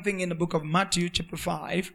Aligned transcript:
something 0.00 0.20
in 0.20 0.30
the 0.30 0.34
book 0.34 0.54
of 0.54 0.64
Matthew, 0.64 1.10
chapter 1.10 1.36
5. 1.36 1.92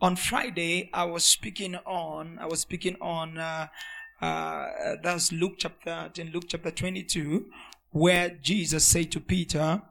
On 0.00 0.14
Friday, 0.14 0.90
I 0.94 1.06
was 1.06 1.24
speaking 1.24 1.74
on, 1.74 2.38
I 2.40 2.46
was 2.46 2.60
speaking 2.60 2.94
on, 3.00 3.36
uh, 3.36 3.66
uh, 4.20 4.66
that's 5.02 5.32
Luke 5.32 5.54
chapter, 5.58 6.08
in 6.16 6.30
Luke 6.30 6.44
chapter 6.46 6.70
22, 6.70 7.46
where 7.90 8.30
Jesus 8.30 8.84
said 8.84 9.10
to 9.10 9.18
Peter, 9.18 9.82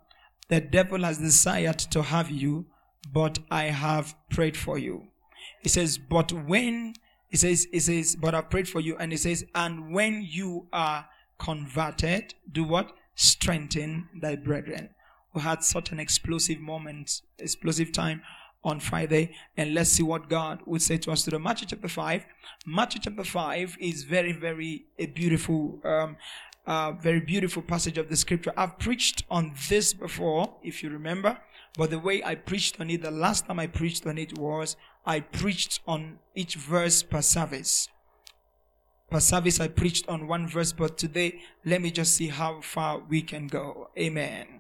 The 0.48 0.62
devil 0.62 1.04
has 1.04 1.18
desired 1.18 1.80
to 1.92 2.04
have 2.04 2.32
you, 2.32 2.68
but 3.12 3.40
I 3.52 3.66
have 3.66 4.16
prayed 4.30 4.56
for 4.56 4.78
you. 4.78 5.08
He 5.62 5.68
says, 5.68 5.98
But 5.98 6.32
when, 6.32 6.94
he 7.28 7.36
says, 7.36 7.68
he 7.70 7.82
says, 7.82 8.16
But 8.16 8.34
I 8.34 8.40
prayed 8.44 8.70
for 8.70 8.80
you, 8.80 8.96
and 8.96 9.12
he 9.12 9.18
says, 9.18 9.44
And 9.54 9.94
when 9.94 10.26
you 10.26 10.70
are 10.72 11.08
converted, 11.38 12.34
do 12.50 12.64
what? 12.64 12.94
Strengthen 13.16 14.08
thy 14.22 14.38
brethren 14.38 14.92
who 15.34 15.40
had 15.40 15.64
such 15.64 15.92
an 15.92 16.00
explosive 16.00 16.60
moment, 16.60 17.22
explosive 17.40 17.92
time 17.92 18.22
on 18.64 18.80
Friday. 18.80 19.34
And 19.56 19.74
let's 19.74 19.90
see 19.90 20.04
what 20.04 20.30
God 20.30 20.62
would 20.66 20.82
say 20.82 20.98
to 20.98 21.12
us 21.12 21.24
today. 21.24 21.38
Matthew 21.38 21.68
chapter 21.68 21.88
5. 21.88 22.26
Matthew 22.66 23.02
chapter 23.04 23.24
5 23.24 23.78
is 23.80 24.04
very, 24.04 24.34
very 24.34 24.86
a 25.00 25.06
beautiful, 25.06 25.80
um, 25.84 26.18
uh, 26.66 26.92
very 26.92 27.22
beautiful 27.22 27.62
passage 27.62 27.98
of 27.98 28.10
the 28.10 28.16
scripture. 28.16 28.54
I've 28.58 28.78
preached 28.78 29.24
on 29.30 29.54
this 29.70 29.94
before, 29.94 30.56
if 30.64 30.84
you 30.84 30.90
remember. 30.90 31.38
But 31.78 31.92
the 31.92 32.00
way 32.00 32.24
I 32.24 32.36
preached 32.36 32.80
on 32.82 32.90
it, 32.90 33.04
the 33.04 33.12
last 33.12 33.46
time 33.46 33.60
I 33.60 33.68
preached 33.68 34.06
on 34.08 34.18
it 34.18 34.38
was 34.38 34.76
I 35.06 35.20
preached 35.20 35.80
on 35.88 36.20
each 36.36 36.56
verse 36.56 37.04
per 37.04 37.22
service. 37.22 37.88
Per 39.10 39.22
service, 39.22 39.62
I 39.62 39.70
preached 39.70 40.10
on 40.10 40.28
one 40.28 40.50
verse, 40.50 40.74
but 40.74 40.98
today, 40.98 41.40
let 41.64 41.82
me 41.82 41.92
just 41.92 42.14
see 42.14 42.28
how 42.28 42.60
far 42.60 43.00
we 43.00 43.22
can 43.22 43.48
go. 43.48 43.90
Amen. 43.98 44.60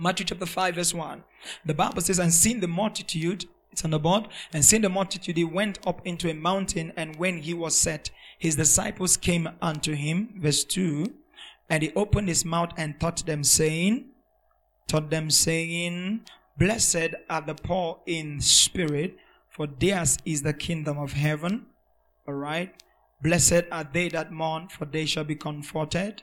Matthew 0.00 0.26
chapter 0.26 0.46
5 0.46 0.76
verse 0.76 0.94
1. 0.94 1.24
The 1.66 1.74
Bible 1.74 2.00
says, 2.00 2.20
and 2.20 2.32
seeing 2.32 2.60
the 2.60 2.68
multitude, 2.68 3.46
it's 3.72 3.84
on 3.84 3.90
the 3.90 3.98
board, 3.98 4.28
and 4.52 4.64
seeing 4.64 4.82
the 4.82 4.88
multitude, 4.88 5.36
he 5.36 5.42
went 5.42 5.80
up 5.84 6.06
into 6.06 6.30
a 6.30 6.34
mountain, 6.34 6.92
and 6.96 7.16
when 7.16 7.38
he 7.38 7.52
was 7.52 7.76
set, 7.76 8.10
his 8.38 8.54
disciples 8.54 9.16
came 9.16 9.48
unto 9.60 9.94
him, 9.94 10.34
verse 10.38 10.62
2, 10.62 11.12
and 11.68 11.82
he 11.82 11.92
opened 11.96 12.28
his 12.28 12.44
mouth 12.44 12.70
and 12.76 13.00
taught 13.00 13.26
them, 13.26 13.42
saying, 13.42 14.10
taught 14.86 15.10
them, 15.10 15.30
saying, 15.30 16.20
Blessed 16.56 17.14
are 17.28 17.40
the 17.40 17.56
poor 17.56 17.98
in 18.06 18.40
spirit, 18.40 19.16
for 19.50 19.66
theirs 19.66 20.18
is 20.24 20.42
the 20.42 20.54
kingdom 20.54 20.96
of 20.96 21.14
heaven. 21.14 21.66
All 22.28 22.34
right. 22.34 22.72
Blessed 23.20 23.64
are 23.72 23.88
they 23.92 24.08
that 24.10 24.30
mourn, 24.30 24.68
for 24.68 24.84
they 24.84 25.06
shall 25.06 25.24
be 25.24 25.34
comforted. 25.34 26.22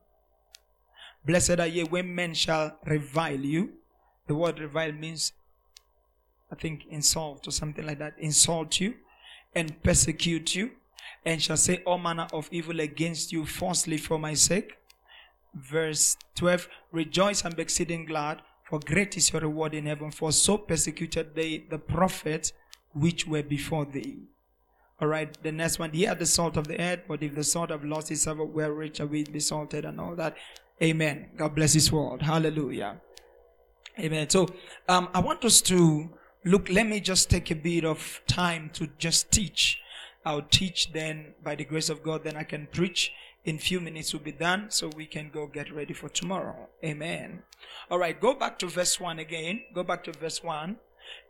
Blessed 1.25 1.59
are 1.59 1.67
ye 1.67 1.83
when 1.83 2.13
men 2.13 2.33
shall 2.33 2.77
revile 2.85 3.39
you. 3.39 3.73
The 4.27 4.35
word 4.35 4.59
revile 4.59 4.91
means, 4.91 5.33
I 6.51 6.55
think, 6.55 6.85
insult 6.89 7.47
or 7.47 7.51
something 7.51 7.85
like 7.85 7.99
that. 7.99 8.15
Insult 8.17 8.79
you 8.79 8.95
and 9.53 9.81
persecute 9.83 10.55
you 10.55 10.71
and 11.25 11.41
shall 11.41 11.57
say 11.57 11.81
all 11.85 11.97
manner 11.97 12.27
of 12.33 12.49
evil 12.51 12.79
against 12.79 13.31
you 13.31 13.45
falsely 13.45 13.97
for 13.97 14.17
my 14.17 14.33
sake. 14.33 14.77
Verse 15.53 16.17
12 16.35 16.67
Rejoice 16.91 17.43
and 17.43 17.55
be 17.55 17.61
exceeding 17.61 18.05
glad, 18.05 18.41
for 18.63 18.79
great 18.79 19.17
is 19.17 19.31
your 19.31 19.41
reward 19.41 19.73
in 19.73 19.85
heaven, 19.85 20.11
for 20.11 20.31
so 20.31 20.57
persecuted 20.57 21.35
they 21.35 21.65
the 21.69 21.77
prophets 21.77 22.53
which 22.93 23.27
were 23.27 23.43
before 23.43 23.85
thee. 23.85 24.17
All 24.99 25.07
right, 25.07 25.35
the 25.41 25.51
next 25.51 25.79
one. 25.79 25.91
Here 25.91 26.13
the 26.13 26.25
salt 26.25 26.57
of 26.57 26.67
the 26.67 26.79
earth, 26.79 27.01
but 27.07 27.23
if 27.23 27.33
the 27.33 27.43
salt 27.43 27.71
have 27.71 27.83
lost 27.83 28.11
its 28.11 28.21
savor, 28.21 28.45
rich 28.45 28.97
shall 28.97 29.07
we 29.07 29.23
be 29.23 29.39
salted 29.39 29.83
and 29.83 29.99
all 29.99 30.15
that. 30.15 30.37
Amen. 30.81 31.29
God 31.37 31.55
bless 31.55 31.73
His 31.73 31.91
word. 31.91 32.23
Hallelujah. 32.23 32.99
Amen. 33.99 34.29
So 34.29 34.47
um, 34.87 35.09
I 35.13 35.19
want 35.19 35.45
us 35.45 35.61
to 35.63 36.09
look. 36.43 36.69
Let 36.69 36.87
me 36.87 36.99
just 36.99 37.29
take 37.29 37.51
a 37.51 37.55
bit 37.55 37.85
of 37.85 38.21
time 38.25 38.71
to 38.73 38.87
just 38.97 39.31
teach. 39.31 39.79
I'll 40.25 40.41
teach 40.41 40.91
then 40.91 41.33
by 41.43 41.55
the 41.55 41.65
grace 41.65 41.89
of 41.89 42.01
God. 42.01 42.23
Then 42.23 42.35
I 42.35 42.43
can 42.43 42.67
preach. 42.71 43.11
In 43.43 43.57
few 43.57 43.79
minutes 43.79 44.13
will 44.13 44.19
be 44.19 44.31
done, 44.31 44.69
so 44.69 44.87
we 44.95 45.07
can 45.07 45.31
go 45.33 45.47
get 45.47 45.73
ready 45.73 45.93
for 45.93 46.09
tomorrow. 46.09 46.69
Amen. 46.85 47.41
All 47.89 47.97
right. 47.97 48.19
Go 48.19 48.35
back 48.35 48.59
to 48.59 48.67
verse 48.67 48.99
one 48.99 49.17
again. 49.17 49.63
Go 49.73 49.83
back 49.83 50.03
to 50.03 50.11
verse 50.11 50.43
one. 50.43 50.77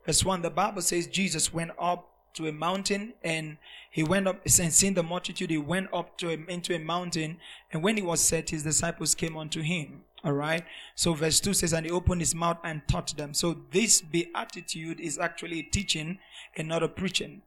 Verse 0.05 0.25
one. 0.25 0.41
The 0.41 0.49
Bible 0.49 0.81
says 0.81 1.07
Jesus 1.07 1.53
went 1.53 1.71
up 1.79 2.10
to 2.35 2.47
a 2.47 2.51
mountain 2.51 3.13
and 3.23 3.57
he 3.89 4.03
went 4.03 4.27
up 4.27 4.41
and 4.43 4.73
seeing 4.73 4.93
the 4.93 5.03
multitude 5.03 5.49
he 5.49 5.57
went 5.57 5.93
up 5.93 6.17
to 6.17 6.29
him 6.29 6.45
into 6.47 6.75
a 6.75 6.79
mountain. 6.79 7.37
And 7.71 7.83
when 7.83 7.97
he 7.97 8.03
was 8.03 8.21
set 8.21 8.49
his 8.49 8.63
disciples 8.63 9.15
came 9.15 9.37
unto 9.37 9.61
him. 9.61 10.03
All 10.23 10.33
right? 10.33 10.63
So 10.95 11.13
verse 11.13 11.39
2 11.39 11.53
says 11.53 11.73
and 11.73 11.85
he 11.85 11.91
opened 11.91 12.21
his 12.21 12.35
mouth 12.35 12.59
and 12.63 12.81
taught 12.87 13.15
them. 13.17 13.33
So 13.33 13.57
this 13.71 14.01
beatitude 14.01 14.99
is 14.99 15.17
actually 15.17 15.63
teaching 15.63 16.19
and 16.55 16.67
not 16.67 16.83
a 16.83 16.87
preaching. 16.87 17.41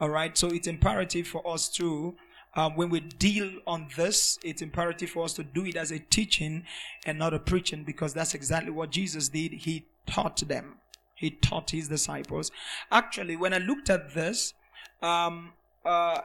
All 0.00 0.10
right? 0.10 0.36
So 0.36 0.48
it's 0.48 0.66
imperative 0.66 1.26
for 1.26 1.46
us 1.46 1.68
to 1.70 2.14
um, 2.56 2.74
when 2.74 2.90
we 2.90 2.98
deal 2.98 3.48
on 3.66 3.86
this, 3.96 4.38
it's 4.42 4.60
imperative 4.60 5.10
for 5.10 5.24
us 5.24 5.34
to 5.34 5.44
do 5.44 5.64
it 5.64 5.76
as 5.76 5.92
a 5.92 6.00
teaching 6.00 6.64
and 7.06 7.18
not 7.18 7.32
a 7.32 7.38
preaching 7.38 7.84
because 7.84 8.12
that's 8.12 8.34
exactly 8.34 8.72
what 8.72 8.90
Jesus 8.90 9.28
did. 9.28 9.52
He 9.52 9.86
taught 10.06 10.38
them 10.48 10.76
he 11.20 11.30
taught 11.30 11.70
his 11.70 11.88
disciples. 11.88 12.50
Actually, 12.90 13.36
when 13.36 13.52
I 13.52 13.58
looked 13.58 13.90
at 13.90 14.14
this, 14.14 14.54
um, 15.02 15.52
uh, 15.84 16.22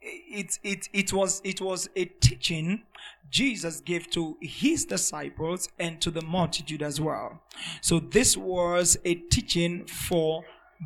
it, 0.00 0.60
it, 0.62 0.88
it, 0.92 1.12
was, 1.12 1.40
it 1.42 1.60
was 1.60 1.88
a 1.96 2.04
teaching 2.04 2.84
Jesus 3.30 3.80
gave 3.80 4.08
to 4.12 4.36
his 4.40 4.84
disciples 4.84 5.68
and 5.80 6.00
to 6.02 6.12
the 6.12 6.22
multitude 6.22 6.82
as 6.82 7.00
well. 7.00 7.42
So 7.80 7.98
this 7.98 8.36
was 8.36 8.96
a 9.04 9.16
teaching 9.16 9.86
for 9.86 10.44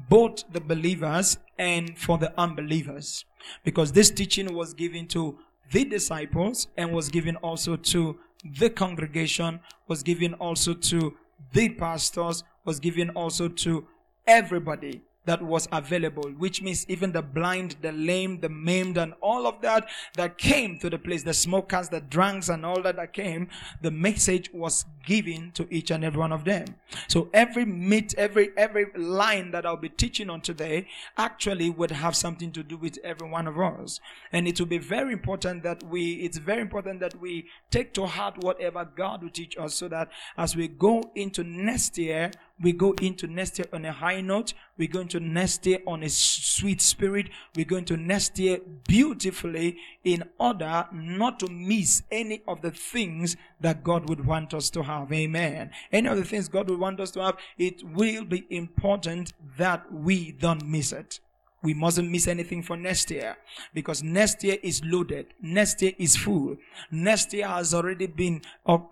both 0.09 0.45
the 0.51 0.61
believers 0.61 1.37
and 1.59 1.99
for 1.99 2.17
the 2.17 2.33
unbelievers. 2.41 3.27
Because 3.65 3.93
this 3.93 4.11
teaching 4.11 4.55
was 4.55 4.73
given 4.73 5.09
to 5.09 5.39
the 5.73 5.85
disciples 5.85 6.69
and 6.79 6.91
was 6.93 7.11
given 7.11 7.37
also 7.37 7.77
to 7.77 8.19
the 8.59 8.71
congregation, 8.71 9.61
was 9.89 10.03
given 10.03 10.33
also 10.35 10.73
to 10.73 11.17
the 11.53 11.69
pastors 11.71 12.43
was 12.65 12.81
given 12.81 13.11
also 13.11 13.49
to 13.49 13.87
everybody 14.27 15.03
that 15.27 15.43
was 15.43 15.69
available, 15.73 16.31
which 16.39 16.63
means 16.63 16.87
even 16.89 17.13
the 17.13 17.23
blind, 17.23 17.77
the 17.83 17.93
lame, 17.93 18.41
the 18.41 18.49
maimed, 18.49 18.97
and 18.97 19.13
all 19.21 19.47
of 19.47 19.61
that 19.61 19.89
that 20.15 20.39
came 20.39 20.79
to 20.79 20.89
the 20.89 20.99
place, 20.99 21.23
the 21.23 21.35
smokers, 21.35 21.89
the 21.89 22.01
drunks, 22.01 22.49
and 22.49 22.65
all 22.65 22.81
that 22.83 22.97
that 22.97 23.13
came, 23.13 23.49
the 23.83 23.91
message 23.91 24.51
was 24.53 24.85
given 25.05 25.53
to 25.53 25.67
each 25.71 25.91
and 25.91 26.05
every 26.05 26.19
one 26.19 26.33
of 26.33 26.45
them. 26.45 26.65
So 27.09 27.29
every 27.33 27.65
meet, 27.65 28.15
every 28.17 28.51
every 28.57 28.87
line 28.97 29.51
that 29.53 29.67
I'll 29.67 29.77
be 29.77 29.89
teaching 29.89 30.31
on 30.31 30.41
today 30.41 30.87
actually 31.17 31.71
would 31.71 31.91
have 31.91 32.17
something 32.17 32.53
to 32.53 32.63
do 32.63 32.77
with 32.77 32.99
every 33.05 33.29
one 33.29 33.47
of 33.47 33.59
us. 33.59 34.01
And 34.33 34.49
it 34.49 34.59
will 34.59 34.67
be 34.67 34.79
very 34.79 35.13
important 35.13 35.63
that 35.63 35.83
we 35.85 36.15
it's 36.15 36.39
very 36.39 36.61
important 36.61 37.01
that 37.01 37.21
we 37.21 37.47
take 37.71 37.95
to 37.95 38.07
heart 38.07 38.43
whatever 38.43 38.85
God 38.85 39.23
will 39.23 39.31
teach 39.31 39.57
us 39.59 39.75
so 39.75 39.89
that 39.89 40.09
as 40.37 40.57
we 40.57 40.69
go 40.69 41.11
into 41.15 41.45
next 41.45 41.99
year, 41.99 42.31
we 42.61 42.73
go 42.73 42.93
into 43.03 43.27
next 43.27 43.59
year 43.59 43.67
on 43.73 43.85
a 43.85 43.93
high 43.93 44.21
note. 44.21 44.55
We're 44.79 44.89
going 44.89 45.09
to 45.09 45.21
next 45.21 45.67
year 45.67 45.81
on 45.87 46.03
a 46.03 46.09
sweet 46.09 46.81
spirit. 46.81 47.29
We're 47.55 47.67
going 47.67 47.85
to 47.87 47.97
next 47.97 48.39
year 48.39 48.61
beautifully 48.89 49.77
in 50.05 50.25
order 50.39 50.87
not 50.93 51.39
to 51.41 51.49
miss 51.49 52.03
any 52.11 52.43
of 52.49 52.63
the 52.63 52.71
things 52.71 53.37
that 53.61 53.85
God 53.85 54.09
would 54.09 54.25
want 54.25 54.55
us 54.55 54.71
to 54.71 54.83
have. 54.83 55.13
Amen. 55.13 55.71
Any 55.93 56.09
of 56.09 56.17
the 56.17 56.25
things 56.25 56.49
God 56.49 56.71
would 56.71 56.79
want 56.79 57.01
us 57.01 57.11
to 57.13 57.23
have, 57.23 57.37
it 57.59 57.83
will 57.85 58.25
be 58.25 58.47
important 58.49 59.33
that 59.59 59.93
we 59.93 60.33
don't 60.33 60.67
miss 60.67 60.93
it. 60.93 61.21
We 61.67 61.75
mustn't 61.75 62.09
miss 62.09 62.29
anything 62.29 62.63
for 62.63 62.77
next 62.77 63.11
year 63.11 63.37
because 63.75 64.01
next 64.01 64.45
year 64.45 64.57
is 64.63 64.81
loaded. 64.85 65.35
Next 65.43 65.83
year 65.83 65.91
is 65.99 66.17
full. 66.17 66.59
Next 66.93 67.33
year 67.33 67.49
has 67.49 67.75
already 67.75 68.07
been 68.07 68.43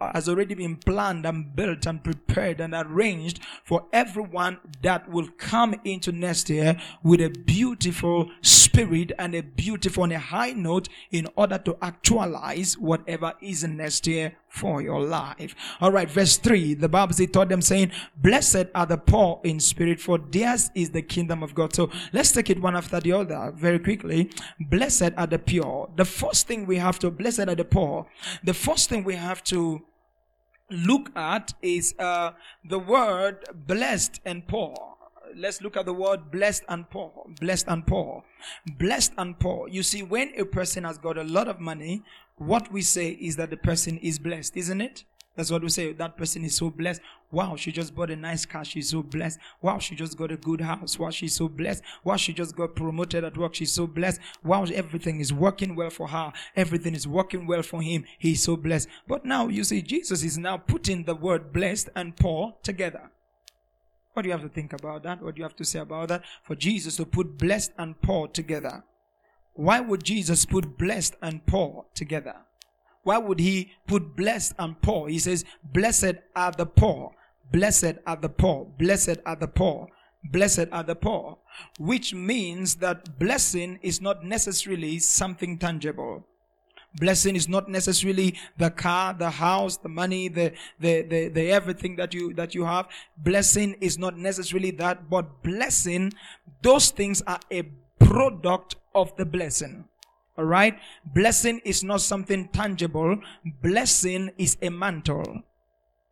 has 0.00 0.28
already 0.28 0.56
been 0.56 0.74
planned 0.78 1.24
and 1.24 1.54
built 1.54 1.86
and 1.86 2.02
prepared 2.02 2.60
and 2.60 2.74
arranged 2.74 3.38
for 3.62 3.86
everyone 3.92 4.58
that 4.82 5.08
will 5.08 5.28
come 5.38 5.76
into 5.84 6.10
next 6.10 6.50
year 6.50 6.76
with 7.04 7.20
a 7.20 7.28
beautiful 7.28 8.28
spirit 8.74 9.12
and 9.20 9.36
a 9.36 9.42
beautiful 9.42 10.02
and 10.02 10.12
a 10.12 10.18
high 10.18 10.50
note 10.50 10.88
in 11.12 11.28
order 11.36 11.58
to 11.58 11.76
actualize 11.80 12.76
whatever 12.76 13.32
is 13.40 13.62
next 13.62 14.04
year 14.04 14.36
for 14.48 14.82
your 14.82 15.00
life. 15.00 15.54
All 15.80 15.92
right, 15.92 16.10
verse 16.10 16.36
3, 16.38 16.74
the 16.74 16.88
Bible 16.88 17.14
says, 17.14 17.28
taught 17.32 17.50
them 17.50 17.62
saying, 17.62 17.92
Blessed 18.16 18.66
are 18.74 18.86
the 18.86 18.96
poor 18.96 19.40
in 19.44 19.60
spirit, 19.60 20.00
for 20.00 20.18
theirs 20.18 20.72
is 20.74 20.90
the 20.90 21.02
kingdom 21.02 21.44
of 21.44 21.54
God. 21.54 21.72
So 21.72 21.88
let's 22.12 22.32
take 22.32 22.50
it 22.50 22.60
one 22.60 22.74
after 22.76 22.98
the 22.98 23.12
other 23.12 23.52
very 23.54 23.78
quickly. 23.78 24.30
Blessed 24.58 25.12
are 25.16 25.28
the 25.28 25.38
pure. 25.38 25.88
The 25.94 26.04
first 26.04 26.48
thing 26.48 26.66
we 26.66 26.78
have 26.78 26.98
to, 26.98 27.12
blessed 27.12 27.48
are 27.48 27.54
the 27.54 27.64
poor. 27.64 28.06
The 28.42 28.54
first 28.54 28.88
thing 28.88 29.04
we 29.04 29.14
have 29.14 29.44
to 29.44 29.82
look 30.68 31.10
at 31.14 31.54
is 31.62 31.94
uh, 32.00 32.32
the 32.68 32.80
word 32.80 33.44
blessed 33.54 34.20
and 34.24 34.48
poor. 34.48 34.93
Let's 35.36 35.60
look 35.60 35.76
at 35.76 35.86
the 35.86 35.92
word 35.92 36.30
blessed 36.30 36.64
and 36.68 36.88
poor. 36.88 37.12
Blessed 37.40 37.66
and 37.68 37.86
poor. 37.86 38.24
Blessed 38.78 39.12
and 39.18 39.38
poor. 39.38 39.68
You 39.68 39.82
see, 39.82 40.02
when 40.02 40.32
a 40.38 40.44
person 40.44 40.84
has 40.84 40.98
got 40.98 41.18
a 41.18 41.24
lot 41.24 41.48
of 41.48 41.60
money, 41.60 42.02
what 42.36 42.72
we 42.72 42.82
say 42.82 43.10
is 43.10 43.36
that 43.36 43.50
the 43.50 43.56
person 43.56 43.98
is 43.98 44.18
blessed, 44.18 44.56
isn't 44.56 44.80
it? 44.80 45.04
That's 45.36 45.50
what 45.50 45.62
we 45.62 45.68
say. 45.68 45.92
That 45.92 46.16
person 46.16 46.44
is 46.44 46.54
so 46.54 46.70
blessed. 46.70 47.00
Wow, 47.32 47.56
she 47.56 47.72
just 47.72 47.94
bought 47.94 48.10
a 48.10 48.16
nice 48.16 48.46
car. 48.46 48.64
She's 48.64 48.90
so 48.90 49.02
blessed. 49.02 49.40
Wow, 49.62 49.78
she 49.78 49.96
just 49.96 50.16
got 50.16 50.30
a 50.30 50.36
good 50.36 50.60
house. 50.60 50.96
Wow, 50.96 51.10
she's 51.10 51.34
so 51.34 51.48
blessed. 51.48 51.82
Wow, 52.04 52.16
she 52.16 52.32
just 52.32 52.54
got 52.54 52.76
promoted 52.76 53.24
at 53.24 53.36
work. 53.36 53.54
She's 53.56 53.72
so 53.72 53.88
blessed. 53.88 54.20
Wow, 54.44 54.64
everything 54.64 55.18
is 55.18 55.32
working 55.32 55.74
well 55.74 55.90
for 55.90 56.06
her. 56.08 56.32
Everything 56.54 56.94
is 56.94 57.08
working 57.08 57.48
well 57.48 57.62
for 57.62 57.82
him. 57.82 58.04
He's 58.18 58.44
so 58.44 58.56
blessed. 58.56 58.88
But 59.08 59.24
now 59.24 59.48
you 59.48 59.64
see, 59.64 59.82
Jesus 59.82 60.22
is 60.22 60.38
now 60.38 60.56
putting 60.56 61.02
the 61.02 61.16
word 61.16 61.52
blessed 61.52 61.88
and 61.96 62.16
poor 62.16 62.54
together. 62.62 63.10
What 64.14 64.22
do 64.22 64.28
you 64.28 64.32
have 64.32 64.42
to 64.42 64.48
think 64.48 64.72
about 64.72 65.02
that? 65.02 65.20
What 65.20 65.34
do 65.34 65.40
you 65.40 65.44
have 65.44 65.56
to 65.56 65.64
say 65.64 65.80
about 65.80 66.08
that? 66.08 66.22
For 66.44 66.54
Jesus 66.54 66.96
to 66.96 67.04
put 67.04 67.36
blessed 67.36 67.72
and 67.76 68.00
poor 68.00 68.28
together. 68.28 68.84
Why 69.54 69.80
would 69.80 70.04
Jesus 70.04 70.46
put 70.46 70.78
blessed 70.78 71.16
and 71.20 71.44
poor 71.46 71.86
together? 71.94 72.36
Why 73.02 73.18
would 73.18 73.40
he 73.40 73.72
put 73.86 74.16
blessed 74.16 74.54
and 74.58 74.80
poor? 74.80 75.08
He 75.08 75.18
says, 75.18 75.44
Blessed 75.62 76.14
are 76.34 76.52
the 76.52 76.64
poor. 76.64 77.12
Blessed 77.52 77.96
are 78.06 78.16
the 78.16 78.28
poor. 78.28 78.66
Blessed 78.78 79.18
are 79.26 79.36
the 79.36 79.48
poor. 79.48 79.88
Blessed 80.24 80.68
are 80.72 80.84
the 80.84 80.96
poor. 80.96 81.38
Which 81.78 82.14
means 82.14 82.76
that 82.76 83.18
blessing 83.18 83.78
is 83.82 84.00
not 84.00 84.24
necessarily 84.24 85.00
something 85.00 85.58
tangible. 85.58 86.26
Blessing 86.96 87.36
is 87.36 87.48
not 87.48 87.68
necessarily 87.68 88.38
the 88.56 88.70
car, 88.70 89.14
the 89.14 89.30
house, 89.30 89.76
the 89.76 89.88
money, 89.88 90.28
the, 90.28 90.52
the, 90.78 91.02
the, 91.02 91.28
the 91.28 91.50
everything 91.50 91.96
that 91.96 92.14
you, 92.14 92.32
that 92.34 92.54
you 92.54 92.64
have. 92.64 92.86
Blessing 93.16 93.76
is 93.80 93.98
not 93.98 94.16
necessarily 94.16 94.70
that, 94.72 95.10
but 95.10 95.42
blessing, 95.42 96.12
those 96.62 96.90
things 96.90 97.22
are 97.26 97.40
a 97.50 97.62
product 97.98 98.76
of 98.94 99.16
the 99.16 99.24
blessing. 99.24 99.84
All 100.36 100.44
right. 100.44 100.78
Blessing 101.04 101.60
is 101.64 101.84
not 101.84 102.00
something 102.00 102.48
tangible. 102.48 103.18
Blessing 103.62 104.30
is 104.36 104.56
a 104.62 104.68
mantle. 104.68 105.42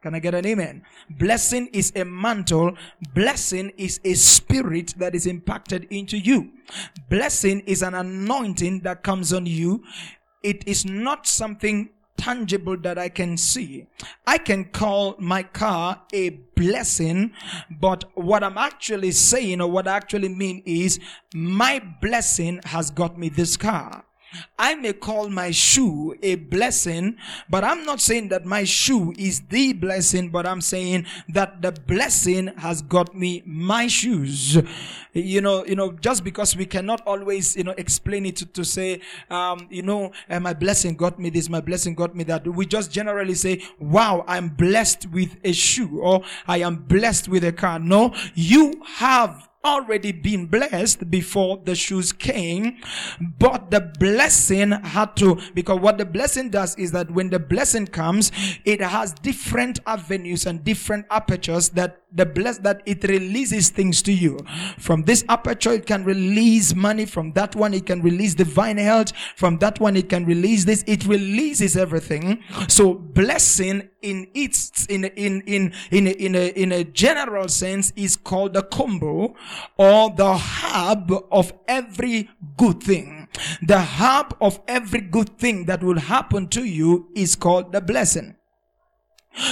Can 0.03 0.17
I 0.17 0.19
get 0.19 0.35
an 0.35 0.47
amen? 0.47 0.83
Blessing 1.11 1.69
is 1.73 1.93
a 1.95 2.05
mantle. 2.05 2.77
Blessing 3.15 3.71
is 3.77 4.01
a 4.05 4.15
spirit 4.15 4.95
that 4.99 5.15
is 5.15 5.27
impacted 5.27 5.87
into 5.91 6.19
you. 6.19 6.51
Blessing 7.09 7.61
is 7.61 7.83
an 7.83 7.95
anointing 7.95 8.81
that 8.81 9.05
comes 9.05 9.33
on 9.33 9.47
you. 9.47 9.85
It 10.43 10.67
is 10.67 10.85
not 10.85 11.27
something 11.27 11.91
tangible 12.17 12.77
that 12.77 12.99
I 12.99 13.09
can 13.09 13.37
see. 13.37 13.87
I 14.27 14.39
can 14.39 14.67
call 14.67 15.17
my 15.19 15.43
car 15.43 16.03
a 16.13 16.31
blessing, 16.31 17.33
but 17.69 18.05
what 18.15 18.45
I'm 18.45 18.59
actually 18.59 19.11
saying 19.11 19.61
or 19.61 19.69
what 19.71 19.89
I 19.89 19.97
actually 19.97 20.29
mean 20.29 20.63
is 20.65 21.01
my 21.35 21.83
blessing 22.01 22.61
has 22.65 22.91
got 22.91 23.19
me 23.19 23.29
this 23.29 23.57
car. 23.57 24.05
I 24.59 24.75
may 24.75 24.93
call 24.93 25.29
my 25.29 25.51
shoe 25.51 26.17
a 26.23 26.37
blessing, 26.37 27.17
but 27.49 27.65
I'm 27.65 27.85
not 27.85 28.01
saying 28.01 28.29
that 28.29 28.45
my 28.45 28.65
shoe 28.65 29.13
is 29.17 29.43
the 29.49 29.73
blessing, 29.73 30.31
but 30.31 30.47
I'm 30.47 30.61
saying 30.61 31.07
that 31.29 31.63
the 31.63 31.73
blessing 31.73 32.49
has 32.59 32.83
got 32.83 33.15
me 33.15 33.43
my 33.47 33.87
shoes. 33.87 34.59
You 35.15 35.43
know, 35.43 35.67
you 35.67 35.75
know, 35.75 35.93
just 35.93 36.25
because 36.25 36.57
we 36.57 36.65
cannot 36.65 37.03
always, 37.07 37.55
you 37.55 37.65
know, 37.65 37.75
explain 37.77 38.25
it 38.25 38.37
to, 38.37 38.47
to 38.47 38.65
say, 38.65 39.01
um, 39.29 39.67
you 39.71 39.83
know, 39.83 40.13
uh, 40.31 40.41
my 40.41 40.55
blessing 40.55 40.95
got 40.95 41.19
me 41.19 41.29
this, 41.29 41.49
my 41.51 41.61
blessing 41.61 41.95
got 41.95 42.17
me 42.17 42.25
that. 42.25 42.47
We 42.47 42.65
just 42.65 42.91
generally 42.91 43.35
say, 43.35 43.63
wow, 43.79 44.25
I'm 44.27 44.49
blessed 44.49 45.11
with 45.11 45.37
a 45.45 45.53
shoe 45.53 46.01
or 46.01 46.23
I 46.47 46.59
am 46.59 46.77
blessed 46.77 47.29
with 47.29 47.45
a 47.45 47.53
car. 47.53 47.79
No, 47.79 48.15
you 48.35 48.83
have 48.87 49.49
already 49.65 50.13
been 50.13 50.47
blessed 50.47 51.11
before 51.11 51.61
the 51.65 51.75
shoes 51.75 52.13
came, 52.13 52.79
but 53.39 53.71
the 53.71 53.81
blessing 53.81 54.73
had 54.73 55.17
to, 55.17 55.39
because 55.55 55.81
what 55.81 55.99
the 55.99 56.05
blessing 56.05 56.51
does 56.51 56.77
is 56.77 56.93
that 56.93 57.11
when 57.11 57.31
the 57.31 57.39
blessing 57.39 57.87
comes, 57.87 58.33
it 58.65 58.81
has 58.81 59.13
different 59.15 59.81
avenues 59.87 60.47
and 60.47 60.65
different 60.65 61.07
apertures 61.11 61.71
that 61.71 62.02
the 62.15 62.27
bless 62.27 62.59
that 62.59 62.83
it 62.87 63.05
releases 63.05 63.71
things 63.71 64.03
to 64.03 64.13
you. 64.13 64.39
From 64.79 65.03
this 65.03 65.25
aperture, 65.29 65.73
it 65.73 65.87
can 65.87 66.05
release 66.05 66.75
money. 66.75 67.07
From 67.07 67.33
that 67.33 67.57
one, 67.57 67.75
it 67.75 67.87
can 67.87 68.03
release 68.03 68.35
divine 68.35 68.77
health. 68.77 69.13
From 69.37 69.59
that 69.59 69.81
one, 69.81 69.97
it 69.97 70.09
can 70.09 70.25
release 70.25 70.65
this. 70.65 70.85
It 70.87 71.07
releases 71.07 71.77
everything. 71.77 72.43
So 72.69 72.95
blessing 72.95 73.89
in 74.03 74.29
its, 74.35 74.87
in, 74.87 75.05
in, 75.05 75.41
in, 75.43 75.73
in, 75.91 76.07
a, 76.07 76.11
in 76.11 76.35
a, 76.35 76.49
in 76.49 76.73
a 76.73 76.85
general 76.85 77.49
sense 77.49 77.93
is 77.97 78.17
called 78.17 78.55
the 78.55 78.63
combo 78.63 79.35
or 79.77 80.11
the 80.11 80.35
hub 80.37 81.13
of 81.31 81.53
every 81.69 82.29
good 82.57 82.83
thing. 82.83 83.29
The 83.63 83.81
hub 83.81 84.37
of 84.41 84.61
every 84.69 85.01
good 85.01 85.39
thing 85.39 85.65
that 85.67 85.83
will 85.83 85.99
happen 85.99 86.49
to 86.49 86.65
you 86.65 87.09
is 87.15 87.37
called 87.37 87.73
the 87.73 87.81
blessing. 87.81 88.37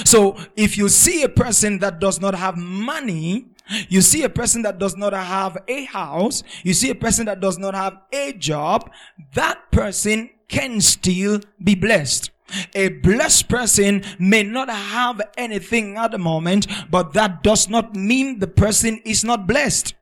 So 0.05 0.37
if 0.55 0.77
you 0.77 0.89
see 0.89 1.23
a 1.23 1.29
person 1.29 1.79
that 1.79 1.99
does 1.99 2.21
not 2.21 2.35
have 2.35 2.57
money, 2.57 3.47
you 3.89 4.01
see 4.01 4.23
a 4.23 4.29
person 4.29 4.61
that 4.63 4.79
does 4.79 4.95
not 4.95 5.13
have 5.13 5.57
a 5.67 5.85
house, 5.85 6.43
you 6.63 6.73
see 6.73 6.89
a 6.89 6.95
person 6.95 7.25
that 7.25 7.39
does 7.39 7.57
not 7.57 7.73
have 7.73 7.97
a 8.11 8.33
job, 8.33 8.91
that 9.33 9.71
person 9.71 10.29
can 10.47 10.81
still 10.81 11.39
be 11.63 11.75
blessed. 11.75 12.31
A 12.75 12.89
blessed 12.89 13.47
person 13.47 14.03
may 14.19 14.43
not 14.43 14.69
have 14.69 15.21
anything 15.37 15.95
at 15.95 16.11
the 16.11 16.17
moment, 16.17 16.67
but 16.89 17.13
that 17.13 17.43
does 17.43 17.69
not 17.69 17.95
mean 17.95 18.39
the 18.39 18.47
person 18.47 18.99
is 19.05 19.23
not 19.23 19.47
blessed. 19.47 19.93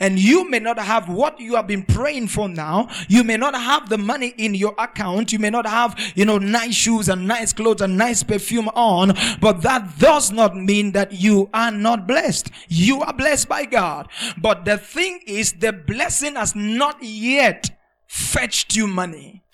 And 0.00 0.18
you 0.18 0.48
may 0.48 0.58
not 0.58 0.78
have 0.78 1.08
what 1.08 1.38
you 1.38 1.54
have 1.56 1.66
been 1.66 1.84
praying 1.84 2.28
for 2.28 2.48
now. 2.48 2.88
You 3.08 3.22
may 3.22 3.36
not 3.36 3.54
have 3.54 3.88
the 3.88 3.98
money 3.98 4.34
in 4.36 4.54
your 4.54 4.74
account. 4.78 5.32
You 5.32 5.38
may 5.38 5.50
not 5.50 5.66
have, 5.66 5.98
you 6.14 6.24
know, 6.24 6.38
nice 6.38 6.74
shoes 6.74 7.08
and 7.08 7.28
nice 7.28 7.52
clothes 7.52 7.80
and 7.80 7.96
nice 7.96 8.22
perfume 8.22 8.68
on, 8.74 9.12
but 9.40 9.62
that 9.62 9.98
does 9.98 10.32
not 10.32 10.56
mean 10.56 10.92
that 10.92 11.12
you 11.12 11.50
are 11.54 11.70
not 11.70 12.06
blessed. 12.06 12.50
You 12.68 13.00
are 13.02 13.12
blessed 13.12 13.48
by 13.48 13.64
God. 13.64 14.08
But 14.36 14.64
the 14.64 14.78
thing 14.78 15.20
is, 15.26 15.52
the 15.52 15.72
blessing 15.72 16.34
has 16.34 16.54
not 16.54 17.02
yet 17.02 17.70
fetched 18.06 18.74
you 18.74 18.86
money. 18.86 19.44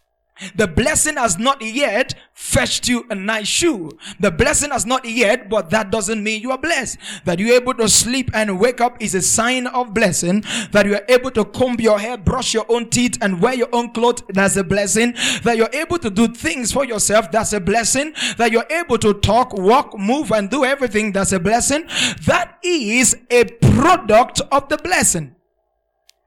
The 0.54 0.66
blessing 0.66 1.16
has 1.16 1.38
not 1.38 1.62
yet 1.62 2.14
fetched 2.34 2.88
you 2.88 3.06
a 3.08 3.14
nice 3.14 3.48
shoe. 3.48 3.90
The 4.20 4.30
blessing 4.30 4.70
has 4.70 4.84
not 4.84 5.04
yet, 5.04 5.48
but 5.48 5.70
that 5.70 5.90
doesn't 5.90 6.22
mean 6.22 6.42
you 6.42 6.50
are 6.50 6.58
blessed. 6.58 6.98
That 7.24 7.38
you're 7.38 7.56
able 7.56 7.74
to 7.74 7.88
sleep 7.88 8.30
and 8.34 8.60
wake 8.60 8.80
up 8.80 9.00
is 9.00 9.14
a 9.14 9.22
sign 9.22 9.66
of 9.66 9.94
blessing. 9.94 10.44
That 10.72 10.86
you 10.86 10.94
are 10.96 11.04
able 11.08 11.30
to 11.32 11.44
comb 11.44 11.76
your 11.80 11.98
hair, 11.98 12.18
brush 12.18 12.52
your 12.52 12.66
own 12.68 12.90
teeth, 12.90 13.16
and 13.20 13.40
wear 13.40 13.54
your 13.54 13.68
own 13.72 13.92
clothes, 13.92 14.22
that's 14.28 14.56
a 14.56 14.64
blessing. 14.64 15.14
That 15.42 15.56
you're 15.56 15.70
able 15.72 15.98
to 15.98 16.10
do 16.10 16.28
things 16.28 16.72
for 16.72 16.84
yourself, 16.84 17.30
that's 17.30 17.52
a 17.52 17.60
blessing. 17.60 18.12
That 18.36 18.52
you're 18.52 18.66
able 18.70 18.98
to 18.98 19.14
talk, 19.14 19.54
walk, 19.54 19.98
move, 19.98 20.32
and 20.32 20.50
do 20.50 20.64
everything, 20.64 21.12
that's 21.12 21.32
a 21.32 21.40
blessing. 21.40 21.86
That 22.26 22.58
is 22.62 23.16
a 23.30 23.44
product 23.44 24.40
of 24.50 24.68
the 24.68 24.78
blessing. 24.78 25.35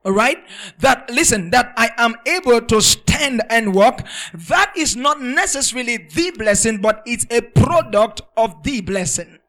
All 0.05 0.13
right. 0.13 0.37
That, 0.79 1.09
listen, 1.09 1.49
that 1.51 1.73
I 1.75 1.91
am 1.97 2.15
able 2.25 2.61
to 2.61 2.81
stand 2.81 3.41
and 3.49 3.73
walk. 3.73 4.07
That 4.33 4.71
is 4.75 4.95
not 4.95 5.21
necessarily 5.21 5.97
the 5.97 6.31
blessing, 6.31 6.79
but 6.79 7.03
it's 7.05 7.25
a 7.29 7.41
product 7.41 8.21
of 8.37 8.63
the 8.63 8.81
blessing. 8.81 9.39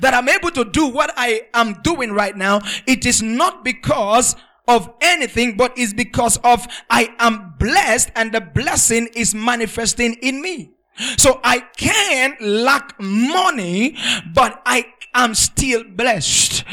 That 0.00 0.14
I'm 0.14 0.28
able 0.28 0.50
to 0.52 0.64
do 0.64 0.86
what 0.86 1.12
I 1.16 1.48
am 1.54 1.80
doing 1.82 2.12
right 2.12 2.36
now. 2.36 2.60
It 2.86 3.06
is 3.06 3.22
not 3.22 3.64
because 3.64 4.36
of 4.68 4.92
anything, 5.00 5.56
but 5.56 5.72
it's 5.76 5.92
because 5.92 6.36
of 6.44 6.66
I 6.88 7.14
am 7.18 7.54
blessed 7.58 8.12
and 8.14 8.32
the 8.32 8.40
blessing 8.40 9.08
is 9.14 9.34
manifesting 9.34 10.14
in 10.22 10.40
me. 10.40 10.72
So 11.16 11.40
I 11.42 11.60
can 11.76 12.36
lack 12.40 13.00
money, 13.00 13.96
but 14.34 14.60
I 14.66 14.92
am 15.14 15.34
still 15.34 15.84
blessed. 15.84 16.64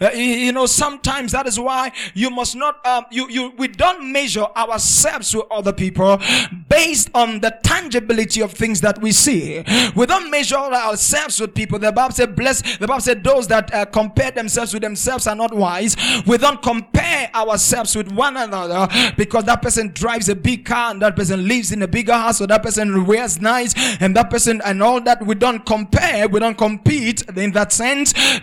Uh, 0.00 0.10
you 0.10 0.52
know, 0.52 0.66
sometimes 0.66 1.32
that 1.32 1.46
is 1.46 1.58
why 1.58 1.90
you 2.14 2.30
must 2.30 2.54
not, 2.54 2.84
um, 2.86 3.04
you, 3.10 3.28
you, 3.28 3.52
we 3.58 3.66
don't 3.66 4.12
measure 4.12 4.46
ourselves 4.56 5.34
with 5.34 5.44
other 5.50 5.72
people 5.72 6.20
based 6.68 7.10
on 7.14 7.40
the 7.40 7.56
tangibility 7.64 8.40
of 8.40 8.52
things 8.52 8.80
that 8.80 9.00
we 9.00 9.10
see. 9.10 9.64
We 9.96 10.06
don't 10.06 10.30
measure 10.30 10.56
ourselves 10.56 11.40
with 11.40 11.54
people. 11.54 11.78
The 11.78 11.90
Bible 11.90 12.14
said, 12.14 12.36
bless, 12.36 12.62
the 12.78 12.86
Bible 12.86 13.00
said, 13.00 13.24
those 13.24 13.48
that 13.48 13.72
uh, 13.74 13.84
compare 13.86 14.30
themselves 14.30 14.72
with 14.72 14.82
themselves 14.82 15.26
are 15.26 15.36
not 15.36 15.52
wise. 15.52 15.96
We 16.26 16.38
don't 16.38 16.62
compare 16.62 17.30
ourselves 17.34 17.96
with 17.96 18.12
one 18.12 18.36
another 18.36 18.88
because 19.16 19.44
that 19.44 19.60
person 19.60 19.90
drives 19.92 20.28
a 20.28 20.36
big 20.36 20.64
car 20.64 20.92
and 20.92 21.02
that 21.02 21.16
person 21.16 21.48
lives 21.48 21.72
in 21.72 21.82
a 21.82 21.88
bigger 21.88 22.12
house 22.12 22.40
or 22.40 22.46
that 22.46 22.62
person 22.62 23.06
wears 23.06 23.40
nice 23.40 23.74
and 24.00 24.14
that 24.16 24.30
person 24.30 24.62
and 24.64 24.82
all 24.82 25.00
that. 25.00 25.24
We 25.26 25.34
don't 25.34 25.66
compare. 25.66 26.28
We 26.28 26.38
don't 26.38 26.56
compete 26.56 27.28
in 27.36 27.52
that 27.52 27.72
sense 27.72 27.87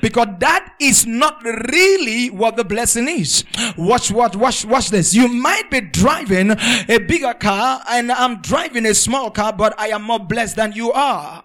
because 0.02 0.28
that 0.40 0.74
is 0.80 1.06
not 1.06 1.44
really 1.44 2.30
what 2.30 2.58
the 2.58 2.64
blessing 2.64 3.08
is. 3.08 3.44
Watch 3.78 4.12
what, 4.12 4.36
watch, 4.36 4.66
watch 4.66 4.90
this. 4.90 5.14
You 5.14 5.28
might 5.28 5.70
be 5.72 5.82
driving 5.82 6.52
a 6.52 6.98
bigger 6.98 7.34
car 7.34 7.82
and 7.90 8.12
I'm 8.12 8.42
driving 8.42 8.86
a 8.86 8.94
small 8.94 9.32
car, 9.32 9.54
but 9.54 9.80
I 9.80 9.90
am 9.90 10.04
more 10.04 10.20
blessed 10.20 10.56
than 10.56 10.74
you 10.74 10.92
are. 10.92 11.44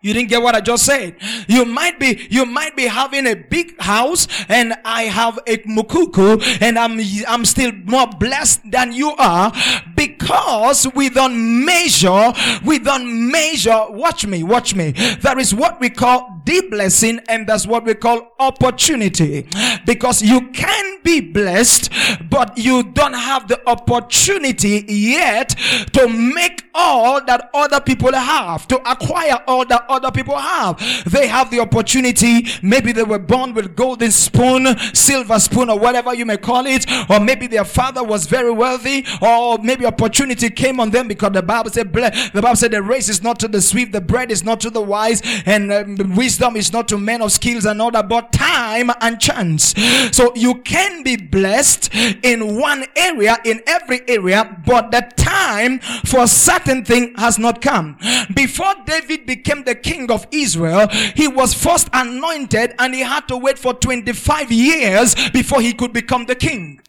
You 0.00 0.14
didn't 0.14 0.28
get 0.28 0.40
what 0.42 0.54
I 0.54 0.60
just 0.60 0.86
said. 0.86 1.16
You 1.48 1.64
might 1.64 1.98
be, 1.98 2.28
you 2.30 2.46
might 2.46 2.76
be 2.76 2.86
having 2.86 3.26
a 3.26 3.34
big 3.34 3.80
house 3.80 4.28
and 4.48 4.74
I 4.84 5.04
have 5.04 5.40
a 5.44 5.58
mukuku 5.58 6.40
and 6.62 6.78
I'm, 6.78 7.00
I'm 7.26 7.44
still 7.44 7.72
more 7.84 8.06
blessed 8.06 8.70
than 8.70 8.92
you 8.92 9.10
are 9.18 9.52
because 9.96 10.86
we 10.94 11.10
don't 11.10 11.64
measure, 11.64 12.32
we 12.64 12.78
don't 12.78 13.30
measure, 13.30 13.86
watch 13.90 14.24
me, 14.24 14.44
watch 14.44 14.72
me. 14.72 14.92
There 14.92 15.38
is 15.38 15.52
what 15.52 15.80
we 15.80 15.90
call 15.90 16.37
blessing 16.70 17.20
and 17.28 17.46
that's 17.46 17.66
what 17.66 17.84
we 17.84 17.94
call 17.94 18.32
opportunity. 18.38 19.46
Because 19.84 20.22
you 20.22 20.48
can 20.50 20.98
be 21.02 21.20
blessed 21.20 21.90
but 22.30 22.56
you 22.58 22.82
don't 22.82 23.12
have 23.14 23.48
the 23.48 23.58
opportunity 23.68 24.84
yet 24.88 25.50
to 25.92 26.08
make 26.08 26.64
all 26.74 27.24
that 27.24 27.50
other 27.54 27.80
people 27.80 28.12
have 28.12 28.66
to 28.68 28.76
acquire 28.90 29.38
all 29.46 29.64
that 29.66 29.84
other 29.88 30.10
people 30.10 30.36
have. 30.36 30.78
They 31.10 31.26
have 31.26 31.50
the 31.50 31.60
opportunity. 31.60 32.46
Maybe 32.62 32.92
they 32.92 33.02
were 33.02 33.18
born 33.18 33.54
with 33.54 33.74
golden 33.76 34.10
spoon 34.10 34.66
silver 34.94 35.38
spoon 35.38 35.70
or 35.70 35.78
whatever 35.78 36.14
you 36.14 36.24
may 36.26 36.36
call 36.36 36.66
it. 36.66 36.86
Or 37.10 37.20
maybe 37.20 37.46
their 37.46 37.64
father 37.64 38.02
was 38.02 38.26
very 38.26 38.50
wealthy 38.50 39.04
or 39.20 39.58
maybe 39.58 39.84
opportunity 39.86 40.50
came 40.50 40.80
on 40.80 40.90
them 40.90 41.08
because 41.08 41.32
the 41.32 41.42
bible 41.42 41.70
said 41.70 41.92
the 41.92 42.40
bible 42.42 42.56
said 42.56 42.70
the 42.70 42.82
race 42.82 43.08
is 43.08 43.22
not 43.22 43.38
to 43.40 43.48
the 43.48 43.60
swift 43.60 43.92
the 43.92 44.00
bread 44.00 44.30
is 44.30 44.44
not 44.44 44.60
to 44.60 44.70
the 44.70 44.80
wise 44.80 45.20
and 45.46 45.72
um, 45.72 45.96
wisdom 46.14 46.37
is 46.56 46.72
not 46.72 46.88
to 46.88 46.98
men 46.98 47.22
of 47.22 47.32
skills 47.32 47.64
and 47.64 47.80
that 47.80 48.08
but 48.08 48.32
time 48.32 48.90
and 49.00 49.20
chance 49.20 49.74
so 50.12 50.34
you 50.34 50.56
can 50.62 51.02
be 51.02 51.16
blessed 51.16 51.94
in 52.22 52.58
one 52.58 52.84
area 52.96 53.38
in 53.44 53.60
every 53.66 54.00
area 54.08 54.60
but 54.66 54.90
the 54.90 55.00
time 55.16 55.78
for 56.04 56.24
a 56.24 56.28
certain 56.28 56.84
thing 56.84 57.14
has 57.16 57.38
not 57.38 57.60
come 57.60 57.96
before 58.34 58.74
david 58.86 59.26
became 59.26 59.64
the 59.64 59.74
king 59.74 60.10
of 60.10 60.26
Israel, 60.30 60.88
he 61.14 61.28
was 61.28 61.54
first 61.54 61.88
anointed 61.92 62.74
and 62.78 62.94
he 62.94 63.00
had 63.00 63.26
to 63.28 63.36
wait 63.36 63.58
for 63.58 63.74
25 63.74 64.52
years 64.52 65.14
before 65.30 65.60
he 65.60 65.72
could 65.72 65.92
become 65.92 66.26
the 66.26 66.34
king. 66.34 66.80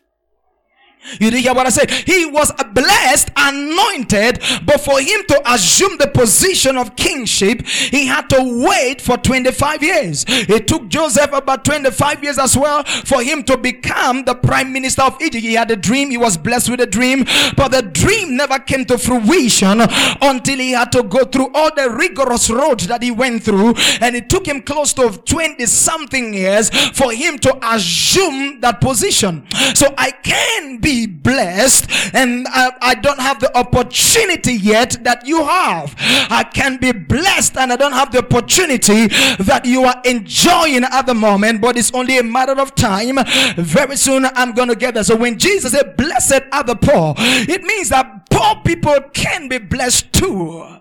You 1.14 1.32
didn't 1.32 1.44
hear 1.44 1.54
what 1.54 1.66
I 1.66 1.70
said? 1.70 1.90
He 1.90 2.26
was 2.26 2.52
blessed, 2.74 3.30
anointed, 3.36 4.42
but 4.66 4.82
for 4.82 5.00
him 5.00 5.24
to 5.28 5.54
assume 5.54 5.98
the 5.98 6.08
position 6.08 6.78
of 6.78 6.96
kingship, 6.96 7.66
he 7.66 8.06
had 8.06 8.30
to 8.30 8.66
wait 8.68 9.02
for 9.02 9.18
25 9.18 9.82
years. 9.82 10.26
It 10.28 10.68
took 10.68 10.90
Joseph 10.90 11.32
about 11.32 11.64
25 11.66 12.24
years 12.24 12.38
as 12.38 12.58
well 12.58 12.84
for 12.84 13.24
him 13.24 13.44
to 13.44 13.58
become 13.58 14.26
the 14.26 14.36
prime 14.36 14.74
minister 14.74 15.04
of 15.04 15.20
Egypt. 15.22 15.44
He 15.44 15.54
had 15.54 15.72
a 15.72 15.76
dream, 15.76 16.10
he 16.10 16.18
was 16.18 16.38
blessed 16.38 16.70
with 16.70 16.82
a 16.82 16.86
dream, 16.86 17.24
but 17.56 17.70
the 17.70 17.82
dream 17.82 18.36
never 18.36 18.60
came 18.60 18.86
to 18.86 18.98
fruition 18.98 19.82
until 20.22 20.58
he 20.58 20.72
had 20.72 20.92
to 20.92 21.04
go 21.04 21.24
through 21.24 21.50
all 21.54 21.74
the 21.76 21.90
rigorous 21.90 22.50
roads 22.50 22.88
that 22.88 23.02
he 23.02 23.10
went 23.10 23.44
through, 23.44 23.74
and 24.02 24.16
it 24.16 24.30
took 24.30 24.46
him 24.46 24.62
close 24.62 24.94
to 24.94 25.10
20 25.10 25.66
something 25.66 26.34
years 26.34 26.70
for 26.92 27.12
him 27.14 27.40
to 27.40 27.58
assume 27.64 28.60
that 28.60 28.82
position. 28.82 29.46
So 29.74 29.94
I 29.98 30.12
can 30.12 30.78
be 30.78 30.89
be 30.90 31.06
blessed 31.06 31.86
and 32.16 32.48
I, 32.50 32.72
I, 32.82 32.96
don't 32.96 33.20
have 33.20 33.40
the 33.40 33.56
opportunity 33.56 34.54
yet 34.54 34.98
that 35.04 35.26
you 35.26 35.46
have. 35.46 35.96
I 36.00 36.44
can 36.44 36.78
be 36.78 36.92
blessed 36.92 37.58
and 37.58 37.72
I 37.72 37.76
don't 37.76 37.94
have 37.94 38.12
the 38.12 38.20
opportunity 38.20 39.08
that 39.44 39.62
you 39.66 39.84
are 39.84 40.02
enjoying 40.04 40.84
at 40.84 41.06
the 41.06 41.14
moment, 41.14 41.62
but 41.62 41.78
it's 41.78 41.92
only 41.94 42.18
a 42.18 42.24
matter 42.24 42.60
of 42.60 42.74
time. 42.74 43.20
Very 43.56 43.98
soon 43.98 44.26
I'm 44.34 44.54
going 44.54 44.70
to 44.70 44.76
get 44.76 44.96
there. 44.96 45.04
So 45.04 45.16
when 45.16 45.38
Jesus 45.38 45.74
said, 45.74 45.96
blessed 45.96 46.42
are 46.52 46.64
the 46.64 46.76
poor, 46.76 47.14
it 47.18 47.62
means 47.62 47.90
that 47.90 48.28
poor 48.32 48.56
people 48.66 49.00
can 49.14 49.48
be 49.48 49.60
blessed 49.60 50.12
too. 50.12 50.80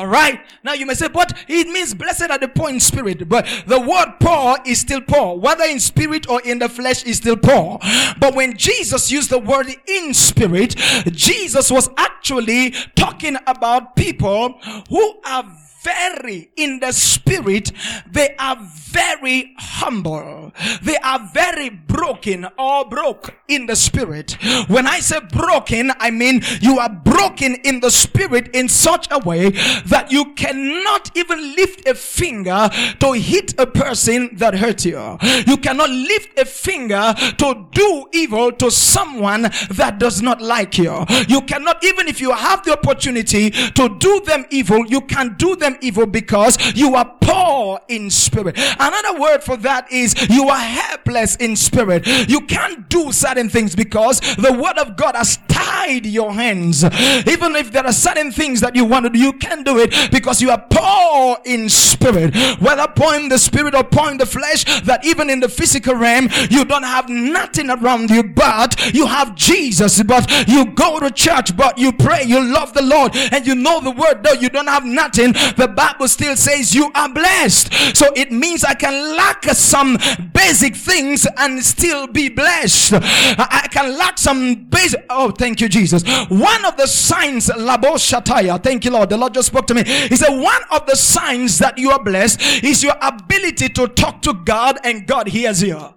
All 0.00 0.06
right. 0.06 0.40
Now 0.64 0.72
you 0.72 0.86
may 0.86 0.94
say, 0.94 1.08
but 1.08 1.30
it 1.46 1.68
means 1.68 1.92
blessed 1.92 2.30
are 2.30 2.38
the 2.38 2.48
poor 2.48 2.70
in 2.70 2.80
spirit. 2.80 3.28
But 3.28 3.46
the 3.66 3.78
word 3.78 4.14
poor 4.18 4.56
is 4.64 4.80
still 4.80 5.02
poor. 5.02 5.36
Whether 5.36 5.64
in 5.64 5.78
spirit 5.78 6.26
or 6.26 6.40
in 6.40 6.58
the 6.58 6.70
flesh 6.70 7.04
is 7.04 7.18
still 7.18 7.36
poor. 7.36 7.78
But 8.18 8.34
when 8.34 8.56
Jesus 8.56 9.12
used 9.12 9.28
the 9.28 9.38
word 9.38 9.66
in 9.86 10.14
spirit, 10.14 10.74
Jesus 11.10 11.70
was 11.70 11.90
actually 11.98 12.70
talking 12.96 13.36
about 13.46 13.94
people 13.94 14.58
who 14.88 15.20
are 15.26 15.44
very 15.82 16.50
in 16.56 16.80
the 16.80 16.92
spirit 16.92 17.72
they 18.10 18.34
are 18.38 18.56
very 18.90 19.54
humble. 19.58 20.52
They 20.82 20.96
are 20.96 21.30
very 21.32 21.70
broken 21.70 22.46
or 22.58 22.88
broke 22.88 23.34
in 23.48 23.66
the 23.66 23.76
spirit. 23.76 24.36
When 24.68 24.86
i 24.86 25.00
say 25.00 25.20
broken 25.32 25.92
i 26.00 26.10
mean 26.10 26.42
you 26.60 26.78
are 26.78 26.88
broken 26.88 27.54
in 27.64 27.80
the 27.80 27.90
spirit 27.90 28.48
in 28.54 28.68
such 28.68 29.06
a 29.10 29.18
way 29.20 29.50
that 29.86 30.08
you 30.10 30.34
cannot 30.34 31.16
even 31.16 31.54
lift 31.54 31.86
a 31.88 31.94
finger 31.94 32.68
to 33.00 33.12
hit 33.12 33.58
a 33.58 33.66
person 33.66 34.36
that 34.36 34.54
hurt 34.54 34.84
you. 34.84 35.18
You 35.46 35.56
cannot 35.56 35.90
lift 35.90 36.38
a 36.38 36.44
finger 36.44 37.14
to 37.38 37.66
do 37.72 38.08
evil 38.12 38.52
to 38.52 38.70
someone 38.70 39.42
that 39.70 39.98
does 39.98 40.22
not 40.22 40.40
like 40.40 40.78
you. 40.78 41.04
You 41.28 41.42
cannot 41.42 41.82
even 41.84 42.08
if 42.08 42.20
you 42.20 42.32
have 42.32 42.64
the 42.64 42.72
opportunity 42.72 43.50
to 43.50 43.96
do 43.98 44.20
them 44.20 44.44
evil 44.50 44.84
you 44.86 45.00
can 45.02 45.34
do 45.36 45.56
them 45.56 45.69
them 45.70 45.78
evil 45.82 46.06
because 46.06 46.74
you 46.74 46.94
are 46.94 47.16
poor 47.20 47.80
in 47.88 48.10
spirit. 48.10 48.58
Another 48.78 49.20
word 49.20 49.42
for 49.42 49.56
that 49.58 49.90
is 49.90 50.14
you 50.28 50.48
are 50.48 50.58
helpless 50.58 51.36
in 51.36 51.56
spirit. 51.56 52.06
You 52.28 52.40
can't 52.42 52.88
do 52.88 53.12
certain 53.12 53.48
things 53.48 53.74
because 53.74 54.20
the 54.36 54.52
word 54.52 54.78
of 54.78 54.96
God 54.96 55.14
has 55.14 55.38
tied 55.60 56.06
your 56.06 56.32
hands. 56.32 56.84
Even 56.84 57.56
if 57.56 57.70
there 57.72 57.84
are 57.84 57.92
certain 57.92 58.32
things 58.32 58.60
that 58.60 58.74
you 58.74 58.84
want 58.84 59.04
to 59.04 59.10
do, 59.10 59.18
you 59.18 59.32
can't 59.32 59.64
do 59.64 59.78
it 59.78 59.92
because 60.10 60.40
you 60.40 60.50
are 60.50 60.64
poor 60.70 61.38
in 61.44 61.68
spirit. 61.68 62.34
Whether 62.60 62.86
poor 62.88 63.14
in 63.14 63.28
the 63.28 63.38
spirit 63.38 63.74
or 63.74 63.84
poor 63.84 64.10
in 64.10 64.16
the 64.16 64.26
flesh, 64.26 64.64
that 64.82 65.04
even 65.04 65.28
in 65.30 65.40
the 65.40 65.48
physical 65.48 65.94
realm, 65.94 66.28
you 66.50 66.64
don't 66.64 66.82
have 66.82 67.08
nothing 67.08 67.70
around 67.70 68.10
you, 68.10 68.22
but 68.22 68.94
you 68.94 69.06
have 69.06 69.34
Jesus. 69.34 70.02
But 70.02 70.48
you 70.48 70.66
go 70.66 71.00
to 71.00 71.10
church, 71.10 71.56
but 71.56 71.78
you 71.78 71.92
pray, 71.92 72.24
you 72.24 72.40
love 72.42 72.72
the 72.72 72.82
Lord, 72.82 73.14
and 73.14 73.46
you 73.46 73.54
know 73.54 73.80
the 73.80 73.90
word, 73.90 74.22
though 74.22 74.40
you 74.40 74.48
don't 74.48 74.68
have 74.68 74.84
nothing, 74.84 75.32
the 75.32 75.72
Bible 75.74 76.08
still 76.08 76.36
says 76.36 76.74
you 76.74 76.90
are 76.94 77.12
blessed. 77.12 77.96
So 77.96 78.06
it 78.16 78.32
means 78.32 78.64
I 78.64 78.74
can 78.74 79.16
lack 79.16 79.44
some 79.44 79.98
basic 80.32 80.76
things 80.76 81.26
and 81.36 81.62
still 81.64 82.06
be 82.06 82.28
blessed. 82.28 82.94
I 82.94 83.68
can 83.70 83.96
lack 83.98 84.18
some 84.18 84.64
basic. 84.64 85.04
Oh, 85.10 85.30
thank 85.30 85.49
you, 85.58 85.70
Jesus. 85.70 86.04
One 86.28 86.66
of 86.66 86.76
the 86.76 86.86
signs, 86.86 87.48
Labo 87.48 87.94
Shataya, 87.96 88.62
thank 88.62 88.84
you, 88.84 88.90
Lord. 88.90 89.08
The 89.08 89.16
Lord 89.16 89.32
just 89.32 89.48
spoke 89.48 89.66
to 89.68 89.74
me. 89.74 89.84
He 89.84 90.16
said, 90.16 90.38
one 90.38 90.60
of 90.70 90.84
the 90.84 90.96
signs 90.96 91.58
that 91.60 91.78
you 91.78 91.90
are 91.90 92.02
blessed 92.02 92.62
is 92.62 92.82
your 92.82 92.94
ability 93.00 93.70
to 93.70 93.88
talk 93.88 94.20
to 94.22 94.34
God 94.34 94.78
and 94.84 95.06
God 95.06 95.28
hears 95.28 95.62
you. 95.62 95.94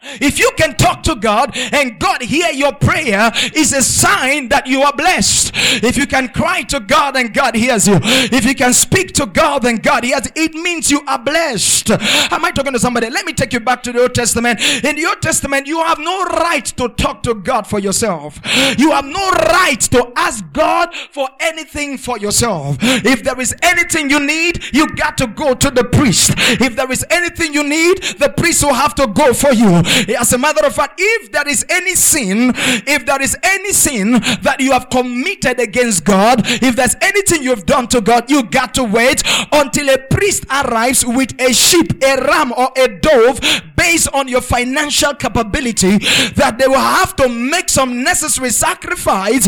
If 0.00 0.38
you 0.38 0.50
can 0.56 0.74
talk 0.76 1.02
to 1.04 1.16
God 1.16 1.56
and 1.56 1.98
God 1.98 2.22
hear 2.22 2.50
your 2.50 2.72
prayer 2.72 3.32
is 3.54 3.72
a 3.72 3.82
sign 3.82 4.48
that 4.48 4.66
you 4.66 4.82
are 4.82 4.92
blessed. 4.92 5.50
If 5.82 5.96
you 5.96 6.06
can 6.06 6.28
cry 6.28 6.62
to 6.62 6.78
God 6.78 7.16
and 7.16 7.34
God 7.34 7.56
hears 7.56 7.88
you. 7.88 7.98
If 8.02 8.44
you 8.44 8.54
can 8.54 8.72
speak 8.72 9.12
to 9.14 9.26
God 9.26 9.64
and 9.64 9.82
God 9.82 10.04
hears 10.04 10.28
it 10.36 10.54
means 10.54 10.90
you 10.90 11.02
are 11.06 11.18
blessed. 11.18 11.90
Am 11.90 12.44
I 12.44 12.52
talking 12.52 12.72
to 12.72 12.78
somebody? 12.78 13.10
Let 13.10 13.26
me 13.26 13.32
take 13.32 13.52
you 13.52 13.60
back 13.60 13.82
to 13.84 13.92
the 13.92 14.02
Old 14.02 14.14
Testament. 14.14 14.60
In 14.84 14.94
the 14.94 15.06
Old 15.06 15.20
Testament, 15.20 15.66
you 15.66 15.82
have 15.82 15.98
no 15.98 16.24
right 16.24 16.64
to 16.64 16.88
talk 16.90 17.22
to 17.24 17.34
God 17.34 17.66
for 17.66 17.80
yourself. 17.80 18.40
You 18.78 18.92
have 18.92 19.04
no 19.04 19.30
right 19.30 19.80
to 19.80 20.12
ask 20.16 20.44
God 20.52 20.94
for 21.10 21.28
anything 21.40 21.98
for 21.98 22.18
yourself. 22.18 22.76
If 22.80 23.24
there 23.24 23.40
is 23.40 23.54
anything 23.62 24.10
you 24.10 24.20
need, 24.20 24.62
you 24.72 24.94
got 24.94 25.18
to 25.18 25.26
go 25.26 25.54
to 25.54 25.70
the 25.70 25.84
priest. 25.84 26.34
If 26.36 26.76
there 26.76 26.90
is 26.90 27.04
anything 27.10 27.52
you 27.52 27.64
need, 27.64 28.02
the 28.18 28.32
priest 28.36 28.62
will 28.62 28.74
have 28.74 28.94
to 28.96 29.08
go 29.08 29.34
for 29.34 29.52
you. 29.52 29.82
As 30.18 30.32
a 30.32 30.38
matter 30.38 30.64
of 30.64 30.74
fact, 30.74 30.94
if 30.98 31.32
there 31.32 31.48
is 31.48 31.64
any 31.68 31.94
sin, 31.94 32.52
if 32.54 33.06
there 33.06 33.20
is 33.20 33.36
any 33.42 33.72
sin 33.72 34.12
that 34.42 34.56
you 34.60 34.72
have 34.72 34.90
committed 34.90 35.60
against 35.60 36.04
God, 36.04 36.42
if 36.44 36.76
there's 36.76 36.96
anything 37.00 37.42
you've 37.42 37.66
done 37.66 37.88
to 37.88 38.00
God, 38.00 38.30
you 38.30 38.42
got 38.42 38.74
to 38.74 38.84
wait 38.84 39.22
until 39.52 39.88
a 39.90 39.98
priest 39.98 40.44
arrives 40.50 41.04
with 41.04 41.40
a 41.40 41.52
sheep, 41.52 42.02
a 42.02 42.16
ram, 42.22 42.52
or 42.52 42.70
a 42.76 42.88
dove 42.88 43.40
based 43.78 44.08
on 44.12 44.28
your 44.28 44.40
financial 44.40 45.14
capability 45.14 45.98
that 46.34 46.56
they 46.58 46.66
will 46.66 46.76
have 46.76 47.14
to 47.16 47.28
make 47.28 47.68
some 47.68 48.02
necessary 48.02 48.50
sacrifice 48.50 49.46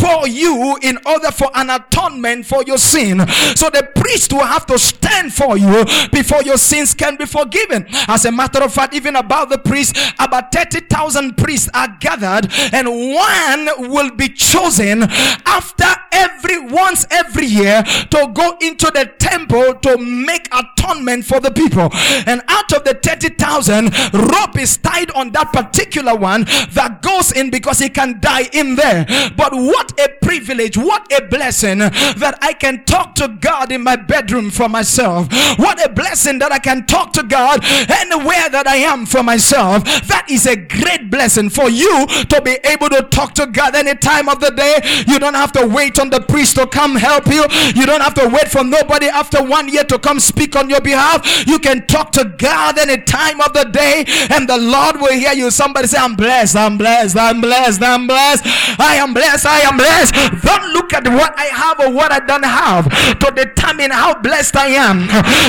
for 0.00 0.26
you 0.28 0.78
in 0.82 0.98
order 1.04 1.30
for 1.32 1.50
an 1.54 1.68
atonement 1.68 2.46
for 2.46 2.62
your 2.62 2.78
sin. 2.78 3.18
So 3.56 3.68
the 3.68 3.88
priest 3.94 4.32
will 4.32 4.46
have 4.46 4.64
to 4.66 4.78
stand 4.78 5.34
for 5.34 5.58
you 5.58 5.84
before 6.12 6.42
your 6.42 6.56
sins 6.56 6.94
can 6.94 7.16
be 7.16 7.26
forgiven. 7.26 7.86
As 8.08 8.24
a 8.24 8.32
matter 8.32 8.62
of 8.62 8.72
fact, 8.72 8.94
even 8.94 9.16
about 9.16 9.50
the 9.50 9.58
priest, 9.58 9.96
about 10.18 10.52
30,000 10.52 11.36
priests 11.36 11.68
are 11.74 11.88
gathered, 12.00 12.48
and 12.72 12.88
one 12.88 13.90
will 13.90 14.10
be 14.14 14.28
chosen 14.28 15.02
after 15.02 15.84
every 16.12 16.58
once 16.70 17.06
every 17.10 17.46
year 17.46 17.82
to 17.82 18.30
go 18.32 18.56
into 18.60 18.90
the 18.92 19.10
temple 19.18 19.74
to 19.74 19.98
make 19.98 20.48
atonement 20.52 21.24
for 21.24 21.40
the 21.40 21.50
people. 21.50 21.88
And 22.26 22.42
out 22.48 22.72
of 22.72 22.84
the 22.84 22.94
30,000, 22.94 23.71
rope 24.12 24.58
is 24.58 24.76
tied 24.76 25.10
on 25.12 25.30
that 25.32 25.52
particular 25.52 26.14
one 26.14 26.44
that 26.72 27.00
goes 27.02 27.32
in 27.32 27.50
because 27.50 27.78
he 27.78 27.88
can 27.88 28.20
die 28.20 28.48
in 28.52 28.76
there. 28.76 29.04
But 29.36 29.52
what 29.52 29.98
a 30.00 30.08
privilege, 30.22 30.76
what 30.76 31.10
a 31.12 31.26
blessing 31.26 31.78
that 31.78 32.38
I 32.40 32.52
can 32.52 32.84
talk 32.84 33.14
to 33.16 33.28
God 33.28 33.72
in 33.72 33.82
my 33.82 33.96
bedroom 33.96 34.50
for 34.50 34.68
myself. 34.68 35.28
What 35.58 35.84
a 35.84 35.88
blessing 35.90 36.38
that 36.38 36.52
I 36.52 36.58
can 36.58 36.86
talk 36.86 37.12
to 37.14 37.22
God 37.22 37.64
anywhere 37.64 38.48
that 38.50 38.64
I 38.66 38.76
am 38.76 39.06
for 39.06 39.22
myself. 39.22 39.84
That 39.84 40.26
is 40.30 40.46
a 40.46 40.56
great 40.56 41.10
blessing 41.10 41.50
for 41.50 41.68
you 41.70 42.06
to 42.06 42.42
be 42.42 42.58
able 42.64 42.88
to 42.90 43.02
talk 43.02 43.34
to 43.34 43.46
God 43.46 43.74
any 43.74 43.94
time 43.94 44.28
of 44.28 44.40
the 44.40 44.50
day. 44.50 44.80
You 45.06 45.18
don't 45.18 45.34
have 45.34 45.52
to 45.52 45.66
wait 45.66 45.98
on 45.98 46.10
the 46.10 46.20
priest 46.20 46.56
to 46.56 46.66
come 46.66 46.96
help 46.96 47.26
you. 47.26 47.44
You 47.74 47.86
don't 47.86 48.00
have 48.00 48.14
to 48.14 48.28
wait 48.28 48.48
for 48.48 48.64
nobody 48.64 49.06
after 49.06 49.42
one 49.42 49.68
year 49.68 49.84
to 49.84 49.98
come 49.98 50.20
speak 50.20 50.56
on 50.56 50.68
your 50.70 50.80
behalf. 50.80 51.46
You 51.46 51.58
can 51.58 51.86
talk 51.86 52.12
to 52.12 52.24
God 52.24 52.78
any 52.78 53.02
time 53.02 53.40
of 53.40 53.52
the 53.52 53.61
day 53.64 54.04
and 54.30 54.48
the 54.48 54.58
Lord 54.58 54.96
will 55.00 55.12
hear 55.12 55.32
you. 55.32 55.50
Somebody 55.50 55.88
say, 55.88 55.98
I'm 55.98 56.16
blessed, 56.16 56.56
I'm 56.56 56.78
blessed, 56.78 57.16
I'm 57.16 57.40
blessed, 57.40 57.82
I'm 57.82 58.06
blessed, 58.06 58.44
I 58.78 58.96
am 58.96 59.14
blessed, 59.14 59.46
I 59.46 59.60
am 59.60 59.76
blessed. 59.76 60.14
Don't 60.42 60.72
look 60.72 60.92
at 60.92 61.06
what 61.08 61.34
I 61.36 61.46
have 61.46 61.80
or 61.80 61.90
what 61.92 62.12
I 62.12 62.20
don't 62.20 62.44
have 62.44 62.88
to 63.18 63.30
determine 63.30 63.90
how 63.90 64.20
blessed 64.20 64.56
I 64.56 64.68
am. 64.68 65.06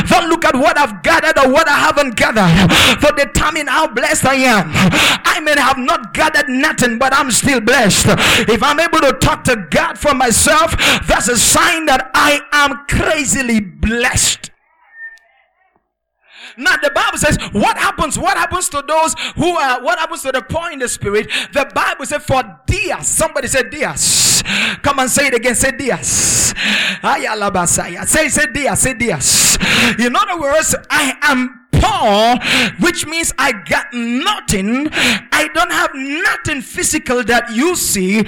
Don't 0.08 0.30
look 0.30 0.46
at 0.46 0.56
what 0.56 0.78
I've 0.78 1.04
gathered 1.04 1.38
or 1.40 1.52
what 1.52 1.68
I 1.68 1.78
haven't 1.78 2.16
gathered 2.16 2.70
to 3.02 3.14
determine 3.16 3.68
how 3.68 3.88
blessed 3.88 4.26
I 4.26 4.36
am. 4.36 4.72
I 5.26 5.40
may 5.40 5.54
have 5.60 5.78
not 5.78 6.14
gathered 6.14 6.50
nothing, 6.50 6.98
but 6.98 7.14
I'm 7.14 7.32
still 7.32 7.62
blessed. 7.62 8.06
If 8.50 8.62
I'm 8.64 8.80
able 8.80 9.00
to 9.00 9.14
talk 9.14 9.44
to 9.46 9.68
God 9.70 9.98
for 9.98 10.14
myself, 10.14 10.76
that's 11.08 11.28
a 11.28 11.38
sign 11.38 11.86
that 11.86 12.12
I 12.14 12.42
am 12.52 12.86
crazily 12.88 13.60
blessed. 13.60 14.53
Now 16.58 16.76
the 16.82 16.92
Bible 16.94 17.18
says, 17.18 17.38
what 17.52 17.78
happens? 17.78 18.18
What 18.18 18.38
happens 18.38 18.70
to 18.70 18.84
those 18.88 19.16
who 19.36 19.50
are? 19.58 19.84
What 19.84 20.00
happens 20.00 20.22
to 20.24 20.32
the 20.32 20.42
poor 20.42 20.72
in 20.72 20.80
the 20.80 20.88
spirit? 20.90 21.30
The 21.52 21.70
Bible 21.74 22.06
says, 22.06 22.24
for 22.24 22.44
dias. 22.66 23.08
Somebody 23.08 23.48
said 23.48 23.70
dias. 23.70 24.44
Come 24.82 25.00
and 25.00 25.10
say 25.10 25.28
it 25.28 25.34
again. 25.34 25.56
Say 25.56 25.72
dias. 25.72 26.54
Say 28.10 28.30
say 28.30 28.46
dias. 28.52 28.80
Say 28.80 28.94
dias. 28.94 29.58
In 30.00 30.16
other 30.16 30.40
words, 30.40 30.76
I 30.90 31.18
am 31.22 31.63
poor, 31.84 32.38
which 32.80 33.06
means 33.06 33.34
I 33.38 33.52
got 33.52 33.94
nothing. 33.94 34.90
I 34.92 35.50
don't 35.54 35.72
have 35.72 35.92
nothing 35.94 36.62
physical 36.62 37.24
that 37.26 37.52
you 37.54 37.76
see, 37.76 38.24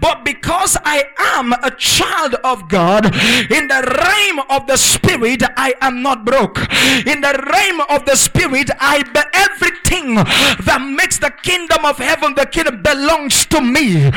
but 0.00 0.24
because 0.24 0.76
I 0.84 1.04
am 1.36 1.52
a 1.52 1.70
child 1.70 2.34
of 2.44 2.68
God, 2.68 3.06
in 3.50 3.68
the 3.68 3.80
realm 4.04 4.40
of 4.50 4.66
the 4.66 4.76
spirit, 4.76 5.42
I 5.56 5.74
am 5.80 6.02
not 6.02 6.24
broke. 6.24 6.58
In 7.06 7.20
the 7.20 7.34
realm 7.52 7.80
of 7.88 8.04
the 8.04 8.16
spirit, 8.16 8.70
I 8.80 9.02
be 9.02 9.20
everything 9.32 10.14
that 10.14 10.80
makes 10.80 11.18
the 11.18 11.30
kingdom 11.42 11.84
of 11.84 11.98
heaven, 11.98 12.34
the 12.34 12.46
kingdom 12.46 12.82
belongs 12.82 13.46
to 13.46 13.60
me. 13.60 14.10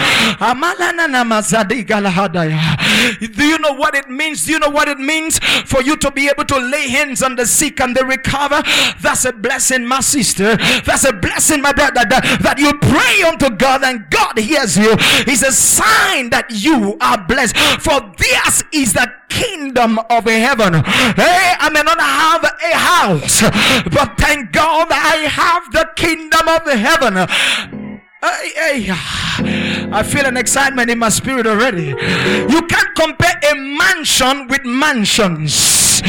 Do 3.36 3.46
you 3.46 3.58
know 3.60 3.74
what 3.74 3.96
it 3.96 4.10
means? 4.10 4.46
Do 4.46 4.52
you 4.52 4.60
know 4.60 4.70
what 4.70 4.88
it 4.88 5.00
means 5.00 5.40
for 5.66 5.82
you 5.82 5.96
to 5.98 6.12
be 6.12 6.30
able 6.30 6.46
to 6.46 6.58
lay 6.58 6.90
hands 6.90 7.24
on 7.24 7.36
the 7.36 7.46
sick 7.46 7.80
and 7.80 7.96
they 7.96 8.04
recover? 8.04 8.62
That's 9.02 9.26
a 9.26 9.34
blessing, 9.34 9.86
my 9.86 10.00
sister. 10.02 10.58
That's 10.86 11.06
a 11.06 11.14
blessing, 11.14 11.62
my 11.62 11.74
brother. 11.74 12.06
That, 12.08 12.40
that 12.42 12.60
you 12.60 12.74
pray 12.80 13.24
unto 13.28 13.56
God 13.56 13.84
and 13.84 14.10
God 14.10 14.38
hears 14.38 14.78
you. 14.78 14.96
It's 15.28 15.44
a 15.44 15.52
sign 15.52 16.30
that 16.32 16.48
you 16.50 16.98
are 17.02 17.18
blessed. 17.26 17.58
For 17.82 18.00
this 18.18 18.64
is 18.72 18.94
the 18.94 19.12
kingdom 19.30 20.00
of 20.10 20.26
heaven. 20.26 20.74
Hey, 20.74 21.56
I 21.60 21.70
may 21.72 21.82
not 21.82 22.00
have 22.00 22.44
a 22.44 22.78
house, 22.78 23.42
but 23.90 24.18
thank 24.18 24.52
God 24.52 24.88
I 24.92 25.28
have 25.28 25.72
the 25.72 25.90
kingdom 25.96 26.48
of 26.48 26.68
heaven. 26.68 27.81
Hey, 28.24 28.86
I 28.88 30.04
feel 30.04 30.28
an 30.28 30.38
excitement 30.38 30.92
in 30.92 31.00
my 31.00 31.10
spirit 31.10 31.48
already. 31.48 31.86
You 31.88 32.62
can't 32.68 32.96
compare 32.96 33.40
a 33.52 33.56
mansion 33.56 34.48
with 34.48 34.64
mansions. 34.64 36.02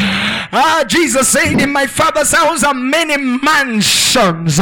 Ah, 0.55 0.85
Jesus 0.87 1.29
said, 1.29 1.61
In 1.61 1.73
my 1.73 1.87
father's 1.87 2.33
house 2.33 2.63
are 2.65 2.75
many 2.75 3.17
mansions. 3.17 4.57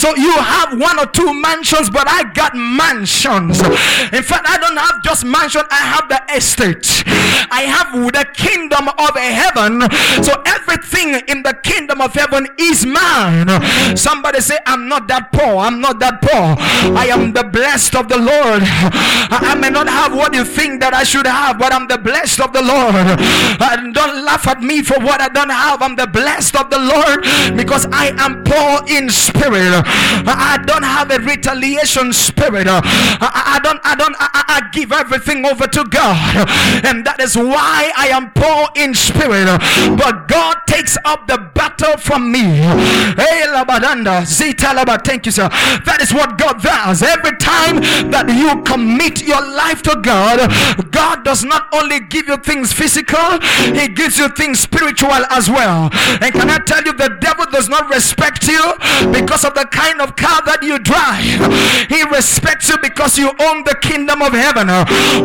So 0.00 0.14
you 0.14 0.32
have 0.38 0.78
one 0.78 0.98
or 1.00 1.06
two 1.06 1.34
mansions, 1.40 1.90
but 1.90 2.06
I 2.08 2.30
got 2.32 2.54
mansions. 2.54 3.60
In 3.60 4.22
fact, 4.22 4.46
I 4.48 4.58
don't 4.60 4.76
have 4.76 5.02
just 5.02 5.24
mansion, 5.24 5.62
I 5.70 5.76
have 5.76 6.08
the 6.08 6.22
estate. 6.36 7.02
I 7.50 7.62
have 7.62 7.92
the 8.12 8.24
kingdom 8.34 8.88
of 8.88 9.16
heaven. 9.16 9.82
So 10.22 10.40
everything 10.46 11.14
in 11.28 11.42
the 11.42 11.54
kingdom 11.62 12.00
of 12.00 12.14
heaven 12.14 12.46
is 12.58 12.86
mine. 12.86 13.48
Somebody 13.96 14.40
say, 14.40 14.58
I'm 14.66 14.88
not 14.88 15.08
that 15.08 15.32
poor. 15.32 15.56
I'm 15.58 15.80
not 15.80 15.98
that 15.98 16.22
poor. 16.22 16.54
I 16.92 17.06
am 17.06 17.32
the 17.32 17.44
blessed 17.44 17.94
of 17.96 18.08
the 18.08 18.18
Lord. 18.18 18.62
I 18.64 19.56
may 19.58 19.70
not 19.70 19.88
have 19.88 20.14
what 20.14 20.34
you 20.34 20.44
think 20.44 20.80
that 20.80 20.92
I 20.92 21.02
should 21.04 21.26
have, 21.26 21.58
but 21.58 21.72
I'm 21.72 21.88
the 21.88 21.98
blessed 21.98 22.40
of 22.40 22.52
the 22.52 22.62
Lord. 22.62 22.94
And 22.94 23.94
don't 23.94 24.24
laugh 24.24 24.46
at 24.46 24.62
me 24.62 24.82
for 24.82 24.98
what 25.00 25.20
I 25.20 25.28
don't 25.28 25.50
have. 25.50 25.80
I'm 25.82 25.96
the 25.96 26.06
blessed 26.06 26.56
of 26.56 26.70
the 26.70 26.78
Lord 26.78 27.24
because 27.56 27.86
I 27.90 28.12
am 28.18 28.44
poor 28.44 28.84
in 28.88 29.08
spirit. 29.08 29.72
I 30.26 30.62
don't 30.66 30.82
have 30.84 31.10
a 31.10 31.18
retaliation 31.18 32.12
spirit. 32.12 32.66
I, 32.68 33.60
don't, 33.62 33.80
I 33.84 33.94
don't, 33.94 34.16
I, 34.18 34.44
I 34.48 34.68
give 34.72 34.92
everything 34.92 35.46
over 35.46 35.66
to 35.66 35.84
God. 35.84 36.48
And 36.84 37.04
that 37.06 37.20
is 37.20 37.36
why 37.36 37.92
I 37.96 38.08
am 38.08 38.30
poor 38.32 38.68
in 38.76 38.94
spirit. 38.94 39.46
But 39.96 40.28
God 40.28 40.56
takes 40.66 40.98
up 41.04 41.26
the 41.26 41.38
battle 41.54 41.96
from 41.96 42.30
me. 42.30 42.44
Thank 45.04 45.26
you, 45.26 45.32
sir. 45.32 45.48
That 45.84 45.98
is 46.00 46.12
what 46.12 46.38
God 46.38 46.60
Every 46.74 47.36
time 47.38 47.80
that 48.10 48.26
you 48.28 48.62
commit 48.62 49.22
your 49.22 49.40
life 49.40 49.82
to 49.82 49.94
God, 50.02 50.50
God 50.90 51.24
does 51.24 51.44
not 51.44 51.68
only 51.72 52.00
give 52.00 52.26
you 52.26 52.36
things 52.36 52.72
physical, 52.72 53.38
He 53.72 53.88
gives 53.88 54.18
you 54.18 54.28
things 54.28 54.60
spiritual 54.60 55.22
as 55.30 55.48
well. 55.48 55.90
And 56.20 56.34
can 56.34 56.50
I 56.50 56.58
tell 56.58 56.82
you, 56.82 56.92
the 56.92 57.16
devil 57.20 57.46
does 57.46 57.68
not 57.68 57.88
respect 57.88 58.48
you 58.48 58.60
because 59.12 59.44
of 59.44 59.54
the 59.54 59.66
kind 59.70 60.00
of 60.00 60.16
car 60.16 60.42
that 60.46 60.62
you 60.62 60.78
drive. 60.78 61.24
He 61.88 62.02
respects 62.10 62.68
you 62.68 62.76
because 62.82 63.18
you 63.18 63.28
own 63.28 63.64
the 63.64 63.76
kingdom 63.80 64.20
of 64.20 64.32
heaven. 64.32 64.68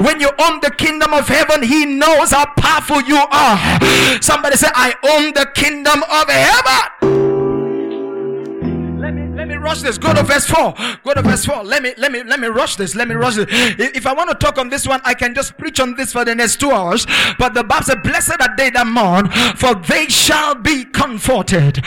When 0.03 0.19
you 0.19 0.29
own 0.39 0.61
the 0.61 0.71
kingdom 0.71 1.13
of 1.13 1.27
heaven, 1.27 1.63
he 1.63 1.85
knows 1.85 2.31
how 2.31 2.45
powerful 2.57 3.01
you 3.01 3.17
are. 3.17 3.57
Somebody 4.21 4.55
say, 4.55 4.69
I 4.73 4.93
own 5.03 5.33
the 5.33 5.49
kingdom 5.55 6.03
of 6.03 6.29
heaven 6.29 7.28
rush 9.61 9.81
this. 9.81 9.97
Go 9.97 10.13
to 10.13 10.23
verse 10.23 10.45
4. 10.45 10.73
Go 11.03 11.13
to 11.13 11.21
verse 11.21 11.45
4. 11.45 11.63
Let 11.63 11.83
me 11.83 11.93
let 11.97 12.11
me 12.11 12.23
let 12.23 12.39
me 12.39 12.47
rush 12.47 12.75
this. 12.75 12.95
Let 12.95 13.07
me 13.07 13.15
rush 13.15 13.35
this. 13.35 13.47
If 13.49 14.05
I 14.07 14.13
want 14.13 14.29
to 14.29 14.35
talk 14.35 14.57
on 14.57 14.69
this 14.69 14.87
one, 14.87 15.01
I 15.03 15.13
can 15.13 15.33
just 15.33 15.57
preach 15.57 15.79
on 15.79 15.95
this 15.95 16.13
for 16.13 16.25
the 16.25 16.35
next 16.35 16.59
two 16.59 16.71
hours. 16.71 17.05
But 17.37 17.53
the 17.53 17.63
Bible 17.63 17.85
says, 17.85 17.97
Blessed 18.03 18.41
are 18.41 18.55
they 18.55 18.69
that 18.71 18.87
mourn, 18.87 19.29
for 19.55 19.75
they 19.75 20.07
shall 20.07 20.55
be 20.55 20.85
comforted. 20.85 21.83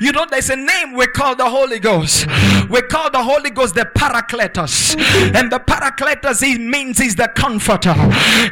You 0.00 0.12
know, 0.12 0.26
there's 0.30 0.50
a 0.50 0.56
name 0.56 0.94
we 0.94 1.06
call 1.06 1.36
the 1.36 1.48
Holy 1.48 1.78
Ghost. 1.78 2.26
We 2.68 2.82
call 2.82 3.10
the 3.10 3.22
Holy 3.22 3.50
Ghost 3.50 3.74
the 3.74 3.84
Paracletus. 3.84 4.96
And 5.34 5.50
the 5.50 5.58
Paracletus 5.58 6.42
he 6.44 6.58
means 6.58 6.98
he's 6.98 7.16
the 7.16 7.28
comforter. 7.28 7.94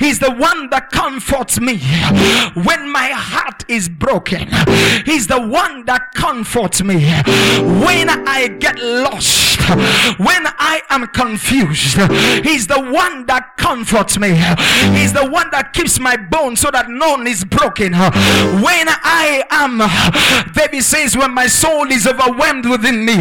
He's 0.00 0.18
the 0.18 0.32
one 0.32 0.70
that 0.70 0.90
comforts 0.90 1.60
me 1.60 1.78
when 2.54 2.90
my 2.90 3.08
heart 3.08 3.64
is 3.68 3.88
broken. 3.88 4.48
He's 5.04 5.26
the 5.26 5.40
one 5.40 5.84
that 5.86 6.12
comforts 6.14 6.82
me 6.82 7.04
when 7.84 8.08
I 8.10 8.48
get 8.48 8.78
lost, 8.78 9.58
when 10.18 10.44
I 10.46 10.82
am 10.90 11.06
confused. 11.08 11.98
He's 12.44 12.66
the 12.66 12.80
one 12.80 13.26
that 13.26 13.56
comforts 13.56 14.18
me. 14.18 14.30
He's 14.98 15.12
the 15.12 15.28
one 15.30 15.50
that 15.50 15.72
keeps 15.72 15.98
my 15.98 16.16
bones 16.16 16.60
so 16.60 16.70
that 16.70 16.88
none 16.88 17.26
is 17.26 17.44
broken. 17.44 17.92
When 17.92 18.86
I 18.88 19.44
am, 19.50 19.78
David 20.52 20.82
says, 20.82 21.16
when 21.16 21.32
my 21.34 21.46
soul 21.46 21.90
is 21.90 22.06
overwhelmed 22.06 22.66
within 22.66 23.04
me, 23.04 23.16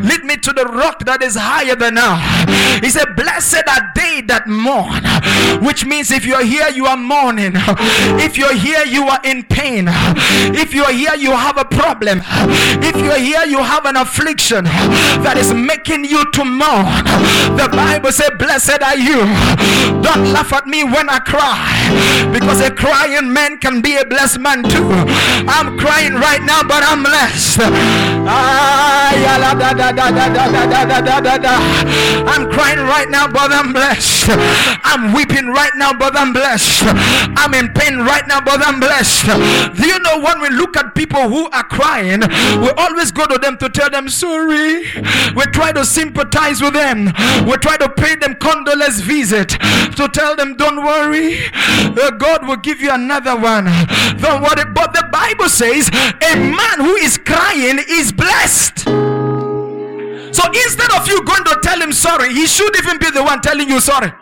lead 0.00 0.24
me 0.24 0.36
to 0.36 0.52
the 0.52 0.64
rock 0.66 1.04
that 1.04 1.22
is 1.22 1.36
higher 1.36 1.76
than 1.76 1.98
I. 1.98 2.80
He 2.82 2.90
said, 2.90 3.16
Blessed 3.16 3.64
are 3.68 3.92
they 3.94 4.20
that 4.22 4.46
mourn, 4.46 5.02
which 5.64 5.84
means 5.86 6.10
if 6.10 6.24
you're 6.26 6.44
here, 6.44 6.68
you 6.68 6.86
are 6.86 6.96
mourning. 6.96 7.52
If 8.20 8.36
you're 8.36 8.54
here, 8.54 8.84
you 8.84 9.08
are 9.08 9.20
in 9.24 9.44
pain. 9.44 9.86
If 10.54 10.74
you're 10.74 10.92
here, 10.92 11.14
you 11.14 11.30
have 11.30 11.58
a 11.58 11.64
problem. 11.64 12.20
If 12.82 12.96
you're 12.96 13.18
here, 13.18 13.31
you 13.40 13.58
have 13.62 13.86
an 13.86 13.96
affliction 13.96 14.64
that 14.64 15.36
is 15.38 15.52
making 15.54 16.04
you 16.04 16.24
to 16.32 16.44
mourn. 16.44 17.04
The 17.56 17.68
Bible 17.72 18.12
says, 18.12 18.30
Blessed 18.38 18.82
are 18.82 18.96
you. 18.96 19.24
Don't 20.02 20.32
laugh 20.32 20.52
at 20.52 20.66
me 20.66 20.84
when 20.84 21.08
I 21.08 21.18
cry 21.18 21.81
because 22.32 22.60
a 22.60 22.70
crying 22.70 23.32
man 23.32 23.58
can 23.58 23.80
be 23.80 23.96
a 23.96 24.04
blessed 24.04 24.40
man 24.40 24.62
too. 24.62 24.88
I'm 25.48 25.78
crying 25.78 26.14
right 26.14 26.42
now, 26.42 26.62
but 26.62 26.82
I'm 26.84 27.02
blessed. 27.02 27.60
I'm 32.26 32.50
crying 32.50 32.80
right 32.80 33.08
now, 33.10 33.28
but 33.28 33.52
I'm 33.52 33.72
blessed. 33.72 34.26
I'm 34.84 35.12
weeping 35.14 35.46
right 35.46 35.72
now, 35.76 35.92
but 35.92 36.16
I'm 36.16 36.32
blessed. 36.32 36.84
I'm 37.36 37.54
in 37.54 37.68
pain 37.72 37.98
right 37.98 38.26
now, 38.26 38.40
but 38.40 38.60
I'm 38.66 38.80
blessed. 38.80 39.26
Do 39.76 39.86
you 39.86 39.98
know 40.00 40.20
when 40.20 40.40
we 40.40 40.48
look 40.50 40.76
at 40.76 40.94
people 40.94 41.28
who 41.28 41.48
are 41.50 41.64
crying, 41.64 42.20
we 42.20 42.70
always 42.76 43.10
go 43.12 43.26
to 43.26 43.38
them 43.38 43.56
to 43.58 43.68
tell 43.68 43.90
them 43.90 44.08
sorry. 44.08 44.84
We 45.34 45.44
try 45.52 45.72
to 45.72 45.84
sympathize 45.84 46.60
with 46.60 46.74
them. 46.74 47.06
We 47.46 47.56
try 47.58 47.76
to 47.78 47.88
pay 47.88 48.14
them 48.16 48.34
condolence 48.36 49.00
visit 49.00 49.50
to 49.96 50.08
tell 50.12 50.36
them, 50.36 50.56
don't 50.56 50.84
worry, 50.84 51.38
uh, 51.54 51.81
Uh, 51.84 52.10
God 52.12 52.46
will 52.46 52.56
give 52.56 52.80
you 52.80 52.90
another 52.92 53.36
one. 53.36 53.64
Don't 54.18 54.42
worry. 54.42 54.64
But 54.74 54.92
the 54.94 55.08
Bible 55.12 55.48
says 55.48 55.88
a 55.88 56.36
man 56.36 56.78
who 56.78 56.94
is 56.96 57.18
crying 57.18 57.78
is 57.88 58.12
blessed. 58.12 58.78
So 60.34 60.42
instead 60.48 60.90
of 60.92 61.06
you 61.08 61.22
going 61.24 61.44
to 61.44 61.58
tell 61.62 61.80
him 61.80 61.92
sorry, 61.92 62.32
he 62.32 62.46
should 62.46 62.76
even 62.76 62.98
be 62.98 63.10
the 63.10 63.22
one 63.22 63.40
telling 63.40 63.68
you 63.68 63.80
sorry. 63.80 64.12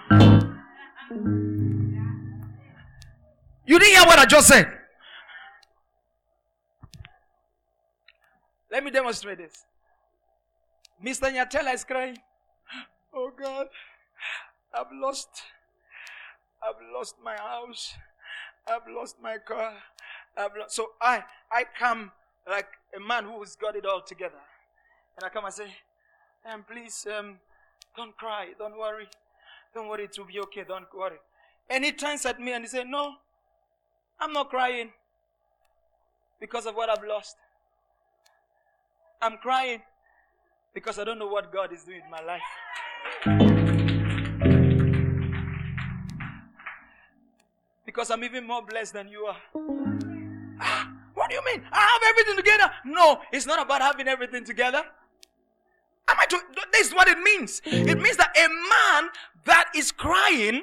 You 3.66 3.78
didn't 3.78 3.94
hear 3.94 4.04
what 4.04 4.18
I 4.18 4.26
just 4.26 4.48
said. 4.48 4.66
Let 8.70 8.84
me 8.84 8.90
demonstrate 8.90 9.38
this. 9.38 9.64
Mr. 11.04 11.32
Nyatela 11.32 11.74
is 11.74 11.84
crying. 11.84 12.18
Oh 13.12 13.30
God, 13.36 13.66
I've 14.72 14.92
lost, 14.92 15.28
I've 16.62 16.80
lost 16.94 17.16
my 17.24 17.36
house. 17.36 17.94
I've 18.66 18.86
lost 18.94 19.16
my 19.22 19.38
car. 19.38 19.74
I've 20.36 20.56
lost. 20.58 20.76
So 20.76 20.90
I, 21.00 21.24
I 21.50 21.64
come 21.78 22.12
like 22.48 22.68
a 22.96 23.00
man 23.00 23.24
who 23.24 23.40
has 23.40 23.56
got 23.56 23.76
it 23.76 23.86
all 23.86 24.02
together. 24.02 24.40
And 25.16 25.24
I 25.24 25.28
come 25.28 25.44
and 25.44 25.54
say, 25.54 25.74
and 26.44 26.54
um, 26.54 26.64
please, 26.70 27.06
um, 27.18 27.38
don't 27.96 28.16
cry. 28.16 28.48
Don't 28.58 28.78
worry. 28.78 29.08
Don't 29.74 29.88
worry. 29.88 30.04
It 30.04 30.18
will 30.18 30.26
be 30.26 30.40
okay. 30.40 30.64
Don't 30.66 30.86
worry. 30.96 31.18
And 31.68 31.84
he 31.84 31.92
turns 31.92 32.26
at 32.26 32.40
me 32.40 32.52
and 32.52 32.64
he 32.64 32.68
said, 32.68 32.86
no, 32.86 33.14
I'm 34.18 34.32
not 34.32 34.50
crying 34.50 34.90
because 36.40 36.66
of 36.66 36.74
what 36.74 36.88
I've 36.88 37.04
lost. 37.06 37.36
I'm 39.22 39.36
crying 39.36 39.82
because 40.74 40.98
I 40.98 41.04
don't 41.04 41.18
know 41.18 41.28
what 41.28 41.52
God 41.52 41.72
is 41.72 41.84
doing 41.84 42.00
in 42.04 42.10
my 42.10 42.22
life. 42.22 43.89
Because 48.00 48.12
I'm 48.12 48.24
even 48.24 48.46
more 48.46 48.62
blessed 48.62 48.94
than 48.94 49.08
you 49.08 49.26
are. 49.26 49.36
Ah, 50.58 50.90
what 51.12 51.28
do 51.28 51.36
you 51.36 51.42
mean? 51.44 51.62
I 51.70 51.80
have 51.80 52.02
everything 52.08 52.34
together. 52.34 52.72
No, 52.86 53.20
it's 53.30 53.44
not 53.44 53.60
about 53.60 53.82
having 53.82 54.08
everything 54.08 54.42
together. 54.42 54.78
Am 56.08 56.16
I 56.18 56.24
to, 56.24 56.38
this 56.72 56.86
is 56.86 56.94
what 56.94 57.08
it 57.08 57.18
means. 57.18 57.60
It 57.66 58.00
means 58.00 58.16
that 58.16 58.34
a 58.34 58.48
man 58.48 59.10
that 59.44 59.66
is 59.76 59.92
crying 59.92 60.62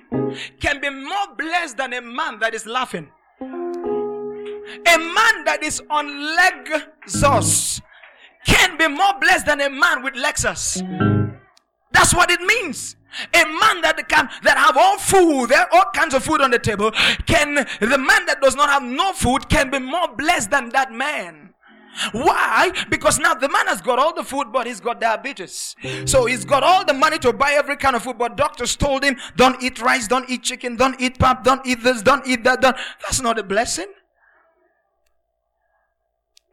can 0.60 0.82
be 0.82 0.90
more 0.90 1.36
blessed 1.38 1.78
than 1.78 1.94
a 1.94 2.02
man 2.02 2.40
that 2.40 2.56
is 2.56 2.66
laughing. 2.66 3.08
A 3.40 4.98
man 4.98 5.44
that 5.46 5.60
is 5.62 5.80
on 5.92 6.08
Lexus 6.08 7.82
can 8.48 8.80
be 8.80 8.88
more 8.88 9.14
blessed 9.22 9.46
than 9.46 9.62
a 9.62 9.70
man 9.70 10.02
with 10.02 10.16
Lexus. 10.16 10.82
That's 11.92 12.16
what 12.16 12.32
it 12.32 12.42
means. 12.42 12.96
A 13.34 13.44
man 13.46 13.82
that 13.82 14.04
can 14.08 14.30
that 14.44 14.58
have 14.58 14.78
all 14.78 14.98
food, 14.98 15.50
there 15.50 15.68
all 15.74 15.86
kinds 15.94 16.14
of 16.14 16.24
food 16.24 16.42
on 16.42 16.52
the 16.52 16.60
table, 16.60 16.92
can 17.26 17.56
the 17.56 17.98
man 17.98 18.26
that 18.26 18.40
does 18.42 18.56
not 18.56 18.70
have 18.70 18.84
no 18.84 19.14
food 19.14 19.50
can 19.50 19.70
be 19.70 19.80
more 19.80 20.08
blessed 20.16 20.52
than 20.52 20.70
that 20.70 20.92
man. 20.92 21.54
Why? 22.12 22.72
Because 22.90 23.18
now 23.18 23.34
the 23.34 23.50
man 23.50 23.68
has 23.68 23.82
got 23.82 23.98
all 23.98 24.14
the 24.14 24.24
food, 24.24 24.52
but 24.52 24.68
he's 24.68 24.80
got 24.80 25.02
diabetes. 25.02 25.76
So 26.06 26.26
he's 26.26 26.46
got 26.46 26.64
all 26.64 26.86
the 26.86 26.94
money 26.94 27.18
to 27.20 27.34
buy 27.34 27.54
every 27.54 27.76
kind 27.76 27.96
of 27.96 28.04
food, 28.04 28.20
but 28.20 28.38
doctors 28.38 28.76
told 28.76 29.04
him, 29.04 29.18
don't 29.36 29.62
eat 29.64 29.82
rice, 29.82 30.08
don't 30.08 30.30
eat 30.30 30.44
chicken, 30.44 30.76
don't 30.76 31.00
eat 31.02 31.18
pap, 31.18 31.44
don't 31.44 31.66
eat 31.66 31.84
this, 31.84 32.04
don't 32.04 32.26
eat 32.28 32.44
that, 32.44 32.62
don't. 32.62 32.78
That's 33.02 33.22
not 33.22 33.40
a 33.40 33.44
blessing. 33.44 33.88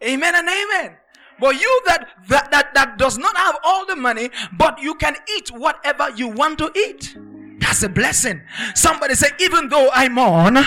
Amen 0.02 0.34
and 0.34 0.48
amen. 0.48 0.96
But 1.38 1.60
you 1.60 1.82
that, 1.86 2.08
that, 2.28 2.50
that, 2.50 2.74
that 2.74 2.98
does 2.98 3.18
not 3.18 3.36
have 3.36 3.56
all 3.64 3.86
the 3.86 3.96
money, 3.96 4.30
but 4.56 4.80
you 4.80 4.94
can 4.94 5.16
eat 5.36 5.48
whatever 5.48 6.10
you 6.10 6.28
want 6.28 6.58
to 6.58 6.70
eat. 6.76 7.16
That's 7.58 7.82
a 7.82 7.88
blessing. 7.88 8.42
Somebody 8.74 9.14
say, 9.14 9.28
even 9.40 9.68
though 9.68 9.88
I'm 9.94 10.18
on, 10.18 10.58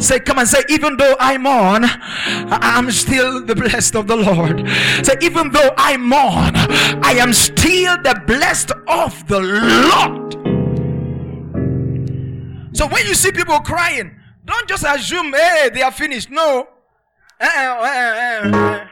say, 0.00 0.20
come 0.20 0.38
and 0.38 0.48
say, 0.48 0.62
even 0.68 0.96
though 0.96 1.16
I'm 1.18 1.46
on, 1.46 1.84
I'm 1.84 2.90
still 2.92 3.44
the 3.44 3.56
blessed 3.56 3.96
of 3.96 4.06
the 4.06 4.16
Lord. 4.16 4.66
Say, 5.04 5.16
even 5.20 5.50
though 5.50 5.74
I'm 5.76 6.12
on, 6.12 6.52
I 7.04 7.16
am 7.18 7.32
still 7.32 8.00
the 8.02 8.22
blessed 8.26 8.70
of 8.86 9.26
the 9.26 9.40
Lord. 9.40 10.34
So 12.76 12.86
when 12.86 13.04
you 13.06 13.14
see 13.14 13.32
people 13.32 13.58
crying, 13.58 14.14
don't 14.44 14.68
just 14.68 14.84
assume, 14.84 15.32
hey, 15.32 15.70
they 15.74 15.82
are 15.82 15.90
finished. 15.90 16.30
No. 16.30 16.68
Uh, 17.40 17.46
uh, 17.46 18.48
uh, 18.54 18.86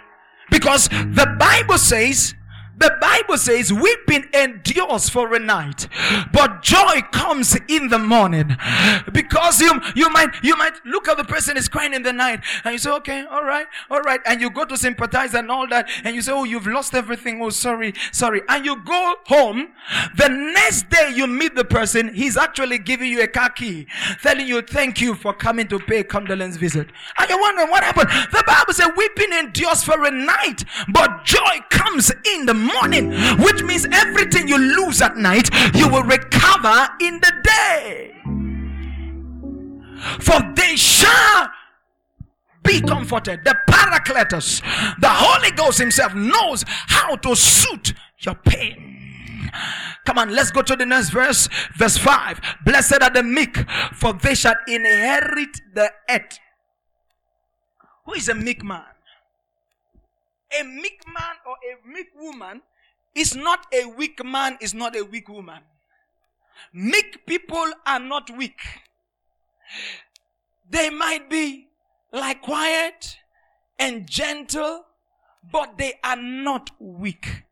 because 0.51 0.89
the 0.89 1.37
Bible 1.39 1.79
says 1.79 2.35
the 2.79 2.97
Bible 3.01 3.39
says 3.39 3.73
weeping 3.73 4.27
endures 4.35 5.09
for 5.09 5.35
a 5.35 5.39
night, 5.39 5.89
but 6.33 6.63
joy 6.63 7.01
comes 7.11 7.57
in 7.69 7.89
the 7.89 7.99
morning. 7.99 8.57
Because 9.13 9.61
you, 9.61 9.81
you 9.95 10.11
might, 10.11 10.31
you 10.43 10.57
might 10.57 10.75
look 10.85 11.09
at 11.09 11.17
the 11.17 11.25
person 11.25 11.57
is 11.57 11.69
crying 11.69 11.95
in 11.95 12.03
the 12.03 12.13
night 12.13 12.41
and 12.65 12.73
you 12.73 12.79
say, 12.79 12.91
okay, 12.91 13.25
all 13.31 13.45
right, 13.45 13.67
all 13.91 14.01
right. 14.01 14.21
And 14.27 14.41
you 14.41 14.51
go 14.51 14.65
to 14.65 14.77
sympathize 14.77 15.35
and 15.35 15.51
all 15.51 15.67
that. 15.69 15.89
And 16.05 16.15
you 16.15 16.21
say, 16.23 16.33
oh, 16.33 16.45
you've 16.45 16.67
lost 16.67 16.95
everything. 16.95 17.41
Oh, 17.41 17.51
sorry, 17.51 17.95
sorry. 18.13 18.43
And 18.49 18.65
you 18.65 18.83
go 18.85 19.15
home. 19.27 19.69
The 20.17 20.29
next 20.29 20.91
day 20.91 21.13
you 21.15 21.27
meet 21.27 21.55
the 21.55 21.65
person, 21.65 22.13
he's 22.13 22.37
actually 22.37 22.79
giving 22.79 23.11
you 23.11 23.23
a 23.23 23.29
car 23.29 23.51
key, 23.51 23.87
telling 24.23 24.47
you, 24.47 24.61
thank 24.61 25.01
you 25.01 25.15
for 25.15 25.33
coming 25.33 25.67
to 25.69 25.79
pay 25.79 26.01
a 26.01 26.05
condolence 26.05 26.57
visit. 26.57 26.89
And 27.19 27.31
you're 27.31 27.41
wondering 27.41 27.71
what 27.71 27.85
happened. 27.85 28.11
The 28.33 28.45
Bible 28.47 28.75
says 28.75 28.89
weeping 28.97 29.33
endures 29.33 29.83
for 29.83 30.05
a 30.05 30.11
night, 30.11 30.65
but 30.89 31.25
joy 31.25 31.61
comes 31.71 32.13
in 32.35 32.47
the 32.47 32.55
morning, 32.55 32.66
which 33.39 33.63
means 33.63 33.87
everything 33.93 34.49
you 34.49 34.59
lose 34.59 35.01
at 35.03 35.17
night, 35.17 35.51
you 35.75 35.89
will 35.89 36.03
recover 36.03 36.89
in 37.01 37.21
the 37.21 37.33
day. 37.43 38.13
For 40.21 40.41
they 40.55 40.77
shall 40.77 41.49
be 42.63 42.81
comforted. 42.81 43.45
The 43.45 43.57
Paracletus, 43.69 44.61
the 45.01 45.09
Holy 45.09 45.51
Ghost 45.53 45.79
Himself, 45.79 46.15
knows 46.15 46.65
how 46.67 47.17
to 47.17 47.35
suit 47.35 47.95
your 48.21 48.35
pain. 48.35 49.51
Come 50.05 50.19
on, 50.19 50.35
let's 50.35 50.51
go 50.51 50.63
to 50.63 50.77
the 50.77 50.87
next 50.87 51.11
verse. 51.11 51.49
Verse 51.77 51.97
5. 51.99 52.41
Blessed 52.65 53.03
are 53.03 53.11
the 53.11 53.23
meek, 53.23 53.57
for 53.95 54.13
they 54.13 54.35
shall 54.35 54.57
inherit 54.69 55.61
the 55.75 55.91
earth. 56.09 56.39
Who 58.05 58.15
is 58.15 58.29
a 58.29 58.35
meek 58.35 58.63
man? 58.63 58.85
A 60.59 60.63
meek 60.63 61.03
man 61.07 61.37
or 61.47 61.57
a 61.65 61.89
meek 61.89 62.09
woman 62.15 62.63
is 63.15 63.35
not 63.35 63.67
a 63.73 63.87
weak 63.87 64.25
man, 64.25 64.59
is 64.61 64.75
not 64.75 64.97
a 64.97 65.03
weak 65.03 65.29
woman. 65.29 65.63
Meek 66.73 67.27
people 67.27 67.67
are 67.87 67.99
not 67.99 68.31
weak. 68.37 68.61
They 70.69 70.91
might 70.91 71.29
be 71.29 71.69
like 72.13 72.43
quiet 72.43 73.17
and 73.79 74.09
gentle, 74.09 74.85
but 75.51 75.79
they 75.79 75.95
are 76.03 76.17
not 76.17 76.71
weak. 76.79 77.45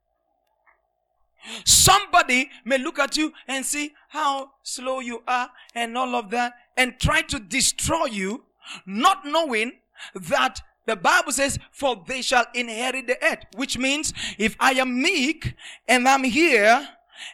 Somebody 1.64 2.50
may 2.64 2.78
look 2.78 2.98
at 2.98 3.16
you 3.16 3.32
and 3.46 3.64
see 3.64 3.92
how 4.08 4.52
slow 4.62 5.00
you 5.00 5.22
are 5.28 5.50
and 5.74 5.96
all 5.96 6.14
of 6.14 6.30
that 6.30 6.54
and 6.76 6.98
try 6.98 7.20
to 7.22 7.38
destroy 7.38 8.06
you, 8.06 8.44
not 8.86 9.26
knowing 9.26 9.72
that 10.14 10.60
The 10.86 10.96
Bible 10.96 11.32
says, 11.32 11.58
for 11.70 12.02
they 12.06 12.20
shall 12.20 12.44
inherit 12.54 13.06
the 13.06 13.22
earth, 13.24 13.44
which 13.56 13.78
means 13.78 14.12
if 14.38 14.54
I 14.60 14.72
am 14.72 15.00
meek 15.00 15.54
and 15.88 16.06
I'm 16.06 16.24
here 16.24 16.86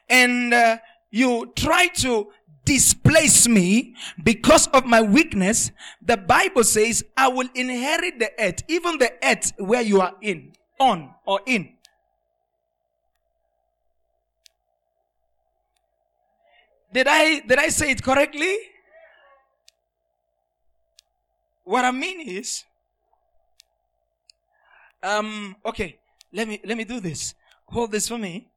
and 0.09 0.55
uh, 0.55 0.79
you 1.11 1.53
try 1.57 1.89
to 1.89 2.29
displace 2.65 3.49
me 3.49 3.97
because 4.23 4.69
of 4.69 4.87
my 4.87 5.01
weakness, 5.03 5.73
the 6.01 6.17
Bible 6.17 6.63
says 6.63 7.05
I 7.17 7.29
will 7.29 7.49
inherit 7.55 8.21
the 8.21 8.31
earth, 8.39 8.63
even 8.69 8.99
the 8.99 9.13
earth 9.25 9.53
where 9.59 9.83
you 9.83 10.01
are 10.01 10.15
in, 10.21 10.53
on 10.79 11.13
or 11.27 11.41
in. 11.47 11.75
Did 16.93 17.07
I, 17.09 17.41
did 17.41 17.59
I 17.59 17.69
say 17.69 17.91
it 17.91 18.03
correctly? 18.03 18.57
What 21.65 21.85
I 21.85 21.93
mean 21.93 22.21
is, 22.21 22.65
um, 25.03 25.57
okay, 25.65 25.99
let 26.33 26.49
me, 26.49 26.61
let 26.65 26.77
me 26.77 26.85
do 26.85 27.01
this. 27.01 27.35
Hold 27.67 27.93
this 27.93 28.09
for 28.09 28.19
me. 28.19 28.49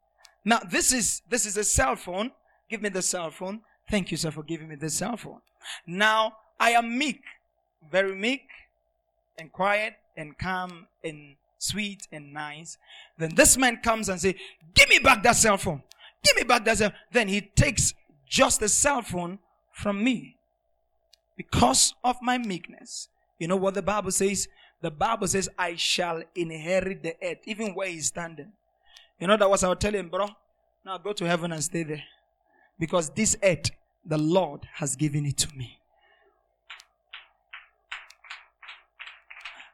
Now, 0.45 0.59
this 0.59 0.91
is, 0.91 1.21
this 1.29 1.45
is 1.45 1.57
a 1.57 1.63
cell 1.63 1.95
phone. 1.95 2.31
Give 2.69 2.81
me 2.81 2.89
the 2.89 3.01
cell 3.01 3.31
phone. 3.31 3.61
Thank 3.89 4.11
you, 4.11 4.17
sir, 4.17 4.31
for 4.31 4.43
giving 4.43 4.67
me 4.67 4.75
the 4.75 4.89
cell 4.89 5.17
phone. 5.17 5.41
Now, 5.85 6.33
I 6.59 6.71
am 6.71 6.97
meek, 6.97 7.21
very 7.91 8.15
meek 8.15 8.47
and 9.37 9.51
quiet 9.51 9.93
and 10.17 10.37
calm 10.37 10.87
and 11.03 11.35
sweet 11.57 12.07
and 12.11 12.33
nice. 12.33 12.77
Then 13.17 13.35
this 13.35 13.57
man 13.57 13.77
comes 13.77 14.09
and 14.09 14.19
say, 14.19 14.35
give 14.73 14.89
me 14.89 14.99
back 14.99 15.23
that 15.23 15.35
cell 15.35 15.57
phone. 15.57 15.83
Give 16.23 16.35
me 16.35 16.43
back 16.43 16.65
that 16.65 16.77
cell. 16.77 16.91
Then 17.11 17.27
he 17.27 17.41
takes 17.41 17.93
just 18.27 18.59
the 18.59 18.69
cell 18.69 19.01
phone 19.01 19.39
from 19.71 20.03
me 20.03 20.37
because 21.37 21.93
of 22.03 22.17
my 22.21 22.37
meekness. 22.37 23.09
You 23.39 23.47
know 23.47 23.55
what 23.55 23.73
the 23.73 23.81
Bible 23.81 24.11
says? 24.11 24.47
The 24.83 24.91
Bible 24.91 25.27
says, 25.27 25.47
I 25.57 25.77
shall 25.77 26.21
inherit 26.35 27.03
the 27.03 27.15
earth, 27.23 27.37
even 27.45 27.73
where 27.73 27.87
he's 27.87 28.07
standing. 28.07 28.51
You 29.17 29.27
know, 29.27 29.37
that 29.37 29.49
was 29.49 29.63
I 29.63 29.69
was 29.69 29.77
telling 29.79 30.01
him, 30.01 30.09
bro. 30.09 30.27
Now 30.85 30.97
go 30.97 31.13
to 31.13 31.25
heaven 31.25 31.53
and 31.53 31.63
stay 31.63 31.83
there. 31.83 32.03
Because 32.77 33.09
this 33.11 33.37
earth, 33.41 33.71
the 34.05 34.17
Lord 34.17 34.67
has 34.73 34.97
given 34.97 35.25
it 35.25 35.37
to 35.37 35.55
me. 35.55 35.79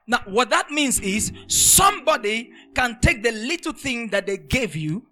Now, 0.05 0.21
what 0.25 0.51
that 0.51 0.69
means 0.69 0.99
is 0.99 1.31
somebody 1.47 2.51
can 2.75 2.99
take 3.01 3.23
the 3.23 3.31
little 3.31 3.73
thing 3.73 4.09
that 4.09 4.27
they 4.27 4.37
gave 4.37 4.75
you, 4.75 5.07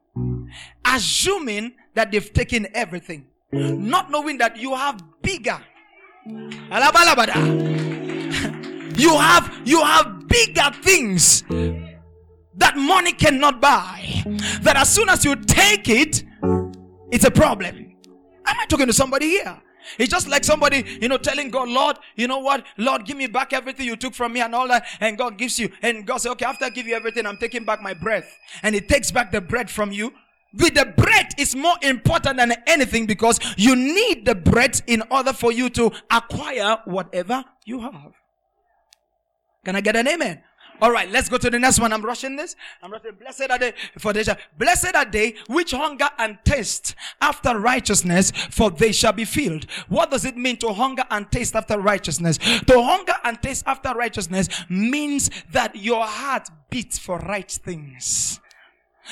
assuming 0.86 1.74
that 1.96 2.12
they've 2.12 2.32
taken 2.34 2.68
everything, 2.76 3.26
not 3.52 4.12
knowing 4.12 4.38
that 4.38 4.58
you 4.58 4.76
have 4.76 5.02
bigger. 5.24 5.60
You 8.98 9.16
have, 9.18 9.62
you 9.66 9.82
have 9.84 10.28
bigger 10.28 10.72
things 10.82 11.44
that 12.56 12.76
money 12.76 13.14
cannot 13.14 13.62
buy. 13.62 14.24
That 14.62 14.76
as 14.76 14.94
soon 14.94 15.10
as 15.10 15.24
you 15.24 15.36
take 15.36 15.88
it, 15.88 16.24
it's 17.12 17.26
a 17.26 17.32
problem. 17.32 17.96
Am 18.46 18.56
I 18.60 18.66
talking 18.66 18.88
to 18.88 18.94
somebody 18.94 19.30
here? 19.30 19.62
It's 19.98 20.12
just 20.12 20.28
like 20.28 20.44
somebody, 20.44 20.84
you 21.02 21.08
know, 21.08 21.18
telling 21.18 21.50
God, 21.50 21.70
Lord, 21.70 21.98
you 22.16 22.28
know 22.28 22.40
what? 22.40 22.66
Lord, 22.78 23.06
give 23.06 23.16
me 23.16 23.28
back 23.28 23.54
everything 23.54 23.86
you 23.86 23.96
took 23.96 24.14
from 24.14 24.34
me 24.34 24.42
and 24.42 24.54
all 24.54 24.68
that. 24.68 24.86
And 25.00 25.18
God 25.18 25.38
gives 25.38 25.60
you. 25.60 25.70
And 25.82 26.06
God 26.06 26.18
says, 26.18 26.32
okay, 26.34 26.46
after 26.46 26.66
I 26.66 26.70
give 26.70 26.88
you 26.88 26.96
everything, 26.96 27.26
I'm 27.26 27.38
taking 27.38 27.64
back 27.64 27.82
my 27.82 27.94
breath. 27.94 28.28
And 28.64 28.76
He 28.76 28.82
takes 28.82 29.12
back 29.12 29.32
the 29.32 29.42
bread 29.42 29.70
from 29.70 29.92
you. 29.92 30.12
With 30.54 30.74
the 30.74 30.86
bread 30.86 31.28
is 31.38 31.56
more 31.56 31.76
important 31.82 32.38
than 32.38 32.54
anything 32.66 33.06
because 33.06 33.40
you 33.58 33.76
need 33.76 34.26
the 34.26 34.34
bread 34.34 34.82
in 34.88 35.04
order 35.12 35.34
for 35.34 35.52
you 35.52 35.70
to 35.72 35.92
acquire 36.10 36.80
whatever 36.86 37.44
you 37.66 37.82
have. 37.82 38.14
Can 39.68 39.76
I 39.76 39.82
get 39.82 39.98
an 39.98 40.08
amen? 40.08 40.42
All 40.82 40.92
right, 40.92 41.12
let's 41.12 41.28
go 41.28 41.38
to 41.38 41.50
the 41.50 41.60
next 41.60 41.82
one. 41.82 41.92
I'm 41.92 42.02
rushing 42.02 42.38
this. 42.38 42.56
I'm 42.82 42.90
rushing. 42.90 43.12
Blessed 43.20 43.52
are 43.52 43.60
they 43.60 43.74
for 43.98 44.14
they 44.14 44.24
shall. 44.24 44.38
Blessed 44.58 44.96
are 44.96 45.04
they 45.04 45.36
which 45.48 45.72
hunger 45.72 46.08
and 46.18 46.38
taste 46.46 46.96
after 47.20 47.60
righteousness, 47.60 48.32
for 48.32 48.72
they 48.72 48.94
shall 48.94 49.12
be 49.12 49.26
filled. 49.26 49.70
What 49.90 50.10
does 50.10 50.24
it 50.24 50.38
mean 50.38 50.56
to 50.60 50.72
hunger 50.72 51.04
and 51.12 51.30
taste 51.30 51.54
after 51.54 51.78
righteousness? 51.78 52.38
To 52.38 52.82
hunger 52.82 53.16
and 53.26 53.42
taste 53.42 53.66
after 53.68 53.90
righteousness 53.90 54.48
means 54.70 55.30
that 55.52 55.76
your 55.76 56.06
heart 56.06 56.48
beats 56.70 56.98
for 56.98 57.20
right 57.20 57.52
things. 57.52 58.40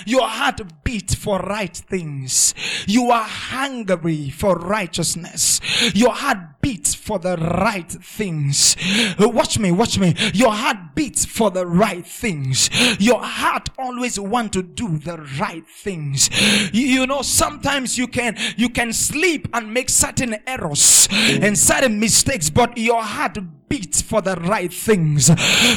Your 0.06 0.28
heart 0.28 0.62
beats 0.84 1.16
for 1.16 1.40
right 1.40 1.76
things. 1.76 2.54
You 2.88 3.12
are 3.12 3.24
hungry 3.24 4.30
for 4.30 4.56
righteousness. 4.56 5.62
Your 5.94 6.12
heart 6.12 6.62
beats 6.62 6.96
for 6.96 7.20
the 7.20 7.38
right 7.38 7.92
things. 7.92 8.76
Watch 9.20 9.60
me, 9.60 9.72
watch 9.72 10.00
me. 10.00 10.16
Your 10.34 10.52
heart 10.52 10.96
beats 10.96 11.26
for 11.26 11.52
the 11.52 11.66
right 11.66 12.06
things. 12.06 12.70
Your 13.00 13.22
heart 13.22 13.70
always 13.78 14.20
want 14.20 14.54
to 14.54 14.64
do 14.64 14.98
the 14.98 15.18
right 15.40 15.66
things. 15.68 16.30
You 16.74 17.06
know, 17.06 17.22
sometimes 17.22 17.98
you 17.98 18.08
can, 18.08 18.38
you 18.58 18.70
can 18.70 18.94
sleep 18.94 19.48
and 19.54 19.74
make 19.74 19.90
certain 19.90 20.38
errors 20.48 21.08
and 21.12 21.58
certain 21.58 22.00
mistakes, 22.00 22.50
but 22.50 22.78
your 22.78 23.04
heart 23.04 23.38
beats 23.68 24.02
for 24.02 24.22
the 24.22 24.36
right 24.36 24.72
things. 24.72 25.30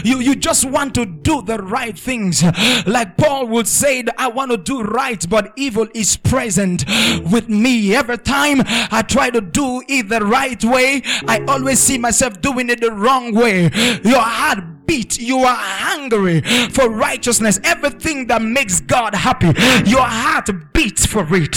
You, 0.05 0.21
you 0.21 0.35
just 0.37 0.65
want 0.65 0.95
to 0.95 1.07
do 1.07 1.43
the 1.43 1.59
right 1.59 1.99
things. 1.99 2.43
Like 2.87 3.17
Paul 3.17 3.47
would 3.49 3.67
say, 3.67 4.05
I 4.17 4.29
want 4.29 4.51
to 4.51 4.57
do 4.57 4.83
right, 4.83 5.25
but 5.29 5.53
evil 5.57 5.89
is 5.95 6.17
present 6.17 6.85
with 7.31 7.49
me. 7.49 7.95
Every 7.95 8.19
time 8.19 8.63
I 8.67 9.03
try 9.07 9.31
to 9.31 9.41
do 9.41 9.83
it 9.89 10.09
the 10.09 10.21
right 10.21 10.63
way, 10.65 11.03
I 11.27 11.45
always 11.49 11.79
see 11.79 11.99
myself 11.99 12.41
doing 12.41 12.71
it 12.71 12.81
the 12.81 12.93
wrong 12.93 13.35
way. 13.35 13.71
Your 14.05 14.21
heart 14.21 14.65
beat. 14.89 15.21
You 15.21 15.41
are 15.41 15.57
hungry 15.57 16.41
for 16.71 16.89
righteousness. 16.89 17.61
Everything 17.63 18.27
that 18.29 18.43
makes 18.43 18.81
God 18.81 19.15
happy, 19.15 19.53
your 19.89 20.03
heart 20.03 20.49
beats 20.73 21.07
for 21.07 21.27
it. 21.31 21.57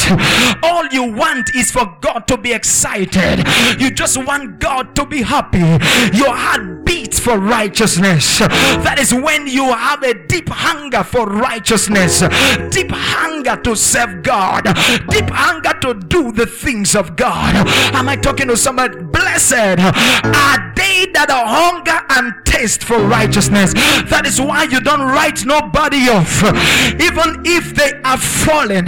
All 0.61 0.85
you 0.87 1.11
want 1.11 1.55
is 1.55 1.71
for 1.71 1.97
God 2.01 2.27
to 2.27 2.37
be 2.37 2.51
excited. 2.51 3.43
You 3.79 3.89
just 3.89 4.17
want 4.17 4.59
God 4.59 4.95
to 4.97 5.05
be 5.05 5.21
happy. 5.21 5.59
Your 6.15 6.35
heart 6.35 6.85
beats 6.85 7.00
for 7.19 7.38
righteousness. 7.39 8.39
That 8.39 8.97
is 9.00 9.13
when 9.13 9.47
you 9.47 9.74
have 9.74 10.04
a 10.04 10.13
deep 10.13 10.50
hunger 10.50 11.04
for 11.04 11.26
righteousness, 11.26 12.19
deep 12.69 12.91
hunger 12.91 13.56
to 13.63 13.76
serve 13.76 14.24
God, 14.24 14.63
deep 15.10 15.30
hunger 15.30 15.74
to 15.82 15.93
do 15.93 16.32
the 16.32 16.45
things 16.45 16.95
of 16.95 17.15
God. 17.15 17.67
Am 17.95 18.08
I 18.08 18.15
talking 18.15 18.47
to 18.47 18.58
somebody? 18.58 19.02
Blessed 19.02 19.80
are 19.80 20.74
they 20.76 21.08
that 21.13 21.30
are 21.30 21.45
hunger 21.45 22.00
and 22.10 22.34
taste 22.45 22.84
for 22.84 22.97
righteousness. 23.00 23.74
That 24.10 24.24
is 24.26 24.39
why 24.39 24.63
you 24.63 24.80
don't 24.82 25.02
write 25.02 25.45
nobody 25.45 26.10
off. 26.10 26.43
Even 27.00 27.41
if 27.45 27.76
they 27.76 27.91
are 28.04 28.17
fallen, 28.17 28.86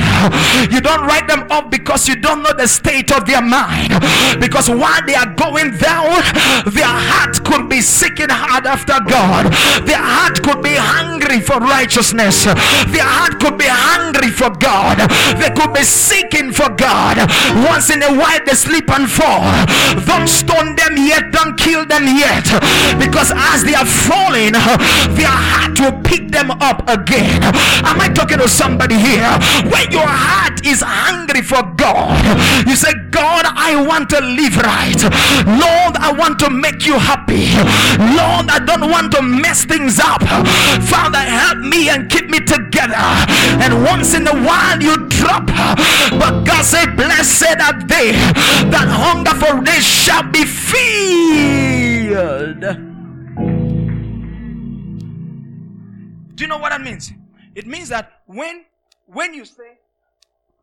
you 0.71 0.81
don't 0.81 1.05
write 1.05 1.27
them 1.27 1.47
off 1.49 1.71
because 1.71 2.07
you 2.07 2.15
don't 2.15 2.43
know 2.43 2.53
the 2.53 2.67
state 2.67 3.11
of 3.11 3.25
their 3.25 3.41
mind. 3.41 3.93
Because 4.39 4.69
while 4.69 5.01
they 5.05 5.15
are 5.15 5.33
going 5.35 5.77
down, 5.77 6.21
their 6.69 6.89
heart 6.89 7.43
could 7.43 7.69
be 7.69 7.81
seeking 8.13 8.29
hard 8.29 8.65
after 8.67 8.99
God. 9.09 9.49
Their 9.85 9.97
heart 9.97 10.43
could 10.43 10.61
be 10.61 10.75
hungry 10.77 11.41
for 11.41 11.57
righteousness. 11.57 12.45
Their 12.45 13.05
heart 13.05 13.39
could 13.39 13.57
be 13.57 13.65
hungry 13.67 14.29
for 14.29 14.51
God. 14.51 15.01
They 15.41 15.49
could 15.49 15.73
be 15.73 15.83
seeking 15.83 16.51
for 16.53 16.69
God. 16.69 17.17
Once 17.65 17.89
in 17.89 18.03
a 18.03 18.13
while 18.13 18.39
they 18.45 18.53
sleep 18.53 18.89
and 18.89 19.09
fall. 19.09 19.41
Don't 20.05 20.27
stone 20.29 20.75
them 20.75 20.93
yet, 20.97 21.31
don't 21.31 21.57
kill 21.57 21.85
them 21.85 22.05
yet. 22.05 22.45
Because 23.01 23.33
as 23.33 23.63
they 23.63 23.73
are 23.73 23.85
falling, 23.85 24.53
their 25.17 25.33
heart 25.33 25.79
will 25.81 25.97
pick 26.05 26.29
them 26.29 26.51
up 26.61 26.85
again. 26.87 27.41
Am 27.81 27.97
I 27.99 28.09
talking 28.13 28.37
to 28.37 28.47
somebody 28.47 28.95
here? 28.95 29.33
When 29.73 29.89
your 29.89 30.05
heart 30.05 30.65
is 30.65 30.85
hungry 30.85 31.41
for 31.41 31.63
God, 31.83 32.67
you 32.67 32.75
say, 32.77 32.93
God, 33.11 33.43
I 33.45 33.75
want 33.85 34.09
to 34.11 34.21
live 34.21 34.55
right. 34.55 35.01
Lord, 35.43 35.97
I 35.99 36.15
want 36.17 36.39
to 36.39 36.49
make 36.49 36.85
you 36.85 36.97
happy. 36.97 37.51
Lord, 37.99 38.47
I 38.47 38.63
don't 38.63 38.89
want 38.89 39.11
to 39.15 39.21
mess 39.21 39.65
things 39.65 39.99
up. 39.99 40.23
Father, 40.87 41.19
help 41.19 41.59
me 41.59 41.89
and 41.89 42.09
keep 42.09 42.29
me 42.29 42.39
together. 42.39 43.03
And 43.59 43.83
once 43.83 44.13
in 44.13 44.25
a 44.27 44.37
while 44.47 44.81
you 44.81 44.95
drop. 45.09 45.47
But 46.21 46.45
God 46.45 46.63
said, 46.63 46.95
Blessed 46.95 47.59
are 47.59 47.79
they 47.83 48.13
that 48.71 48.87
hunger 48.87 49.35
for 49.35 49.61
this 49.61 49.83
shall 49.83 50.23
be 50.23 50.45
filled. 50.45 50.83
Do 56.35 56.43
you 56.43 56.47
know 56.47 56.59
what 56.59 56.69
that 56.69 56.81
means? 56.81 57.11
It 57.55 57.67
means 57.67 57.89
that 57.89 58.21
when 58.25 58.63
when 59.05 59.33
you 59.33 59.43
say, 59.45 59.77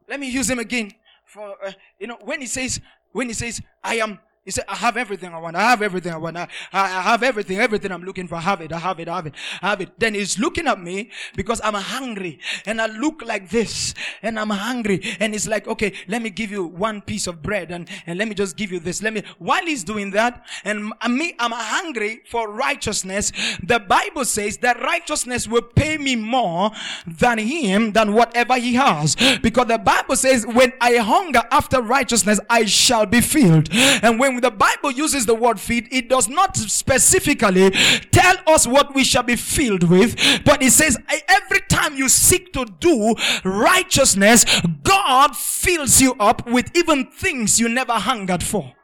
let 0.08 0.18
me 0.18 0.28
use 0.28 0.50
him 0.50 0.58
again 0.58 0.92
for 1.30 1.54
uh, 1.64 1.72
you 1.98 2.06
know 2.06 2.18
when 2.24 2.40
he 2.40 2.46
says 2.46 2.80
when 3.12 3.28
he 3.28 3.34
says 3.34 3.60
I 3.84 3.96
am 3.96 4.18
He 4.50 4.52
said, 4.52 4.64
I 4.66 4.74
have 4.74 4.96
everything 4.96 5.32
I 5.32 5.38
want. 5.38 5.54
I 5.54 5.60
have 5.60 5.80
everything 5.80 6.12
I 6.12 6.16
want. 6.16 6.36
I, 6.36 6.48
I 6.72 7.02
have 7.02 7.22
everything, 7.22 7.58
everything 7.58 7.92
I'm 7.92 8.02
looking 8.02 8.26
for. 8.26 8.34
I 8.34 8.40
have 8.40 8.60
it. 8.60 8.72
I 8.72 8.80
have 8.80 8.98
it. 8.98 9.08
I 9.08 9.14
have 9.14 9.26
it. 9.26 9.34
I 9.62 9.68
have 9.68 9.80
it. 9.80 9.90
Then 9.96 10.14
he's 10.14 10.40
looking 10.40 10.66
at 10.66 10.82
me 10.82 11.10
because 11.36 11.60
I'm 11.62 11.74
hungry 11.74 12.40
and 12.66 12.82
I 12.82 12.86
look 12.86 13.22
like 13.24 13.48
this 13.50 13.94
and 14.22 14.40
I'm 14.40 14.50
hungry. 14.50 15.02
And 15.20 15.36
it's 15.36 15.46
like, 15.46 15.68
okay, 15.68 15.92
let 16.08 16.20
me 16.20 16.30
give 16.30 16.50
you 16.50 16.64
one 16.64 17.00
piece 17.00 17.28
of 17.28 17.44
bread 17.44 17.70
and, 17.70 17.88
and 18.08 18.18
let 18.18 18.26
me 18.26 18.34
just 18.34 18.56
give 18.56 18.72
you 18.72 18.80
this. 18.80 19.04
Let 19.04 19.12
me, 19.12 19.22
while 19.38 19.64
he's 19.64 19.84
doing 19.84 20.10
that 20.10 20.44
and 20.64 20.92
me, 21.08 21.36
I'm 21.38 21.52
hungry 21.52 22.22
for 22.28 22.50
righteousness. 22.50 23.30
The 23.62 23.78
Bible 23.78 24.24
says 24.24 24.56
that 24.58 24.80
righteousness 24.80 25.46
will 25.46 25.62
pay 25.62 25.96
me 25.96 26.16
more 26.16 26.72
than 27.06 27.38
him, 27.38 27.92
than 27.92 28.14
whatever 28.14 28.56
he 28.56 28.74
has. 28.74 29.14
Because 29.40 29.68
the 29.68 29.78
Bible 29.78 30.16
says 30.16 30.44
when 30.44 30.72
I 30.80 30.96
hunger 30.96 31.44
after 31.52 31.80
righteousness, 31.80 32.40
I 32.50 32.64
shall 32.64 33.06
be 33.06 33.20
filled. 33.20 33.68
And 33.72 34.18
when 34.18 34.39
the 34.40 34.50
Bible 34.50 34.90
uses 34.90 35.26
the 35.26 35.34
word 35.34 35.60
feed, 35.60 35.88
it 35.92 36.08
does 36.08 36.28
not 36.28 36.56
specifically 36.56 37.70
tell 38.10 38.36
us 38.46 38.66
what 38.66 38.94
we 38.94 39.04
shall 39.04 39.22
be 39.22 39.36
filled 39.36 39.84
with, 39.84 40.16
but 40.44 40.62
it 40.62 40.72
says 40.72 40.98
every 41.28 41.60
time 41.68 41.96
you 41.96 42.08
seek 42.08 42.52
to 42.52 42.66
do 42.80 43.14
righteousness, 43.44 44.44
God 44.82 45.36
fills 45.36 46.00
you 46.00 46.14
up 46.18 46.46
with 46.46 46.70
even 46.76 47.06
things 47.10 47.60
you 47.60 47.68
never 47.68 47.94
hungered 47.94 48.42
for. 48.42 48.74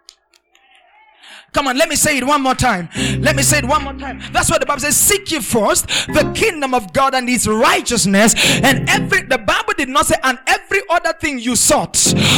Come 1.53 1.69
on, 1.69 1.79
let 1.79 1.89
me 1.89 1.97
say 1.97 2.19
it 2.19 2.25
one 2.27 2.43
more 2.43 2.55
time. 2.55 2.89
Let 3.21 3.35
me 3.35 3.43
say 3.43 3.59
it 3.59 3.65
one 3.65 3.83
more 3.83 3.95
time. 3.95 4.21
That's 4.33 4.51
what 4.51 4.61
the 4.61 4.67
Bible 4.67 4.81
says. 4.81 4.97
Seek 4.97 5.31
ye 5.33 5.41
first 5.41 5.87
the 5.87 6.31
kingdom 6.35 6.75
of 6.75 6.93
God 6.93 7.15
and 7.15 7.27
his 7.29 7.49
righteousness. 7.49 8.35
And 8.63 8.89
every 8.91 9.23
the 9.23 9.39
Bible 9.39 9.73
did 9.77 9.89
not 9.89 10.07
say, 10.07 10.17
and 10.23 10.39
every 10.47 10.83
other 10.91 11.15
thing 11.15 11.39
you 11.39 11.57
sought 11.57 11.97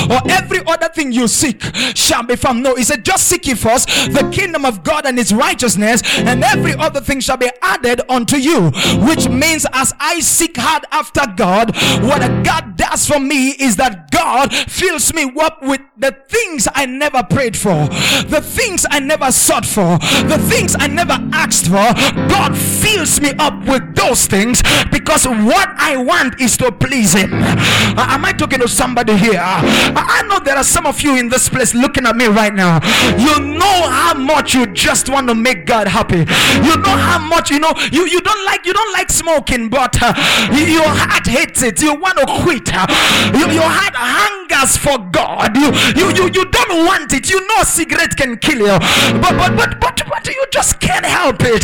or 0.09 0.21
every 0.31 0.61
other 0.66 0.88
thing 0.88 1.11
you 1.11 1.27
seek 1.27 1.62
shall 1.97 2.23
be 2.23 2.37
found. 2.37 2.62
No, 2.62 2.77
he 2.77 2.85
said, 2.85 3.05
just 3.05 3.27
seek 3.27 3.47
ye 3.47 3.55
first 3.55 3.88
the 3.88 4.31
kingdom 4.33 4.64
of 4.64 4.85
God 4.85 5.05
and 5.05 5.18
his 5.18 5.33
righteousness, 5.33 6.03
and 6.18 6.44
every 6.44 6.75
other 6.75 7.01
thing 7.01 7.21
shall 7.21 7.37
be 7.37 7.51
added 7.61 8.01
unto 8.09 8.37
you. 8.37 8.71
Which 9.07 9.29
means 9.29 9.66
as 9.73 9.92
I 9.99 10.21
seek 10.21 10.57
hard 10.57 10.85
after 10.92 11.23
God, 11.37 11.75
what 12.03 12.21
God 12.44 12.77
does 12.77 13.07
for 13.07 13.18
me 13.18 13.51
is 13.51 13.77
that 13.77 14.11
God 14.11 14.53
fills 14.53 15.12
me 15.12 15.33
up 15.40 15.62
with 15.62 15.81
the 15.97 16.12
things 16.29 16.68
I 16.73 16.87
never 16.87 17.23
prayed 17.23 17.57
for, 17.57 17.88
the 18.29 18.40
things 18.42 18.87
I 18.90 18.97
never 19.00 19.30
sought 19.32 19.66
for, 19.66 19.98
the 20.28 20.38
things 20.48 20.76
I 20.78 20.87
never 20.87 21.18
asked 21.32 21.66
for, 21.66 21.92
God 22.28 22.56
fills 22.56 23.20
me 23.20 23.32
up 23.38 23.66
with 23.66 23.94
those 23.94 24.26
things 24.26 24.62
because 24.90 25.26
what 25.26 25.68
I 25.76 25.96
want 25.96 26.40
is 26.40 26.56
to 26.58 26.72
please 26.72 27.12
Him. 27.12 27.30
Uh, 27.34 28.06
am 28.08 28.24
I 28.24 28.32
talking 28.32 28.61
to 28.61 28.68
somebody 28.68 29.16
here? 29.16 29.40
Uh, 29.40 29.62
I 29.96 30.24
know 30.28 30.38
there 30.38 30.56
are 30.56 30.64
some 30.64 30.87
of 30.87 31.00
you 31.00 31.16
in 31.16 31.28
this 31.28 31.48
place 31.48 31.74
looking 31.74 32.06
at 32.06 32.16
me 32.16 32.26
right 32.26 32.54
now. 32.54 32.80
You 33.18 33.40
know 33.40 33.88
how 33.90 34.14
much 34.14 34.54
you 34.54 34.66
just 34.66 35.08
want 35.08 35.28
to 35.28 35.34
make 35.34 35.66
God 35.66 35.88
happy. 35.88 36.18
You 36.18 36.76
know 36.76 36.96
how 36.96 37.18
much 37.18 37.50
you 37.50 37.58
know 37.58 37.72
you, 37.92 38.06
you 38.06 38.20
don't 38.20 38.44
like 38.44 38.66
you 38.66 38.72
don't 38.72 38.92
like 38.92 39.11
smoking, 39.11 39.68
but 39.68 39.96
uh, 40.00 40.14
your 40.52 40.87
heart 40.87 41.26
hates 41.26 41.62
it. 41.62 41.82
You 41.82 41.94
want 41.94 42.18
to 42.18 42.26
quit. 42.42 42.70
Uh, 42.72 42.87
you, 43.34 43.50
your 43.52 43.68
heart 43.68 43.94
hungers 43.96 44.76
for 44.76 44.98
God. 45.11 45.56
You, 45.56 45.72
you 45.96 46.14
you 46.14 46.30
you 46.32 46.44
don't 46.50 46.87
want 46.87 47.12
it. 47.12 47.30
You 47.30 47.40
know 47.46 47.62
cigarette 47.64 48.16
can 48.16 48.37
kill 48.37 48.58
you 48.58 48.78
but 49.20 49.37
but 49.37 49.57
but 49.57 49.81
but 49.81 50.03
but 50.09 50.27
you 50.27 50.44
just 50.51 50.81
can't 50.81 51.05
help 51.07 51.40
it. 51.40 51.62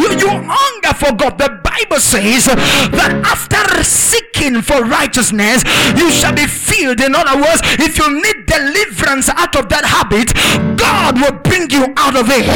You 0.00 0.10
you 0.18 0.30
hunger 0.30 0.94
for 0.94 1.12
God. 1.14 1.38
The 1.38 1.60
Bible 1.62 2.00
says 2.00 2.46
that 2.46 3.12
after 3.24 3.84
seeking 3.84 4.62
for 4.62 4.82
righteousness, 4.84 5.64
you 5.96 6.10
shall 6.10 6.34
be 6.34 6.46
filled. 6.46 7.00
In 7.00 7.14
other 7.14 7.36
words, 7.36 7.60
if 7.78 7.98
you 7.98 8.08
need 8.22 8.46
deliverance 8.46 9.28
out 9.28 9.56
of 9.56 9.68
that 9.68 9.84
habit, 9.84 10.32
God 10.76 11.20
will 11.20 11.38
bring 11.42 11.70
you 11.70 11.92
out 11.96 12.16
of 12.16 12.28
it. 12.30 12.46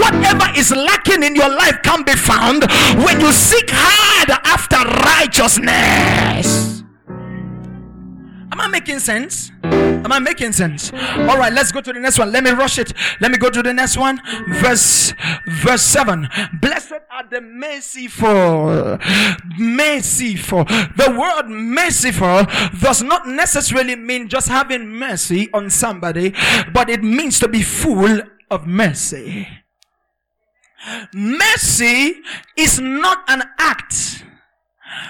Whatever 0.00 0.48
is 0.56 0.70
lacking 0.70 1.22
in 1.22 1.34
your 1.34 1.50
life 1.50 1.82
can 1.82 2.02
be 2.04 2.12
found 2.12 2.64
when 3.04 3.20
you 3.20 3.32
seek 3.32 3.68
hard 3.70 4.30
after 4.44 4.76
righteousness. 5.04 6.82
Am 8.52 8.60
I 8.60 8.68
making 8.68 8.98
sense? 9.00 9.50
Am 10.04 10.12
I 10.12 10.18
making 10.18 10.52
sense? 10.52 10.92
All 10.92 11.38
right, 11.38 11.52
let's 11.52 11.72
go 11.72 11.80
to 11.80 11.92
the 11.92 12.00
next 12.00 12.18
one. 12.18 12.32
Let 12.32 12.44
me 12.44 12.50
rush 12.50 12.78
it. 12.78 12.92
Let 13.20 13.30
me 13.30 13.38
go 13.38 13.50
to 13.50 13.62
the 13.62 13.72
next 13.72 13.96
one. 13.96 14.20
Verse 14.48 15.12
verse 15.46 15.82
7. 15.82 16.28
Blessed 16.60 16.92
are 17.10 17.28
the 17.28 17.40
merciful. 17.40 18.98
Merciful. 19.58 20.64
The 20.64 21.16
word 21.18 21.48
merciful 21.48 22.46
does 22.80 23.02
not 23.02 23.26
necessarily 23.28 23.96
mean 23.96 24.28
just 24.28 24.48
having 24.48 24.88
mercy 24.88 25.50
on 25.52 25.70
somebody, 25.70 26.34
but 26.72 26.90
it 26.90 27.02
means 27.02 27.38
to 27.40 27.48
be 27.48 27.62
full 27.62 28.20
of 28.50 28.66
mercy. 28.66 29.48
Mercy 31.14 32.16
is 32.56 32.80
not 32.80 33.22
an 33.28 33.42
act 33.58 34.24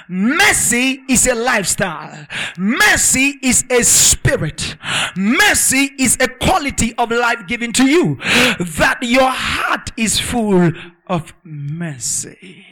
Mercy 0.09 1.03
is 1.09 1.27
a 1.27 1.35
lifestyle. 1.35 2.27
Mercy 2.57 3.39
is 3.43 3.65
a 3.71 3.83
spirit. 3.83 4.77
Mercy 5.17 5.91
is 5.99 6.17
a 6.21 6.29
quality 6.29 6.95
of 6.97 7.11
life 7.11 7.47
given 7.47 7.73
to 7.73 7.85
you. 7.85 8.17
That 8.59 8.99
your 9.03 9.31
heart 9.31 9.91
is 9.97 10.21
full 10.21 10.73
of 11.07 11.35
mercy. 11.45 12.67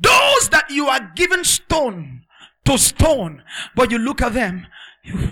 Those 0.00 0.48
that 0.50 0.66
you 0.70 0.86
are 0.86 1.10
given 1.16 1.44
stone 1.44 2.22
to 2.64 2.78
stone, 2.78 3.42
but 3.74 3.90
you 3.90 3.98
look 3.98 4.22
at 4.22 4.34
them, 4.34 4.66
you, 5.02 5.30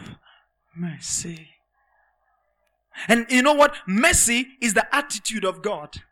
mercy. 0.75 1.51
And 3.09 3.27
you 3.29 3.43
know 3.43 3.53
what? 3.53 3.75
Mercy 3.87 4.47
is 4.61 4.75
the 4.75 4.95
attitude 4.95 5.45
of 5.45 5.63
God. 5.63 6.03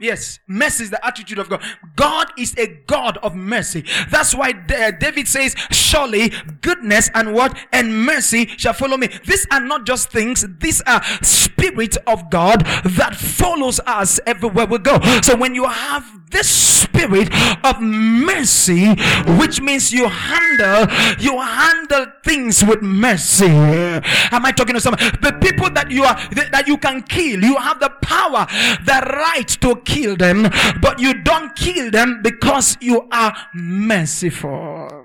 Yes, 0.00 0.40
mercy 0.48 0.84
is 0.84 0.90
the 0.90 1.04
attitude 1.06 1.38
of 1.38 1.48
God. 1.48 1.62
God 1.94 2.26
is 2.36 2.52
a 2.58 2.66
God 2.86 3.16
of 3.18 3.36
mercy. 3.36 3.84
That's 4.10 4.34
why 4.34 4.50
uh, 4.50 4.90
David 4.90 5.28
says, 5.28 5.54
Surely 5.70 6.32
goodness 6.62 7.10
and 7.14 7.32
what? 7.32 7.56
And 7.72 8.04
mercy 8.04 8.46
shall 8.56 8.72
follow 8.72 8.96
me. 8.96 9.08
These 9.24 9.46
are 9.52 9.60
not 9.60 9.86
just 9.86 10.10
things, 10.10 10.44
these 10.58 10.82
are 10.82 11.00
spirit 11.22 11.96
of 12.08 12.28
God 12.28 12.66
that 12.84 13.14
follows 13.14 13.78
us 13.86 14.18
everywhere 14.26 14.66
we 14.66 14.78
go. 14.78 14.98
So 15.22 15.36
when 15.36 15.54
you 15.54 15.68
have 15.68 16.23
this 16.34 16.50
spirit 16.50 17.32
of 17.64 17.80
mercy, 17.80 18.94
which 19.38 19.60
means 19.60 19.92
you 19.92 20.08
handle, 20.08 20.86
you 21.18 21.40
handle 21.40 22.06
things 22.24 22.64
with 22.64 22.82
mercy. 22.82 23.46
Am 23.46 24.44
I 24.44 24.52
talking 24.52 24.74
to 24.74 24.80
someone? 24.80 25.00
The 25.22 25.38
people 25.40 25.70
that 25.70 25.90
you 25.90 26.02
are, 26.02 26.16
that 26.50 26.66
you 26.66 26.76
can 26.76 27.02
kill, 27.02 27.40
you 27.40 27.56
have 27.56 27.78
the 27.78 27.90
power, 28.02 28.46
the 28.84 29.00
right 29.16 29.48
to 29.62 29.76
kill 29.84 30.16
them, 30.16 30.50
but 30.82 30.98
you 30.98 31.22
don't 31.22 31.54
kill 31.54 31.90
them 31.90 32.20
because 32.22 32.76
you 32.80 33.08
are 33.12 33.32
merciful. 33.54 35.03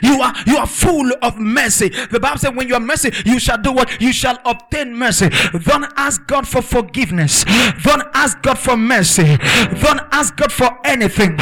You 0.00 0.20
are 0.20 0.34
you 0.46 0.56
are 0.56 0.66
full 0.66 1.10
of 1.22 1.38
mercy. 1.38 1.88
The 1.88 2.18
Bible 2.20 2.38
says, 2.38 2.52
when 2.52 2.68
you 2.68 2.74
are 2.74 2.80
mercy, 2.80 3.10
you 3.24 3.38
shall 3.38 3.58
do 3.58 3.72
what? 3.72 4.00
You 4.00 4.12
shall 4.12 4.38
obtain 4.44 4.96
mercy. 4.96 5.28
Don't 5.64 5.92
ask 5.96 6.26
God 6.26 6.48
for 6.48 6.62
forgiveness. 6.62 7.44
Don't 7.82 8.02
ask 8.14 8.40
God 8.42 8.58
for 8.58 8.76
mercy. 8.76 9.36
Don't 9.82 10.00
ask 10.12 10.36
God 10.36 10.52
for 10.52 10.78
anything. 10.84 11.36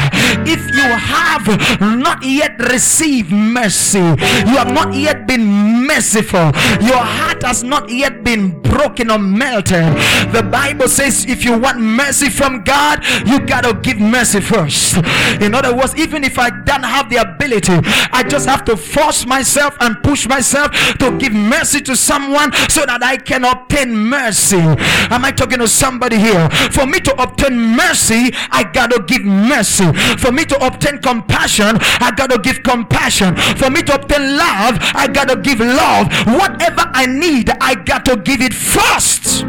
If 0.45 0.59
you 0.75 0.81
have 0.81 1.47
not 1.81 2.23
yet 2.23 2.59
received 2.71 3.31
mercy, 3.31 3.99
you 3.99 4.57
have 4.57 4.73
not 4.73 4.93
yet 4.93 5.27
been 5.27 5.45
merciful. 5.87 6.51
Your 6.81 6.97
heart 6.97 7.43
has 7.43 7.63
not 7.63 7.89
yet 7.89 8.23
been 8.23 8.61
broken 8.61 9.11
or 9.11 9.19
melted. 9.19 9.95
The 10.33 10.47
Bible 10.51 10.87
says, 10.87 11.25
if 11.25 11.45
you 11.45 11.57
want 11.57 11.79
mercy 11.79 12.29
from 12.29 12.63
God, 12.63 13.03
you 13.25 13.39
gotta 13.39 13.73
give 13.81 13.99
mercy 13.99 14.41
first. 14.41 14.97
In 15.41 15.53
other 15.53 15.75
words, 15.75 15.95
even 15.95 16.23
if 16.23 16.37
I 16.39 16.49
don't 16.49 16.83
have 16.83 17.09
the 17.09 17.17
ability, 17.17 17.79
I 18.11 18.23
just 18.27 18.40
just 18.41 18.49
have 18.49 18.65
to 18.65 18.75
force 18.75 19.27
myself 19.27 19.77
and 19.81 20.01
push 20.01 20.27
myself 20.27 20.71
to 20.97 21.15
give 21.19 21.31
mercy 21.31 21.79
to 21.79 21.95
someone 21.95 22.51
so 22.69 22.83
that 22.87 23.03
I 23.03 23.17
can 23.17 23.45
obtain 23.45 23.95
mercy. 23.95 24.57
Am 24.57 25.23
I 25.23 25.31
talking 25.31 25.59
to 25.59 25.67
somebody 25.67 26.17
here? 26.17 26.49
For 26.71 26.87
me 26.87 26.99
to 27.01 27.21
obtain 27.21 27.55
mercy, 27.55 28.31
I 28.49 28.63
gotta 28.63 29.03
give 29.03 29.23
mercy. 29.23 29.93
For 30.17 30.31
me 30.31 30.45
to 30.45 30.65
obtain 30.65 30.97
compassion, 30.97 31.77
I 32.01 32.11
gotta 32.17 32.39
give 32.39 32.63
compassion. 32.63 33.35
For 33.35 33.69
me 33.69 33.83
to 33.83 33.93
obtain 33.93 34.37
love, 34.37 34.79
I 34.95 35.07
gotta 35.07 35.35
give 35.35 35.59
love. 35.59 36.07
Whatever 36.25 36.89
I 36.93 37.05
need, 37.05 37.51
I 37.61 37.75
got 37.75 38.05
to 38.05 38.17
give 38.17 38.41
it 38.41 38.55
first. 38.55 39.45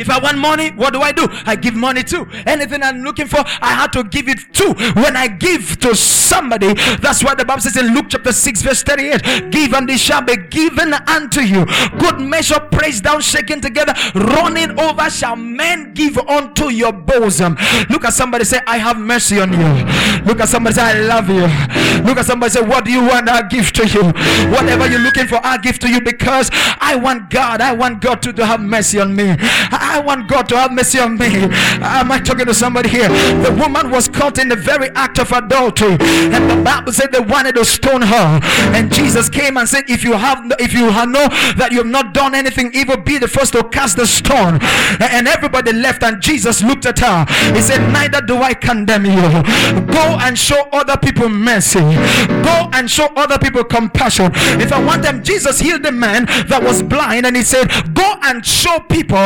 If 0.00 0.08
I 0.08 0.18
want 0.18 0.38
money, 0.38 0.70
what 0.70 0.94
do 0.94 1.02
I 1.02 1.12
do? 1.12 1.28
I 1.44 1.56
give 1.56 1.74
money 1.74 2.02
to. 2.04 2.26
Anything 2.46 2.82
I'm 2.82 3.02
looking 3.02 3.26
for, 3.26 3.44
I 3.60 3.72
have 3.74 3.90
to 3.92 4.04
give 4.04 4.28
it 4.28 4.38
to. 4.54 4.72
When 4.94 5.14
I 5.14 5.28
give 5.28 5.78
to 5.80 5.94
somebody. 5.94 6.72
That's 7.02 7.22
why 7.22 7.34
the 7.34 7.44
Bible 7.44 7.60
says 7.60 7.76
in 7.76 7.92
Luke 7.94 8.06
chapter 8.08 8.32
6, 8.32 8.62
verse 8.62 8.82
38 8.82 9.50
Give 9.50 9.74
and 9.74 9.90
it 9.90 10.00
shall 10.00 10.22
be 10.22 10.36
given 10.36 10.94
unto 10.94 11.40
you. 11.40 11.66
Good 11.98 12.20
measure, 12.20 12.60
praise 12.60 13.00
down, 13.00 13.20
shaken 13.20 13.60
together, 13.60 13.92
running 14.14 14.78
over 14.80 15.10
shall 15.10 15.36
men 15.36 15.92
give 15.92 16.16
unto 16.16 16.70
your 16.70 16.92
bosom. 16.92 17.56
Look 17.90 18.04
at 18.04 18.14
somebody 18.14 18.44
say, 18.44 18.60
I 18.66 18.78
have 18.78 18.98
mercy 18.98 19.38
on 19.38 19.52
you. 19.52 20.24
Look 20.24 20.40
at 20.40 20.48
somebody 20.48 20.76
say, 20.76 20.82
I 20.82 21.00
love 21.00 21.28
you. 21.28 21.46
Look 22.06 22.16
at 22.18 22.24
somebody 22.24 22.50
say, 22.52 22.62
What 22.62 22.84
do 22.84 22.92
you 22.92 23.02
want? 23.02 23.28
I'll 23.28 23.48
give 23.48 23.72
to 23.72 23.86
you. 23.86 24.04
Whatever 24.50 24.88
you're 24.88 25.00
looking 25.00 25.26
for, 25.26 25.44
I'll 25.44 25.58
give 25.58 25.78
to 25.80 25.90
you 25.90 26.00
because 26.00 26.50
I 26.52 26.96
want 26.96 27.30
God. 27.30 27.60
I 27.60 27.72
want 27.72 28.00
God 28.00 28.22
to, 28.22 28.32
to 28.32 28.46
have 28.46 28.60
mercy 28.60 28.98
on 28.98 29.14
me. 29.14 29.36
I 29.38 29.89
want 29.98 30.28
God 30.28 30.48
to 30.50 30.56
have 30.56 30.72
mercy 30.72 30.98
on 30.98 31.18
me. 31.18 31.26
Am 31.82 32.12
I 32.12 32.20
talking 32.20 32.46
to 32.46 32.54
somebody 32.54 32.88
here? 32.88 33.08
The 33.08 33.56
woman 33.58 33.90
was 33.90 34.08
caught 34.08 34.38
in 34.38 34.48
the 34.48 34.56
very 34.56 34.90
act 34.90 35.18
of 35.18 35.32
adultery, 35.32 35.96
and 36.00 36.50
the 36.50 36.62
Bible 36.62 36.92
said 36.92 37.12
they 37.12 37.20
wanted 37.20 37.56
to 37.56 37.64
stone 37.64 38.02
her. 38.02 38.40
And 38.74 38.92
Jesus 38.92 39.28
came 39.28 39.56
and 39.56 39.68
said, 39.68 39.84
If 39.88 40.04
you 40.04 40.12
have 40.12 40.52
if 40.58 40.72
you 40.72 40.86
know 40.86 41.28
that 41.56 41.70
you 41.72 41.78
have 41.78 41.86
not 41.86 42.14
done 42.14 42.34
anything 42.34 42.70
evil, 42.74 42.96
be 42.96 43.18
the 43.18 43.28
first 43.28 43.52
to 43.54 43.64
cast 43.64 43.96
the 43.96 44.06
stone. 44.06 44.58
And 45.00 45.26
everybody 45.26 45.72
left, 45.72 46.02
and 46.02 46.20
Jesus 46.20 46.62
looked 46.62 46.86
at 46.86 46.98
her. 47.00 47.26
He 47.54 47.60
said, 47.60 47.80
Neither 47.92 48.20
do 48.20 48.36
I 48.38 48.54
condemn 48.54 49.06
you. 49.06 49.42
Go 49.92 50.18
and 50.20 50.38
show 50.38 50.68
other 50.72 50.96
people 50.96 51.28
mercy. 51.28 51.80
Go 51.80 52.70
and 52.72 52.90
show 52.90 53.06
other 53.16 53.38
people 53.38 53.64
compassion. 53.64 54.30
If 54.60 54.72
I 54.72 54.82
want 54.84 55.02
them, 55.02 55.22
Jesus 55.22 55.60
healed 55.60 55.82
the 55.82 55.92
man 55.92 56.26
that 56.48 56.62
was 56.62 56.82
blind, 56.82 57.26
and 57.26 57.36
he 57.36 57.42
said, 57.42 57.68
Go 57.94 58.18
and 58.22 58.44
show 58.44 58.80
people 58.80 59.16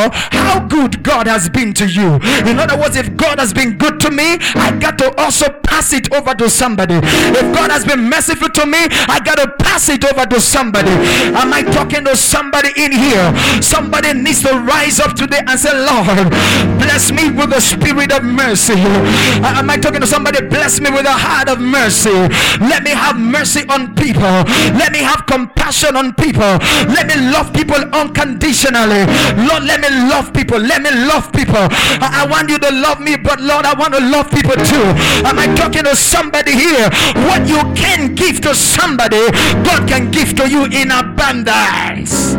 how 0.44 0.60
good 0.66 1.02
God 1.02 1.26
has 1.26 1.48
been 1.48 1.72
to 1.74 1.86
you. 1.86 2.20
In 2.46 2.58
other 2.58 2.76
words, 2.78 2.96
if 2.96 3.16
God 3.16 3.38
has 3.38 3.52
been 3.52 3.78
good 3.78 4.00
to 4.00 4.10
me, 4.10 4.36
I 4.54 4.76
got 4.78 4.98
to 4.98 5.14
also 5.20 5.48
pass 5.64 5.92
it 5.92 6.12
over 6.12 6.34
to 6.34 6.48
somebody. 6.50 7.00
If 7.02 7.46
God 7.54 7.70
has 7.70 7.84
been 7.84 8.08
merciful 8.08 8.48
to 8.50 8.66
me, 8.66 8.86
I 9.08 9.20
got 9.24 9.36
to 9.36 9.48
pass 9.64 9.88
it 9.88 10.04
over 10.04 10.26
to 10.26 10.40
somebody. 10.40 10.90
Am 11.34 11.52
I 11.52 11.62
talking 11.62 12.04
to 12.04 12.16
somebody 12.16 12.70
in 12.76 12.92
here? 12.92 13.32
Somebody 13.62 14.12
needs 14.12 14.42
to 14.42 14.52
rise 14.60 15.00
up 15.00 15.16
today 15.16 15.40
and 15.46 15.58
say, 15.58 15.72
Lord, 15.72 16.30
bless 16.78 17.10
me 17.10 17.30
with 17.30 17.50
the 17.50 17.60
spirit 17.60 18.12
of 18.12 18.22
mercy. 18.22 18.74
Am 18.74 19.70
I 19.70 19.76
talking 19.76 20.00
to 20.00 20.06
somebody? 20.06 20.42
Bless 20.46 20.80
me 20.80 20.90
with 20.90 21.06
a 21.06 21.12
heart 21.12 21.48
of 21.48 21.60
mercy. 21.60 22.12
Let 22.60 22.82
me 22.84 22.90
have 22.90 23.18
mercy 23.18 23.62
on 23.68 23.94
people. 23.94 24.44
Let 24.76 24.92
me 24.92 25.00
have 25.00 25.26
compassion 25.26 25.96
on 25.96 26.14
people. 26.14 26.58
Let 26.92 27.06
me 27.08 27.16
love 27.32 27.52
people 27.52 27.80
unconditionally. 27.94 29.06
Lord, 29.48 29.64
let 29.64 29.80
me 29.80 29.88
love 30.10 30.32
people. 30.34 30.58
Let 30.58 30.82
me 30.82 30.90
love 30.90 31.32
people. 31.32 31.68
I, 32.02 32.24
I 32.24 32.26
want 32.30 32.50
you 32.50 32.58
to 32.58 32.70
love 32.70 33.00
me, 33.00 33.16
but 33.16 33.40
Lord, 33.40 33.64
I 33.64 33.74
want 33.78 33.94
to 33.94 34.00
love 34.00 34.30
people 34.30 34.54
too. 34.54 34.86
Am 35.24 35.38
I 35.38 35.46
talking 35.54 35.84
to 35.84 35.96
somebody 35.96 36.52
here? 36.52 36.90
What 37.24 37.48
you 37.48 37.62
can 37.74 38.14
give 38.14 38.40
to 38.42 38.54
somebody, 38.54 39.30
God 39.64 39.88
can 39.88 40.10
give 40.10 40.34
to 40.36 40.48
you 40.48 40.64
in 40.66 40.90
abundance. 40.90 42.34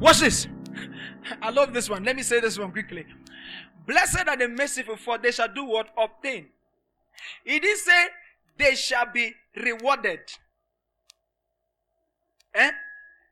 Watch 0.00 0.20
this. 0.20 0.48
I 1.40 1.50
love 1.50 1.72
this 1.72 1.88
one. 1.88 2.04
Let 2.04 2.16
me 2.16 2.22
say 2.22 2.40
this 2.40 2.58
one 2.58 2.72
quickly. 2.72 3.06
Blessed 3.86 4.28
are 4.28 4.36
the 4.36 4.48
merciful, 4.48 4.96
for 4.96 5.18
they 5.18 5.30
shall 5.30 5.52
do 5.52 5.64
what? 5.64 5.88
Obtain. 5.96 6.46
He 7.44 7.58
did 7.60 7.78
say 7.78 8.06
they 8.58 8.74
shall 8.74 9.06
be 9.12 9.32
rewarded. 9.56 10.20
Eh? 12.54 12.70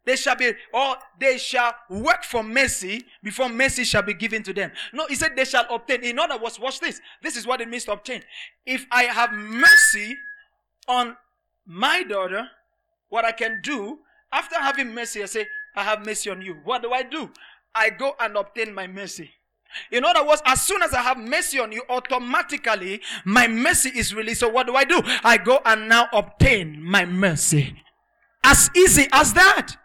They 0.06 0.16
shall 0.16 0.36
be, 0.36 0.52
or 0.72 0.96
they 1.18 1.36
shall 1.38 1.74
work 1.90 2.24
for 2.24 2.42
mercy 2.42 3.04
before 3.22 3.48
mercy 3.48 3.84
shall 3.84 4.02
be 4.02 4.14
given 4.14 4.42
to 4.44 4.52
them. 4.52 4.72
No, 4.92 5.06
he 5.06 5.14
said 5.14 5.36
they 5.36 5.44
shall 5.44 5.66
obtain. 5.70 6.02
In 6.02 6.18
other 6.18 6.38
words, 6.38 6.58
watch 6.58 6.80
this. 6.80 7.00
This 7.22 7.36
is 7.36 7.46
what 7.46 7.60
it 7.60 7.68
means 7.68 7.84
to 7.84 7.92
obtain. 7.92 8.22
If 8.64 8.86
I 8.90 9.04
have 9.04 9.32
mercy 9.32 10.16
on 10.88 11.16
my 11.66 12.02
daughter, 12.02 12.48
what 13.10 13.24
I 13.24 13.32
can 13.32 13.60
do, 13.62 13.98
after 14.32 14.56
having 14.58 14.94
mercy, 14.94 15.22
I 15.22 15.26
say, 15.26 15.46
I 15.76 15.82
have 15.82 16.04
mercy 16.04 16.30
on 16.30 16.40
you. 16.40 16.56
What 16.64 16.82
do 16.82 16.92
I 16.92 17.02
do? 17.02 17.30
I 17.74 17.90
go 17.90 18.14
and 18.18 18.36
obtain 18.36 18.74
my 18.74 18.86
mercy. 18.86 19.30
In 19.92 20.04
other 20.04 20.26
words, 20.26 20.42
as 20.46 20.62
soon 20.62 20.82
as 20.82 20.92
I 20.94 21.02
have 21.02 21.18
mercy 21.18 21.60
on 21.60 21.70
you, 21.70 21.82
automatically 21.88 23.00
my 23.24 23.46
mercy 23.46 23.90
is 23.94 24.14
released. 24.14 24.40
So 24.40 24.48
what 24.48 24.66
do 24.66 24.74
I 24.74 24.84
do? 24.84 25.00
I 25.22 25.36
go 25.36 25.60
and 25.64 25.88
now 25.88 26.08
obtain 26.12 26.82
my 26.82 27.04
mercy. 27.04 27.76
As 28.42 28.70
easy 28.76 29.06
as 29.12 29.32
that. 29.34 29.76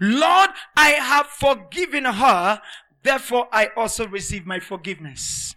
Lord, 0.00 0.50
I 0.76 0.90
have 0.90 1.26
forgiven 1.26 2.04
her, 2.04 2.60
therefore 3.02 3.48
I 3.52 3.68
also 3.76 4.06
receive 4.06 4.46
my 4.46 4.60
forgiveness. 4.60 5.54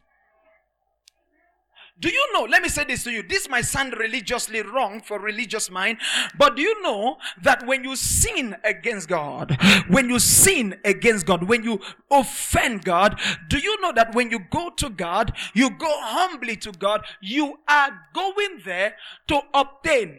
Do 1.97 2.09
you 2.09 2.34
know? 2.34 2.43
Let 2.43 2.61
me 2.61 2.67
say 2.67 2.84
this 2.84 3.05
to 3.05 3.11
you. 3.11 3.23
This 3.23 3.47
might 3.47 3.63
sound 3.63 3.95
religiously 3.97 4.61
wrong 4.61 4.99
for 4.99 5.17
religious 5.17 5.71
mind, 5.71 5.97
but 6.38 6.57
do 6.57 6.61
you 6.61 6.84
know 6.84 7.15
that 7.41 7.65
when 7.65 7.86
you 7.86 7.95
sin 7.95 8.57
against 8.65 9.07
God, 9.07 9.57
when 9.88 10.09
you 10.09 10.19
sin 10.19 10.78
against 10.84 11.26
God, 11.26 11.43
when 11.43 11.63
you 11.63 11.80
offend 12.11 12.84
God, 12.84 13.17
do 13.47 13.57
you 13.57 13.80
know 13.80 13.93
that 13.93 14.13
when 14.13 14.30
you 14.30 14.39
go 14.51 14.71
to 14.71 14.89
God, 14.89 15.32
you 15.53 15.69
go 15.69 15.89
humbly 16.01 16.57
to 16.57 16.73
God, 16.73 17.05
you 17.21 17.59
are 17.65 17.97
going 18.13 18.61
there 18.65 18.95
to 19.30 19.39
obtain. 19.53 20.17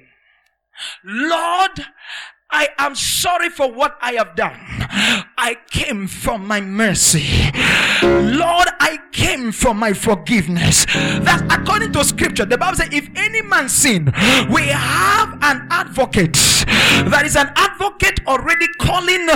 Lord, 1.05 1.85
I 2.51 2.69
am 2.79 2.95
sorry 2.95 3.51
for 3.51 3.71
what 3.73 3.99
I 4.01 4.13
have 4.13 4.37
done. 4.37 4.57
I 5.37 5.57
came 5.71 6.07
for 6.07 6.39
my 6.39 6.61
mercy. 6.61 7.27
Lord, 8.03 8.69
I 8.81 8.99
came 9.13 9.51
for 9.51 9.75
my 9.75 9.93
forgiveness. 9.93 10.87
That's 10.87 11.43
according 11.53 11.93
to 11.95 12.05
scripture. 12.05 12.45
The 12.45 12.57
Bible 12.57 12.77
says, 12.77 12.89
if 12.93 13.09
any 13.17 13.43
man 13.43 13.69
sin, 13.69 14.13
we 14.51 14.63
have 14.69 15.33
an 15.43 15.67
advocate. 15.71 16.39
That 17.11 17.25
is 17.27 17.37
an 17.37 17.51
advocate 17.57 18.21
already 18.27 18.67
calling 18.79 19.29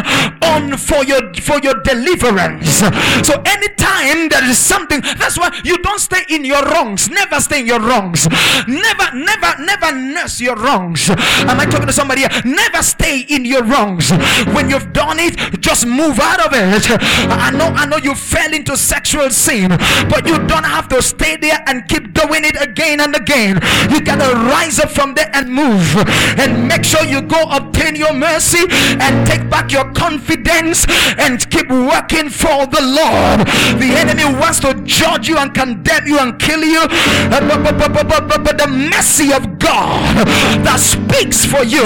on 0.42 0.76
for 0.78 1.04
your 1.04 1.34
for 1.34 1.58
your 1.61 1.82
deliverance. 1.82 2.80
So 3.26 3.40
anytime 3.44 4.28
there 4.28 4.44
is 4.48 4.58
something, 4.58 5.00
that's 5.00 5.38
why 5.38 5.50
you 5.64 5.78
don't 5.78 6.00
stay 6.00 6.24
in 6.28 6.44
your 6.44 6.62
wrongs. 6.62 7.08
Never 7.11 7.40
stay 7.40 7.61
in 7.61 7.66
your 7.66 7.80
wrongs. 7.80 8.28
Never, 8.66 9.14
never, 9.14 9.62
never 9.62 9.92
nurse 9.92 10.40
your 10.40 10.56
wrongs. 10.56 11.11
Am 11.11 11.58
I 11.61 11.66
talking 11.66 11.86
to 11.86 11.92
somebody 11.92 12.22
here? 12.22 12.30
Never 12.44 12.82
stay 12.82 12.99
in 13.28 13.44
your 13.44 13.64
wrongs. 13.64 14.11
When 14.55 14.70
you've 14.70 14.92
done 14.92 15.18
it, 15.18 15.61
just 15.61 15.86
move 15.86 16.18
out 16.20 16.40
of 16.46 16.53
it. 16.53 16.86
I 17.30 17.51
know, 17.51 17.66
I 17.66 17.86
know 17.86 17.96
you 17.96 18.14
fell 18.14 18.53
into 18.53 18.76
sexual 18.76 19.30
sin, 19.30 19.70
but 20.09 20.26
you 20.26 20.38
don't 20.46 20.64
have 20.64 20.88
to 20.88 21.03
stay 21.03 21.36
there 21.36 21.62
and 21.66 21.86
keep 21.88 22.12
doing 22.12 22.44
it 22.44 22.61
again 22.61 23.01
and 23.01 23.14
again. 23.14 23.61
You 23.90 24.01
gotta 24.01 24.34
rise 24.34 24.78
up 24.78 24.90
from 24.90 25.14
there 25.14 25.30
and 25.32 25.48
move 25.48 25.96
and 26.38 26.68
make 26.68 26.84
sure 26.84 27.05
you 27.05 27.22
go 27.22 27.42
obtain 27.51 27.96
your 27.96 28.12
mercy 28.12 28.64
and 28.70 29.26
take 29.26 29.48
back 29.48 29.72
your 29.72 29.90
confidence 29.92 30.86
and 31.18 31.48
keep 31.51 31.68
working 31.70 32.28
for 32.28 32.66
the 32.66 32.82
Lord. 32.82 33.46
The 33.80 33.90
enemy 33.96 34.24
wants 34.38 34.61
to 34.61 34.74
judge 34.84 35.28
you 35.28 35.38
and 35.38 35.53
condemn 35.55 36.07
you 36.07 36.18
and 36.18 36.38
kill 36.38 36.62
you, 36.62 36.80
uh, 36.80 37.40
but, 37.40 38.44
but, 38.44 38.59
the 38.61 38.66
mercy 38.66 39.32
of 39.32 39.59
God 39.59 40.26
that 40.64 40.80
speaks 40.80 41.46
for 41.46 41.64
you 41.64 41.80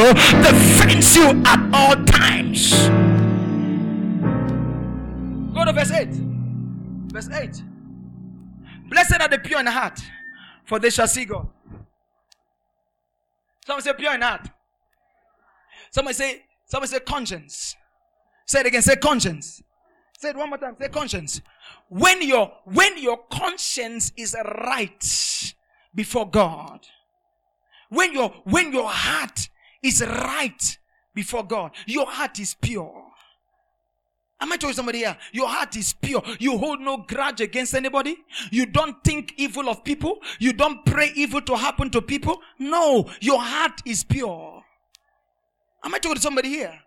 you 1.17 1.43
at 1.45 1.71
all 1.73 1.97
times. 2.05 2.73
Go 5.55 5.65
to 5.65 5.73
verse 5.73 5.91
8. 5.91 6.09
Verse 7.13 7.29
8. 7.31 7.63
Blessed 8.89 9.21
are 9.21 9.29
the 9.29 9.39
pure 9.39 9.61
in 9.61 9.67
heart, 9.67 10.01
for 10.65 10.79
they 10.79 10.91
shall 10.91 11.09
see 11.09 11.25
God. 11.25 11.49
Someone 13.67 13.83
say 13.83 13.93
pure 13.95 14.15
in 14.15 14.21
heart. 14.21 14.49
Someone 15.91 16.15
say, 16.15 16.43
someone 16.67 16.89
say 16.89 17.01
conscience. 17.01 17.77
Say 18.47 18.61
it 18.61 18.67
again, 18.67 18.83
say 18.83 18.97
conscience. 18.97 19.63
Say 20.19 20.31
it 20.31 20.37
one 20.37 20.49
more 20.49 20.59
time, 20.59 20.77
say 20.79 20.89
conscience. 20.89 21.41
When 21.89 22.23
your 22.23 22.53
when 22.65 22.99
your 23.03 23.19
conscience 23.31 24.13
is 24.17 24.37
right 24.45 25.55
before 25.95 26.29
God, 26.31 26.81
when 27.89 28.13
your 28.13 28.31
when 28.45 28.73
your 28.73 28.89
heart 28.89 29.49
is 29.83 30.03
right 30.03 30.79
before 31.15 31.45
God. 31.45 31.73
Your 31.87 32.07
heart 32.07 32.39
is 32.39 32.55
pure. 32.55 33.03
Am 34.41 34.53
I 34.53 34.57
telling 34.57 34.75
somebody 34.75 34.99
here? 34.99 35.17
Your 35.33 35.49
heart 35.49 35.77
is 35.77 35.93
pure. 35.95 36.23
You 36.39 36.59
hold 36.59 36.81
no 36.81 36.99
grudge 36.99 37.41
against 37.41 37.75
anybody. 37.75 38.17
You 38.51 38.67
don't 38.67 39.03
think 39.05 39.33
evil 39.37 39.69
of 39.69 39.85
people. 39.85 40.19
You 40.39 40.53
don't 40.53 40.85
pray 40.85 41.13
evil 41.15 41.41
to 41.43 41.57
happen 41.57 41.89
to 41.91 42.03
people. 42.03 42.41
No, 42.59 43.09
your 43.21 43.41
heart 43.41 43.81
is 43.87 44.05
pure. 44.05 44.63
Am 45.85 45.95
I 45.95 45.99
talking 45.99 46.17
to 46.17 46.21
somebody 46.21 46.49
here? 46.49 46.79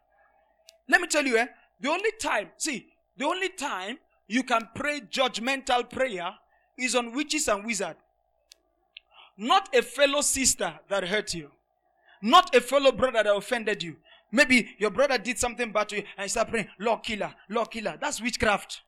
Let 0.89 1.01
me 1.01 1.07
tell 1.07 1.25
you, 1.25 1.37
eh? 1.37 1.47
The 1.79 1.89
only 1.89 2.11
time, 2.19 2.49
see, 2.57 2.87
the 3.17 3.25
only 3.25 3.49
time 3.49 3.97
you 4.27 4.43
can 4.43 4.67
pray 4.75 5.01
judgmental 5.01 5.89
prayer 5.89 6.33
is 6.77 6.95
on 6.95 7.13
witches 7.13 7.47
and 7.47 7.65
wizards. 7.65 7.99
Not 9.37 9.73
a 9.75 9.81
fellow 9.81 10.21
sister 10.21 10.73
that 10.89 11.07
hurt 11.07 11.33
you. 11.33 11.51
Not 12.21 12.55
a 12.55 12.61
fellow 12.61 12.91
brother 12.91 13.23
that 13.23 13.35
offended 13.35 13.83
you. 13.83 13.97
Maybe 14.31 14.75
your 14.77 14.91
brother 14.91 15.17
did 15.17 15.37
something 15.37 15.71
bad 15.71 15.89
to 15.89 15.97
you 15.97 16.03
and 16.17 16.25
you 16.25 16.29
start 16.29 16.49
praying, 16.49 16.67
Lord 16.79 17.03
killer, 17.03 17.33
Lord 17.49 17.71
killer. 17.71 17.97
That's 17.99 18.21
witchcraft. 18.21 18.81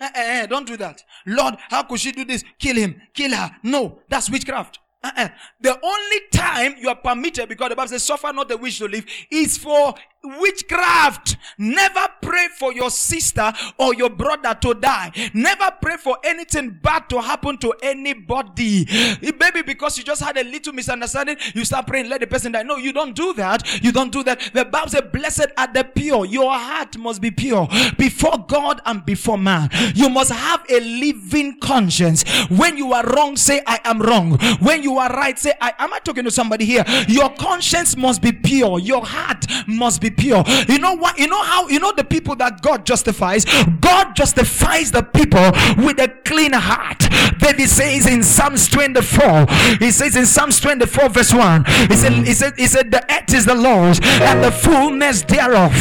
Eh, 0.00 0.08
eh, 0.14 0.42
eh, 0.42 0.46
don't 0.46 0.66
do 0.66 0.76
that. 0.76 1.02
Lord, 1.26 1.56
how 1.70 1.84
could 1.84 2.00
she 2.00 2.12
do 2.12 2.24
this? 2.24 2.44
Kill 2.58 2.76
him, 2.76 3.00
kill 3.14 3.34
her. 3.34 3.56
No, 3.62 4.00
that's 4.08 4.30
witchcraft. 4.30 4.78
Uh-uh. 5.04 5.28
The 5.60 5.78
only 5.82 6.20
time 6.32 6.76
you 6.78 6.88
are 6.88 6.96
permitted, 6.96 7.48
because 7.48 7.68
the 7.68 7.76
Bible 7.76 7.88
says, 7.88 8.02
suffer 8.02 8.32
not 8.32 8.48
the 8.48 8.56
wish 8.56 8.78
to 8.78 8.86
live, 8.86 9.04
is 9.30 9.58
for 9.58 9.94
witchcraft. 10.40 11.36
Never 11.58 12.08
pray 12.22 12.48
for 12.58 12.72
your 12.72 12.88
sister 12.88 13.52
or 13.76 13.94
your 13.94 14.08
brother 14.08 14.56
to 14.62 14.72
die. 14.72 15.12
Never 15.34 15.70
pray 15.82 15.98
for 15.98 16.16
anything 16.24 16.78
bad 16.82 17.10
to 17.10 17.20
happen 17.20 17.58
to 17.58 17.74
anybody. 17.82 18.86
Maybe 19.20 19.60
because 19.60 19.98
you 19.98 20.04
just 20.04 20.22
had 20.22 20.38
a 20.38 20.44
little 20.44 20.72
misunderstanding, 20.72 21.36
you 21.54 21.66
start 21.66 21.86
praying, 21.86 22.08
let 22.08 22.20
the 22.20 22.26
person 22.26 22.52
die. 22.52 22.62
No, 22.62 22.76
you 22.76 22.94
don't 22.94 23.14
do 23.14 23.34
that. 23.34 23.84
You 23.84 23.92
don't 23.92 24.10
do 24.10 24.24
that. 24.24 24.40
The 24.54 24.64
Bible 24.64 24.88
says, 24.88 25.02
blessed 25.12 25.48
are 25.58 25.70
the 25.70 25.84
pure. 25.84 26.24
Your 26.24 26.50
heart 26.50 26.96
must 26.96 27.20
be 27.20 27.30
pure 27.30 27.68
before 27.98 28.46
God 28.48 28.80
and 28.86 29.04
before 29.04 29.36
man. 29.36 29.68
You 29.94 30.08
must 30.08 30.32
have 30.32 30.64
a 30.70 30.80
living 30.80 31.60
conscience. 31.60 32.24
When 32.48 32.78
you 32.78 32.94
are 32.94 33.04
wrong, 33.04 33.36
say, 33.36 33.60
I 33.66 33.80
am 33.84 34.00
wrong. 34.00 34.38
When 34.60 34.82
you 34.82 34.93
are 34.98 35.10
right, 35.10 35.38
say, 35.38 35.52
I 35.60 35.72
am 35.78 35.92
I 35.92 35.98
talking 36.00 36.24
to 36.24 36.30
somebody 36.30 36.64
here? 36.64 36.84
Your 37.08 37.30
conscience 37.34 37.96
must 37.96 38.22
be 38.22 38.32
pure. 38.32 38.78
Your 38.78 39.04
heart 39.04 39.46
must 39.66 40.00
be 40.00 40.10
pure. 40.10 40.44
You 40.68 40.78
know 40.78 40.94
what? 40.94 41.18
You 41.18 41.28
know 41.28 41.42
how? 41.42 41.68
You 41.68 41.80
know 41.80 41.92
the 41.92 42.04
people 42.04 42.36
that 42.36 42.62
God 42.62 42.86
justifies? 42.86 43.44
God 43.80 44.14
justifies 44.14 44.90
the 44.90 45.02
people 45.02 45.50
with 45.84 45.98
a 46.00 46.08
clean 46.24 46.52
heart. 46.52 47.08
David 47.38 47.68
says 47.68 48.06
in 48.06 48.22
Psalms 48.22 48.68
24, 48.68 49.46
he 49.78 49.90
says 49.90 50.16
in 50.16 50.26
Psalms 50.26 50.60
24, 50.60 51.08
verse 51.10 51.32
1, 51.32 51.64
he 51.64 51.96
said, 51.96 52.12
he 52.26 52.34
said, 52.34 52.54
he 52.56 52.66
said, 52.66 52.90
the 52.90 53.02
earth 53.12 53.34
is 53.34 53.44
the 53.46 53.54
Lord's 53.54 54.00
and 54.02 54.42
the 54.42 54.50
fullness 54.50 55.22
thereof, 55.22 55.72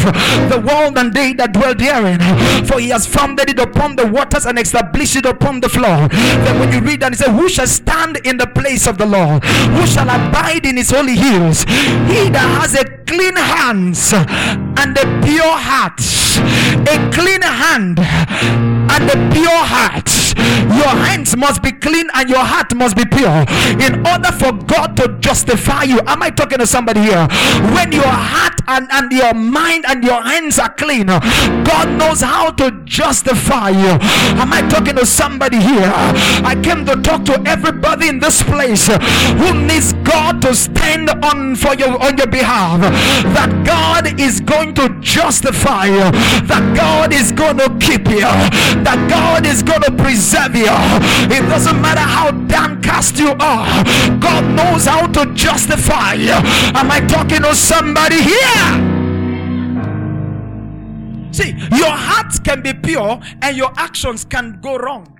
the 0.50 0.64
world 0.66 0.98
and 0.98 1.14
they 1.14 1.34
that 1.34 1.54
dwell 1.54 1.76
therein. 1.76 2.20
For 2.66 2.80
he 2.80 2.90
has 2.90 3.06
founded 3.06 3.50
it 3.50 3.60
upon 3.60 3.96
the 3.96 4.08
waters 4.08 4.46
and 4.46 4.60
established 4.60 5.16
it 5.16 5.26
upon 5.26 5.60
the 5.60 5.70
floor. 5.70 6.08
Then 6.10 6.60
when 6.60 6.72
you 6.72 6.82
read 6.82 7.00
that, 7.02 7.14
he 7.14 7.18
said, 7.18 7.32
Who 7.32 7.50
shall 7.50 7.68
stand 7.68 8.18
in 8.26 8.38
the 8.38 8.48
place 8.48 8.88
of 8.88 8.98
the 8.98 9.03
Lord? 9.06 9.44
Who 9.44 9.88
shall 9.88 10.10
abide 10.10 10.66
in 10.66 10.78
his 10.78 10.92
holy 10.92 11.16
hills? 11.16 11.64
He 12.10 12.30
that 12.30 12.48
has 12.62 12.76
a 12.76 12.86
clean 13.06 13.36
hands 13.36 14.14
and 14.14 14.98
a 14.98 15.06
pure 15.22 15.58
heart. 15.58 16.00
A 16.36 16.98
clean 17.14 17.42
hand 17.42 18.00
and 18.00 19.04
a 19.10 19.18
pure 19.34 19.64
heart. 19.64 20.10
Your 20.36 20.94
hands 21.06 21.36
must 21.38 21.62
be 21.62 21.72
clean 21.72 22.10
and 22.14 22.30
your 22.30 22.44
heart 22.44 22.74
must 22.76 22.96
be 22.96 23.06
pure 23.06 23.46
in 23.80 24.06
order 24.06 24.32
for 24.32 24.52
God 24.52 24.98
to 24.98 25.18
justify 25.20 25.84
you. 25.84 26.00
Am 26.08 26.22
I 26.24 26.30
talking 26.30 26.58
to 26.58 26.68
somebody 26.68 27.02
here? 27.02 27.28
When 27.76 27.92
your 27.92 28.04
heart 28.08 28.60
and, 28.68 28.88
and 28.92 29.12
your 29.12 29.34
mind 29.34 29.86
and 29.88 30.04
your 30.04 30.22
hands 30.22 30.58
are 30.60 30.74
clean, 30.74 31.08
God 31.08 31.90
knows 31.98 32.22
how 32.22 32.52
to 32.52 32.72
justify 32.86 33.70
you. 33.70 33.98
Am 34.42 34.52
I 34.52 34.62
talking 34.70 34.96
to 34.96 35.06
somebody 35.06 35.58
here? 35.58 35.92
I 36.44 36.60
came 36.62 36.86
to 36.86 36.96
talk 37.02 37.26
to 37.26 37.42
everybody 37.46 38.10
in 38.10 38.20
this 38.20 38.42
place 38.44 38.88
who 39.38 39.66
needs 39.66 39.94
God 40.04 40.42
to 40.42 40.56
stand 40.56 41.10
on 41.10 41.56
for 41.56 41.76
you 41.76 41.86
on 41.86 42.18
your 42.18 42.28
behalf. 42.28 42.82
That 43.34 43.52
God 43.66 44.20
is 44.20 44.40
going 44.42 44.74
to 44.76 44.90
justify 45.00 45.86
you. 45.86 46.12
That 46.48 46.74
God 46.76 47.14
is 47.14 47.32
going 47.32 47.58
to 47.58 47.70
keep 47.80 48.08
you. 48.08 48.30
That 48.84 49.08
God 49.10 49.46
is 49.46 49.64
going 49.64 49.82
to 49.82 49.92
preserve 49.92 50.56
you. 50.56 50.74
It 51.34 51.44
doesn't 51.50 51.82
matter 51.82 52.02
how 52.02 52.32
downcast 52.32 53.18
you 53.18 53.32
are. 53.40 53.66
God 54.20 54.44
knows 54.56 54.86
how 54.86 55.08
to 55.08 55.34
justify 55.34 56.14
you. 56.14 56.38
Am 56.76 56.92
I 56.92 57.00
talking 57.02 57.42
to 57.42 57.56
somebody 57.56 58.22
here? 58.22 58.94
See, 61.34 61.52
your 61.76 61.90
heart 61.90 62.32
can 62.44 62.62
be 62.62 62.74
pure 62.74 63.20
and 63.42 63.58
your 63.58 63.72
actions 63.76 64.24
can 64.24 64.60
go 64.62 64.78
wrong. 64.78 65.13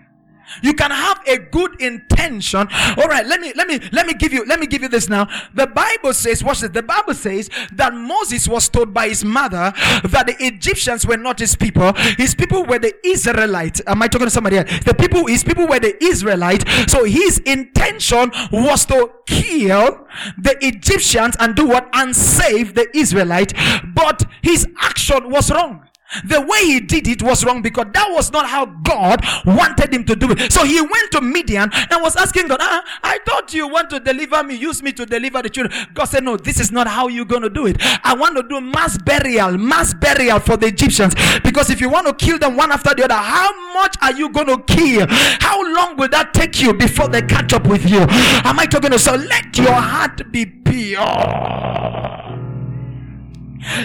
You 0.62 0.74
can 0.74 0.92
have 0.92 1.22
a 1.28 1.38
good 1.38 1.82
intention. 1.82 2.68
All 2.98 3.08
right, 3.08 3.26
let 3.26 3.40
me 3.40 3.54
let 3.56 3.68
me 3.68 3.80
let 3.92 4.06
me 4.06 4.14
give 4.14 4.34
you 4.34 4.46
let 4.46 4.60
me 4.60 4.68
give 4.68 4.82
you 4.82 4.90
this 4.90 5.10
now. 5.10 5.28
The 5.54 5.68
Bible 5.68 6.14
says, 6.14 6.44
watch 6.44 6.62
this. 6.62 6.70
The 6.70 6.84
Bible 6.84 7.14
says 7.14 7.50
that 7.74 7.94
Moses 7.94 8.48
was 8.48 8.70
told 8.70 8.94
by 8.94 9.10
his 9.10 9.24
mother 9.26 9.74
that 10.04 10.26
the 10.28 10.36
Egyptians 10.40 11.06
were 11.06 11.18
not 11.18 11.40
his 11.40 11.56
people. 11.56 11.94
His 12.18 12.36
people 12.36 12.66
were 12.66 12.80
the 12.80 12.94
Israelites. 13.06 13.82
Am 13.88 14.02
I 14.02 14.08
talking 14.08 14.28
to 14.28 14.32
somebody? 14.32 14.58
The 14.58 14.96
people, 14.98 15.26
his 15.28 15.44
people 15.44 15.68
were 15.68 15.80
the 15.80 16.02
Israelites. 16.04 16.66
So 16.92 17.04
his 17.04 17.40
intention 17.40 18.32
was 18.52 18.86
to 18.88 19.12
kill 19.26 20.06
the 20.38 20.58
Egyptians 20.62 21.36
and 21.40 21.56
do 21.56 21.68
what? 21.68 21.90
And 21.94 22.16
save 22.16 22.76
the 22.76 22.88
Israelites. 22.96 23.54
But 23.94 24.24
his 24.42 24.68
action 24.80 25.30
was 25.30 25.52
wrong. 25.52 25.88
The 26.26 26.42
way 26.42 26.66
he 26.66 26.80
did 26.80 27.08
it 27.08 27.24
was 27.24 27.44
wrong 27.44 27.62
because 27.62 27.88
that 27.94 28.08
was 28.12 28.32
not 28.32 28.48
how 28.48 28.66
God 28.66 29.24
wanted 29.46 29.94
him 29.94 30.04
to 30.06 30.16
do 30.16 30.32
it. 30.32 30.52
So 30.52 30.64
he 30.64 30.80
went 30.82 31.12
to 31.12 31.22
Midian 31.22 31.70
and 31.74 32.02
was 32.02 32.16
asking 32.16 32.48
God, 32.48 32.60
ah, 32.62 32.84
I 33.04 33.20
thought 33.26 33.54
you 33.54 33.68
want 33.68 33.90
to 33.92 34.00
deliver 34.00 34.44
me, 34.44 34.56
use 34.56 34.84
me 34.84 34.92
to 34.94 35.06
deliver 35.06 35.42
the 35.42 35.50
children. 35.50 35.88
God 35.94 36.06
said, 36.06 36.24
No, 36.24 36.38
this 36.38 36.60
is 36.60 36.72
not 36.72 36.88
how 36.88 37.08
you're 37.08 37.26
going 37.26 37.42
to 37.42 37.50
do 37.50 37.66
it. 37.66 37.78
I 38.04 38.16
want 38.16 38.36
to 38.38 38.44
do 38.44 38.62
mass 38.62 38.98
burial, 38.98 39.58
mass 39.58 39.94
burial 39.94 40.40
for 40.40 40.58
the 40.58 40.68
Egyptians. 40.68 41.16
Because 41.44 41.70
if 41.70 41.82
you 41.82 41.90
want 41.90 42.08
to 42.08 42.14
kill 42.14 42.38
them 42.40 42.56
one 42.58 42.72
after 42.72 42.94
the 42.94 43.04
other, 43.04 43.16
how 43.16 43.74
much 43.74 43.96
are 44.02 44.14
you 44.14 44.30
going 44.30 44.48
to 44.48 44.62
kill? 44.64 45.06
How 45.10 45.62
long 45.74 45.98
will 45.98 46.10
that 46.10 46.34
take 46.34 46.62
you 46.62 46.74
before 46.74 47.08
they 47.08 47.22
catch 47.22 47.54
up 47.54 47.68
with 47.68 47.90
you? 47.90 48.00
Am 48.00 48.60
I 48.60 48.66
talking 48.66 48.92
to 48.92 49.00
so 49.00 49.16
let 49.16 49.58
your 49.58 49.74
heart 49.74 50.32
be 50.32 50.46
pure? 50.46 51.00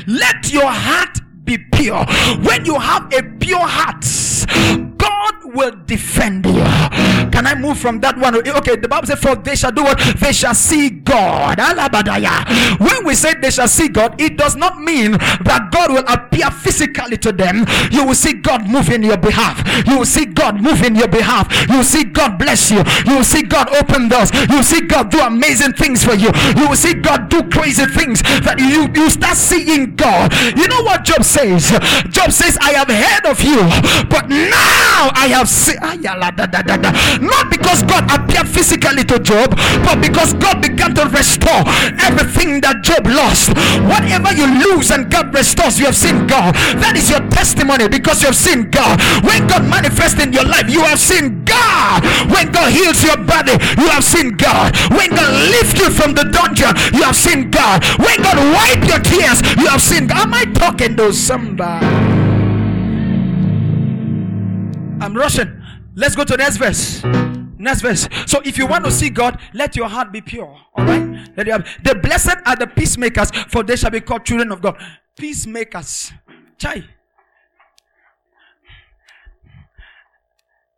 Let 0.07 0.53
your 0.53 0.67
heart 0.67 1.19
be 1.49 1.57
pure. 1.57 2.05
When 2.43 2.67
you 2.67 2.79
have 2.79 3.13
a 3.13 3.23
pure 3.23 3.59
heart, 3.59 4.05
God 4.99 5.55
will 5.55 5.73
defend 5.87 6.45
you. 6.45 6.63
Can 7.33 7.47
I 7.47 7.55
move 7.55 7.79
from 7.79 8.01
that 8.01 8.19
one? 8.19 8.37
Okay, 8.37 8.77
the 8.77 8.89
Bible 8.89 9.07
says, 9.07 9.19
For 9.19 9.35
they 9.35 9.57
shall 9.57 9.73
do 9.73 9.83
what? 9.85 9.99
They 10.21 10.33
shall 10.33 10.55
see 10.55 10.91
God. 10.91 11.59
When 12.79 13.07
we 13.07 13.15
say 13.15 13.35
they 13.41 13.51
shall 13.51 13.69
see 13.69 13.89
God, 13.89 14.21
it 14.21 14.37
does 14.37 14.57
not 14.57 14.81
mean 14.81 15.13
that 15.13 15.71
God 15.73 15.91
will 15.91 16.05
appear 16.07 16.51
physically 16.51 17.17
to 17.19 17.33
them. 17.33 17.65
You 17.91 18.05
will 18.07 18.15
see 18.15 18.35
God 18.35 18.69
move 18.69 18.91
in 18.91 19.03
your 19.03 19.17
behalf. 19.17 19.65
You 19.87 19.99
will 19.99 20.07
see 20.07 20.27
God 20.27 20.61
move 20.61 20.83
in 20.83 20.95
your 20.95 21.09
behalf. 21.09 21.49
You 21.71 21.79
will 21.79 21.85
see 21.85 22.05
God 22.05 22.39
bless 22.39 22.71
you. 22.71 22.83
You 23.07 23.17
will 23.17 23.25
see 23.25 23.43
God 23.43 23.75
open 23.77 24.09
doors. 24.09 24.31
You 24.51 24.57
will 24.57 24.63
see 24.63 24.83
God 24.83 25.11
do 25.11 25.21
amazing 25.21 25.73
things 25.73 26.05
for 26.05 26.15
you. 26.15 26.31
You 26.57 26.69
will 26.69 26.77
see 26.77 26.95
God 26.95 27.29
do 27.29 27.43
crazy 27.49 27.87
things 27.87 28.23
that 28.45 28.59
you, 28.59 28.91
you 29.01 29.09
start 29.11 29.37
seeing 29.37 29.97
God. 29.97 30.33
You 30.57 30.69
know 30.69 30.83
what 30.83 31.05
Job 31.05 31.25
says? 31.39 31.71
Job 32.11 32.33
says, 32.33 32.59
I 32.61 32.73
have 32.75 32.91
heard 32.91 33.25
of 33.31 33.39
you, 33.43 33.63
but 34.11 34.29
now 34.29 35.11
I 35.15 35.31
have 35.31 35.49
seen. 35.49 35.77
Ah, 35.81 35.95
Not 37.21 37.51
because 37.51 37.83
God 37.85 38.05
appeared 38.11 38.49
physically 38.49 39.05
to 39.05 39.19
Job, 39.19 39.55
but 39.87 40.01
because 40.01 40.35
God 40.35 40.61
began 40.63 40.95
to 40.95 41.07
restore 41.07 41.63
everything 42.03 42.61
that 42.63 42.83
Job 42.83 43.07
lost. 43.07 43.55
Whatever 43.87 44.35
you 44.35 44.47
lose 44.67 44.91
and 44.91 45.11
God 45.11 45.33
restores, 45.35 45.79
you 45.79 45.87
have 45.87 45.97
seen 45.97 46.27
God. 46.27 46.55
That 46.83 46.97
is 46.97 47.11
your 47.11 47.23
testimony 47.31 47.89
because 47.89 48.23
you 48.23 48.27
have 48.29 48.37
seen 48.39 48.71
God. 48.71 48.99
When 49.23 49.47
God 49.47 49.63
manifests 49.69 50.19
in 50.23 50.33
your 50.33 50.45
life, 50.45 50.69
you 50.69 50.83
have 50.83 50.99
seen 50.99 51.45
God. 51.45 52.03
When 52.35 52.51
God 52.51 52.73
heals 52.73 53.03
your 53.05 53.17
body, 53.19 53.55
you 53.79 53.89
have 53.89 54.05
seen 54.05 54.35
God. 54.35 54.75
When 54.91 55.11
God 55.15 55.31
lifts 55.55 55.79
you 55.79 55.91
from 55.91 56.15
the 56.15 56.25
dungeon, 56.27 56.75
you 56.93 57.03
have 57.07 57.17
seen 57.17 57.51
God. 57.51 57.85
When 58.03 58.19
God 58.23 58.39
wipes 58.55 58.87
your 58.91 59.03
tears, 59.03 59.39
you 59.59 59.67
have 59.71 59.83
seen 59.83 60.07
God. 60.07 60.27
Am 60.29 60.35
I 60.35 60.45
talking 60.51 60.97
to 60.97 61.13
somebody? 61.29 61.87
I'm 65.01 65.15
rushing. 65.15 65.63
Let's 65.95 66.17
go 66.17 66.25
to 66.25 66.33
the 66.33 66.39
next 66.39 66.57
verse. 66.57 67.05
Next 67.59 67.83
verse. 67.83 68.09
So 68.27 68.41
if 68.45 68.57
you 68.57 68.67
want 68.67 68.87
to 68.87 68.91
see 68.91 69.11
God, 69.11 69.39
let 69.53 69.77
your 69.77 69.89
heart 69.89 70.11
be 70.11 70.23
pure. 70.23 70.59
All 70.75 70.85
right. 70.85 71.29
Let 71.37 71.47
you 71.47 71.53
have, 71.53 71.69
the 71.85 71.95
blessed 71.97 72.37
are 72.47 72.57
the 72.57 72.67
peacemakers, 72.67 73.31
for 73.49 73.63
they 73.63 73.77
shall 73.77 73.91
be 73.91 74.01
called 74.01 74.25
children 74.25 74.51
of 74.53 74.63
God. 74.63 74.81
Peacemakers. 75.17 76.13
Chai. 76.57 76.85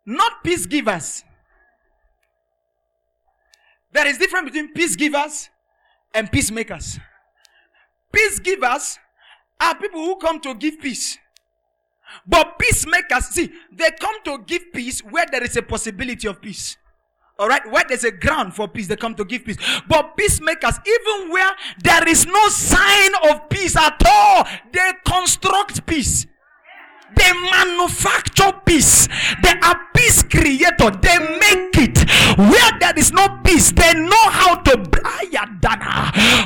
Not 0.05 0.43
peace 0.43 0.65
givers. 0.65 1.23
There 3.93 4.07
is 4.07 4.17
difference 4.17 4.45
between 4.51 4.73
peace 4.73 4.95
givers 4.97 5.49
and 6.13 6.29
peacemakers. 6.29 6.99
Peace 8.11 8.39
givers 8.39 8.99
are 9.61 9.75
people 9.75 10.01
who 10.01 10.15
come 10.17 10.39
to 10.41 10.55
give 10.55 10.79
peace. 10.79 11.17
But 12.27 12.59
peacemakers, 12.59 13.27
see, 13.27 13.51
they 13.71 13.91
come 13.99 14.15
to 14.25 14.39
give 14.45 14.73
peace 14.73 15.01
where 15.01 15.25
there 15.31 15.43
is 15.43 15.55
a 15.55 15.61
possibility 15.61 16.27
of 16.27 16.41
peace. 16.41 16.77
All 17.39 17.47
right, 17.47 17.65
where 17.71 17.83
there's 17.87 18.03
a 18.03 18.11
ground 18.11 18.53
for 18.53 18.67
peace, 18.67 18.87
they 18.87 18.95
come 18.95 19.15
to 19.15 19.25
give 19.25 19.45
peace. 19.45 19.57
But 19.87 20.15
peacemakers, 20.17 20.75
even 20.85 21.31
where 21.31 21.51
there 21.83 22.07
is 22.07 22.25
no 22.25 22.47
sign 22.49 23.11
of 23.29 23.49
peace 23.49 23.75
at 23.75 24.01
all, 24.05 24.45
they 24.71 24.91
construct 25.05 25.85
peace. 25.85 26.27
They 27.15 27.33
manufacture 27.33 28.53
peace. 28.65 29.07
They 29.43 29.53
are 29.63 29.79
peace 29.93 30.23
creator. 30.23 30.91
They 30.91 31.19
make 31.19 31.77
it. 31.77 32.09
Where 32.37 32.79
there 32.79 32.97
is 32.97 33.11
no 33.11 33.27
peace, 33.43 33.71
they 33.71 33.93
know 33.93 34.29
how 34.29 34.55
to. 34.55 34.77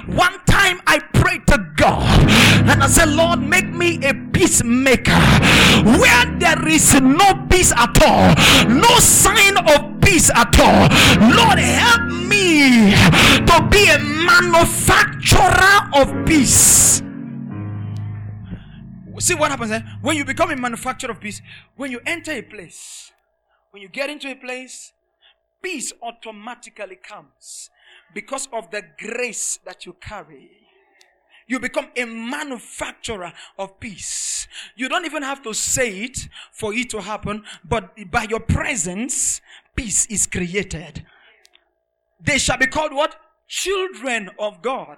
One 0.07 0.39
time 0.45 0.82
I 0.88 0.99
prayed 1.13 1.44
God 1.86 2.01
and 2.67 2.81
I 2.81 2.88
said, 2.88 3.09
Lord, 3.09 3.41
make 3.41 3.69
me 3.69 3.99
a 4.03 4.13
peacemaker. 4.33 5.21
Where 5.99 6.25
there 6.39 6.67
is 6.67 6.99
no 6.99 7.45
peace 7.47 7.71
at 7.71 7.95
all, 8.03 8.33
no 8.67 8.89
sign 8.97 9.57
of 9.57 10.01
peace 10.01 10.31
at 10.33 10.59
all. 10.59 10.89
Lord, 11.29 11.59
help 11.59 12.01
me 12.25 12.89
to 13.45 13.67
be 13.69 13.89
a 13.89 13.99
manufacturer 13.99 15.77
of 15.93 16.25
peace. 16.25 17.03
See 19.19 19.36
what 19.36 19.51
happens 19.51 19.71
eh? 19.71 19.81
when 20.01 20.17
you 20.17 20.25
become 20.25 20.51
a 20.51 20.55
manufacturer 20.55 21.11
of 21.11 21.19
peace. 21.19 21.41
When 21.75 21.91
you 21.91 21.99
enter 22.05 22.31
a 22.31 22.41
place, 22.41 23.11
when 23.69 23.83
you 23.83 23.89
get 23.89 24.09
into 24.09 24.31
a 24.31 24.36
place, 24.36 24.91
peace 25.61 25.93
automatically 26.01 26.95
comes 26.95 27.69
because 28.13 28.47
of 28.51 28.71
the 28.71 28.81
grace 28.97 29.59
that 29.65 29.86
you 29.86 29.93
carry. 30.01 30.64
You 31.47 31.59
become 31.59 31.87
a 31.95 32.05
manufacturer 32.05 33.31
of 33.59 33.79
peace. 33.79 34.47
You 34.75 34.89
don't 34.89 35.05
even 35.05 35.23
have 35.23 35.43
to 35.43 35.53
say 35.53 36.03
it 36.03 36.27
for 36.51 36.73
it 36.73 36.89
to 36.91 37.01
happen, 37.01 37.43
but 37.63 37.93
by 38.09 38.23
your 38.23 38.39
presence, 38.39 39.41
peace 39.75 40.05
is 40.07 40.25
created. 40.25 41.05
They 42.19 42.39
shall 42.39 42.57
be 42.57 42.67
called 42.67 42.93
what? 42.93 43.15
Children 43.47 44.31
of 44.39 44.61
God. 44.61 44.97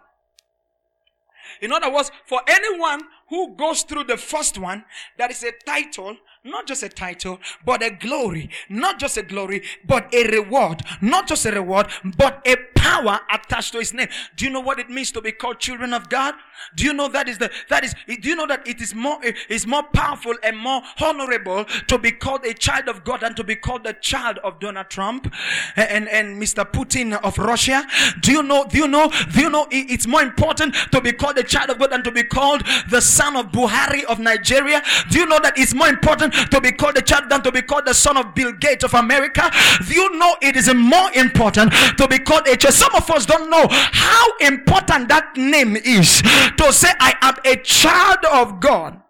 In 1.61 1.71
other 1.71 1.91
words, 1.91 2.11
for 2.25 2.41
anyone 2.47 3.01
who 3.29 3.55
goes 3.55 3.83
through 3.83 4.05
the 4.05 4.17
first 4.17 4.57
one, 4.57 4.85
that 5.17 5.31
is 5.31 5.43
a 5.43 5.51
title, 5.65 6.15
not 6.43 6.67
just 6.67 6.83
a 6.83 6.89
title, 6.89 7.39
but 7.65 7.83
a 7.83 7.89
glory. 7.91 8.49
Not 8.69 8.99
just 8.99 9.17
a 9.17 9.23
glory, 9.23 9.63
but 9.85 10.13
a 10.13 10.23
reward. 10.27 10.81
Not 11.01 11.27
just 11.27 11.45
a 11.45 11.51
reward, 11.51 11.87
but 12.17 12.41
a 12.45 12.55
power 12.75 13.19
attached 13.31 13.73
to 13.73 13.79
his 13.79 13.93
name. 13.93 14.07
Do 14.35 14.45
you 14.45 14.51
know 14.51 14.61
what 14.61 14.79
it 14.79 14.89
means 14.89 15.11
to 15.11 15.21
be 15.21 15.31
called 15.31 15.59
children 15.59 15.93
of 15.93 16.09
God? 16.09 16.35
Do 16.75 16.85
you 16.85 16.93
know 16.93 17.07
that 17.09 17.27
is 17.27 17.37
the, 17.37 17.51
that 17.69 17.83
is, 17.83 17.93
do 18.07 18.29
you 18.29 18.35
know 18.35 18.47
that 18.47 18.67
it 18.67 18.81
is 18.81 18.95
more, 18.95 19.19
is 19.49 19.67
more 19.67 19.83
powerful 19.83 20.33
and 20.43 20.57
more 20.57 20.81
honorable 21.01 21.65
to 21.65 21.97
be 21.97 22.11
called 22.11 22.45
a 22.45 22.53
child 22.53 22.87
of 22.87 23.03
God 23.03 23.21
than 23.21 23.35
to 23.35 23.43
be 23.43 23.55
called 23.55 23.83
the 23.83 23.93
child 23.93 24.39
of 24.39 24.59
Donald 24.59 24.89
Trump 24.89 25.33
and, 25.75 26.07
and 26.07 26.41
Mr. 26.41 26.69
Putin 26.69 27.19
of 27.23 27.37
Russia? 27.37 27.85
Do 28.21 28.31
you 28.31 28.43
know, 28.43 28.65
do 28.65 28.77
you 28.77 28.87
know, 28.87 29.11
do 29.33 29.41
you 29.41 29.49
know 29.49 29.67
it's 29.69 30.07
more 30.07 30.21
important 30.21 30.75
to 30.91 31.01
be 31.01 31.11
called 31.11 31.37
a 31.37 31.43
child 31.43 31.69
of 31.69 31.79
God 31.79 31.91
than 31.91 32.03
to 32.03 32.11
be 32.11 32.23
called 32.23 32.63
the 32.89 33.01
son 33.01 33.35
of 33.35 33.47
Buhari 33.51 34.03
of 34.05 34.19
Nigeria? 34.19 34.81
Do 35.09 35.19
you 35.19 35.25
know 35.25 35.39
that 35.39 35.57
it's 35.57 35.73
more 35.73 35.87
important 35.89 36.26
to 36.31 36.61
be 36.61 36.71
called 36.71 36.97
a 36.97 37.01
child 37.01 37.29
than 37.29 37.41
to 37.43 37.51
be 37.51 37.61
called 37.61 37.85
the 37.85 37.93
son 37.93 38.17
of 38.17 38.33
Bill 38.35 38.51
Gates 38.53 38.83
of 38.83 38.93
America. 38.93 39.51
You 39.87 40.17
know 40.17 40.35
it 40.41 40.55
is 40.55 40.73
more 40.73 41.11
important 41.13 41.71
to 41.97 42.07
be 42.07 42.19
called 42.19 42.47
a 42.47 42.55
child? 42.55 42.73
Some 42.73 42.95
of 42.95 43.09
us 43.09 43.25
don't 43.25 43.49
know 43.49 43.65
how 43.69 44.37
important 44.41 45.09
that 45.09 45.35
name 45.35 45.75
is 45.75 46.21
to 46.57 46.71
say, 46.71 46.89
I 46.99 47.15
am 47.21 47.35
a 47.45 47.57
child 47.57 48.19
of 48.31 48.59
God. 48.59 49.01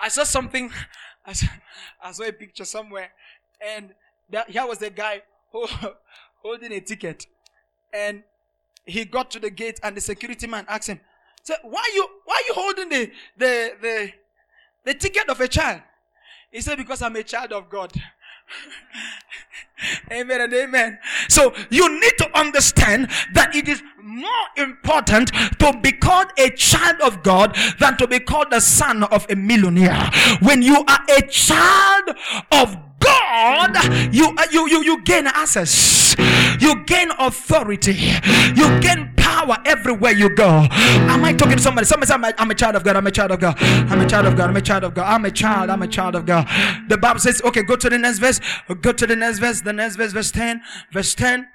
I 0.00 0.08
saw 0.08 0.24
something, 0.24 0.70
I 1.24 1.32
saw, 1.32 1.46
I 2.02 2.12
saw 2.12 2.24
a 2.24 2.32
picture 2.32 2.64
somewhere, 2.64 3.10
and 3.66 3.94
that, 4.30 4.50
here 4.50 4.66
was 4.66 4.82
a 4.82 4.90
guy 4.90 5.22
who, 5.52 5.66
holding 6.42 6.72
a 6.72 6.80
ticket, 6.80 7.26
and 7.92 8.22
he 8.84 9.04
got 9.04 9.30
to 9.30 9.38
the 9.38 9.50
gate, 9.50 9.80
and 9.82 9.96
the 9.96 10.00
security 10.00 10.46
man 10.46 10.66
asked 10.68 10.88
him, 10.88 11.00
"So 11.42 11.54
why 11.62 11.90
you 11.94 12.06
why 12.24 12.34
are 12.34 12.46
you 12.48 12.54
holding 12.54 12.88
the 12.90 13.10
the 13.38 13.72
the 13.80 14.12
the 14.84 14.94
ticket 14.94 15.28
of 15.28 15.40
a 15.40 15.48
child?" 15.48 15.82
He 16.50 16.60
said, 16.60 16.78
"Because 16.78 17.02
I'm 17.02 17.16
a 17.16 17.22
child 17.22 17.52
of 17.52 17.68
God." 17.68 17.92
amen 20.10 20.40
and 20.40 20.52
amen. 20.52 20.98
So 21.28 21.54
you 21.70 22.00
need 22.00 22.12
to 22.18 22.38
understand 22.38 23.08
that 23.34 23.54
it 23.54 23.68
is 23.68 23.82
more 24.02 24.30
important 24.56 25.32
to 25.58 25.78
be 25.82 25.92
called 25.92 26.28
a 26.38 26.50
child 26.50 27.00
of 27.00 27.22
God 27.22 27.56
than 27.78 27.96
to 27.96 28.06
be 28.06 28.20
called 28.20 28.50
the 28.50 28.60
son 28.60 29.02
of 29.04 29.26
a 29.30 29.36
millionaire. 29.36 30.10
When 30.40 30.62
you 30.62 30.84
are 30.86 31.00
a 31.16 31.22
child 31.22 32.10
of 32.52 32.76
God, 33.04 34.14
you, 34.14 34.34
uh, 34.36 34.46
you, 34.50 34.68
you, 34.68 34.82
you 34.84 35.02
gain 35.02 35.26
access, 35.26 36.16
you 36.60 36.84
gain 36.84 37.10
authority, 37.18 37.94
you 38.54 38.80
gain 38.80 39.12
power 39.16 39.56
everywhere 39.64 40.12
you 40.12 40.34
go. 40.34 40.66
Am 40.70 41.24
I 41.24 41.32
talking 41.32 41.56
to 41.56 41.62
somebody? 41.62 41.86
Somebody 41.86 42.08
say, 42.08 42.14
I'm 42.14 42.24
a, 42.24 42.34
I'm 42.38 42.50
a 42.50 42.54
child 42.54 42.76
of 42.76 42.84
God. 42.84 42.96
I'm 42.96 43.06
a 43.06 43.10
child 43.10 43.30
of 43.32 43.40
God. 43.40 43.56
I'm 43.58 44.00
a 44.00 44.06
child 44.06 44.26
of 44.26 44.36
God. 44.36 44.50
I'm 44.50 44.56
a 44.56 44.60
child 44.62 44.84
of 44.84 44.94
God. 44.94 45.06
I'm 45.06 45.24
a 45.24 45.30
child. 45.30 45.70
I'm 45.70 45.82
a 45.82 45.88
child 45.88 46.14
of 46.14 46.26
God. 46.26 46.46
The 46.88 46.98
Bible 46.98 47.20
says, 47.20 47.42
okay, 47.42 47.62
go 47.62 47.76
to 47.76 47.90
the 47.90 47.98
next 47.98 48.18
verse. 48.18 48.40
Go 48.80 48.92
to 48.92 49.06
the 49.06 49.16
next 49.16 49.38
verse. 49.38 49.60
The 49.60 49.72
next 49.72 49.96
verse, 49.96 50.12
verse 50.12 50.30
10. 50.30 50.62
Verse 50.92 51.14
10. 51.14 51.48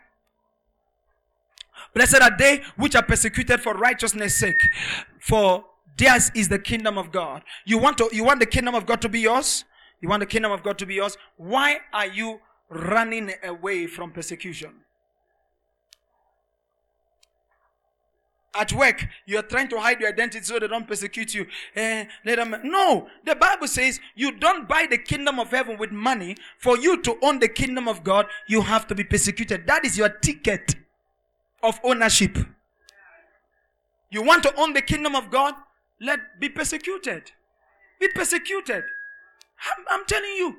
Blessed 1.94 2.22
are 2.22 2.38
they 2.38 2.62
which 2.76 2.96
are 2.96 3.04
persecuted 3.04 3.62
for 3.62 3.74
righteousness' 3.74 4.36
sake, 4.36 4.62
for 5.20 5.66
theirs 5.98 6.32
is 6.36 6.48
the 6.48 6.60
kingdom 6.60 6.98
of 6.98 7.12
God. 7.12 7.44
You 7.66 7.78
want 7.80 7.98
to, 7.98 8.10
you 8.12 8.24
want 8.24 8.40
the 8.40 8.46
kingdom 8.46 8.76
of 8.76 8.86
God 8.86 9.02
to 9.02 9.10
be 9.10 9.22
yours? 9.22 9.66
You 10.02 10.10
want 10.10 10.22
the 10.22 10.26
kingdom 10.26 10.52
of 10.52 10.64
God 10.64 10.78
to 10.80 10.86
be 10.86 10.96
yours? 10.96 11.18
Why 11.38 11.80
are 11.94 12.08
you 12.08 12.40
running 12.70 13.32
away 13.44 13.88
from 13.88 14.12
persecution? 14.12 14.72
At 18.56 18.74
work, 18.74 19.06
you're 19.28 19.44
trying 19.44 19.70
to 19.70 19.80
hide 19.80 20.00
your 20.00 20.10
identity 20.10 20.44
so 20.44 20.58
they 20.58 20.68
don't 20.68 20.88
persecute 20.88 21.36
you. 21.36 21.46
Eh, 21.76 22.06
let 22.26 22.38
them, 22.38 22.56
no, 22.64 23.08
the 23.24 23.36
Bible 23.36 23.68
says 23.68 24.00
you 24.16 24.32
don't 24.32 24.68
buy 24.68 24.88
the 24.90 24.98
kingdom 24.98 25.40
of 25.40 25.52
heaven 25.52 25.78
with 25.78 25.92
money. 25.92 26.36
For 26.58 26.78
you 26.78 27.02
to 27.04 27.18
own 27.22 27.40
the 27.40 27.48
kingdom 27.48 27.88
of 27.88 28.04
God, 28.04 28.26
you 28.48 28.62
have 28.62 28.88
to 28.88 28.96
be 28.96 29.04
persecuted. 29.04 29.68
That 29.68 29.86
is 29.86 29.98
your 29.98 30.10
ticket 30.10 30.76
of 31.62 31.80
ownership. 31.84 32.38
You 34.10 34.24
want 34.24 34.42
to 34.44 34.56
own 34.60 34.74
the 34.74 34.82
kingdom 34.82 35.16
of 35.16 35.30
God? 35.30 35.54
Let 36.02 36.20
be 36.40 36.50
persecuted. 36.50 37.32
Be 38.00 38.08
persecuted. 38.08 38.84
I'm, 39.78 39.86
I'm 39.90 40.06
telling 40.06 40.32
you. 40.32 40.56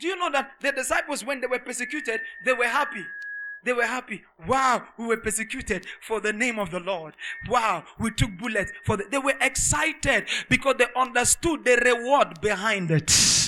Do 0.00 0.06
you 0.06 0.16
know 0.16 0.30
that 0.30 0.52
the 0.60 0.70
disciples, 0.70 1.24
when 1.24 1.40
they 1.40 1.48
were 1.48 1.58
persecuted, 1.58 2.20
they 2.44 2.52
were 2.52 2.68
happy? 2.68 3.04
They 3.64 3.72
were 3.72 3.86
happy. 3.86 4.22
Wow, 4.46 4.84
we 4.96 5.06
were 5.06 5.16
persecuted 5.16 5.86
for 6.00 6.20
the 6.20 6.32
name 6.32 6.60
of 6.60 6.70
the 6.70 6.78
Lord. 6.78 7.14
Wow, 7.48 7.82
we 7.98 8.12
took 8.12 8.30
bullets 8.38 8.70
for 8.84 8.96
the. 8.96 9.04
They 9.10 9.18
were 9.18 9.34
excited 9.40 10.26
because 10.48 10.76
they 10.78 10.86
understood 10.94 11.64
the 11.64 11.76
reward 11.84 12.40
behind 12.40 12.92
it. 12.92 13.47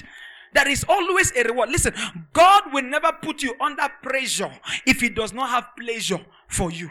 There 0.52 0.68
is 0.68 0.84
always 0.88 1.32
a 1.36 1.44
reward. 1.44 1.70
Listen, 1.70 1.94
God 2.32 2.72
will 2.72 2.82
never 2.82 3.12
put 3.22 3.42
you 3.42 3.54
under 3.60 3.88
pressure 4.02 4.50
if 4.86 5.00
He 5.00 5.08
does 5.08 5.32
not 5.32 5.50
have 5.50 5.68
pleasure 5.78 6.20
for 6.48 6.72
you. 6.72 6.90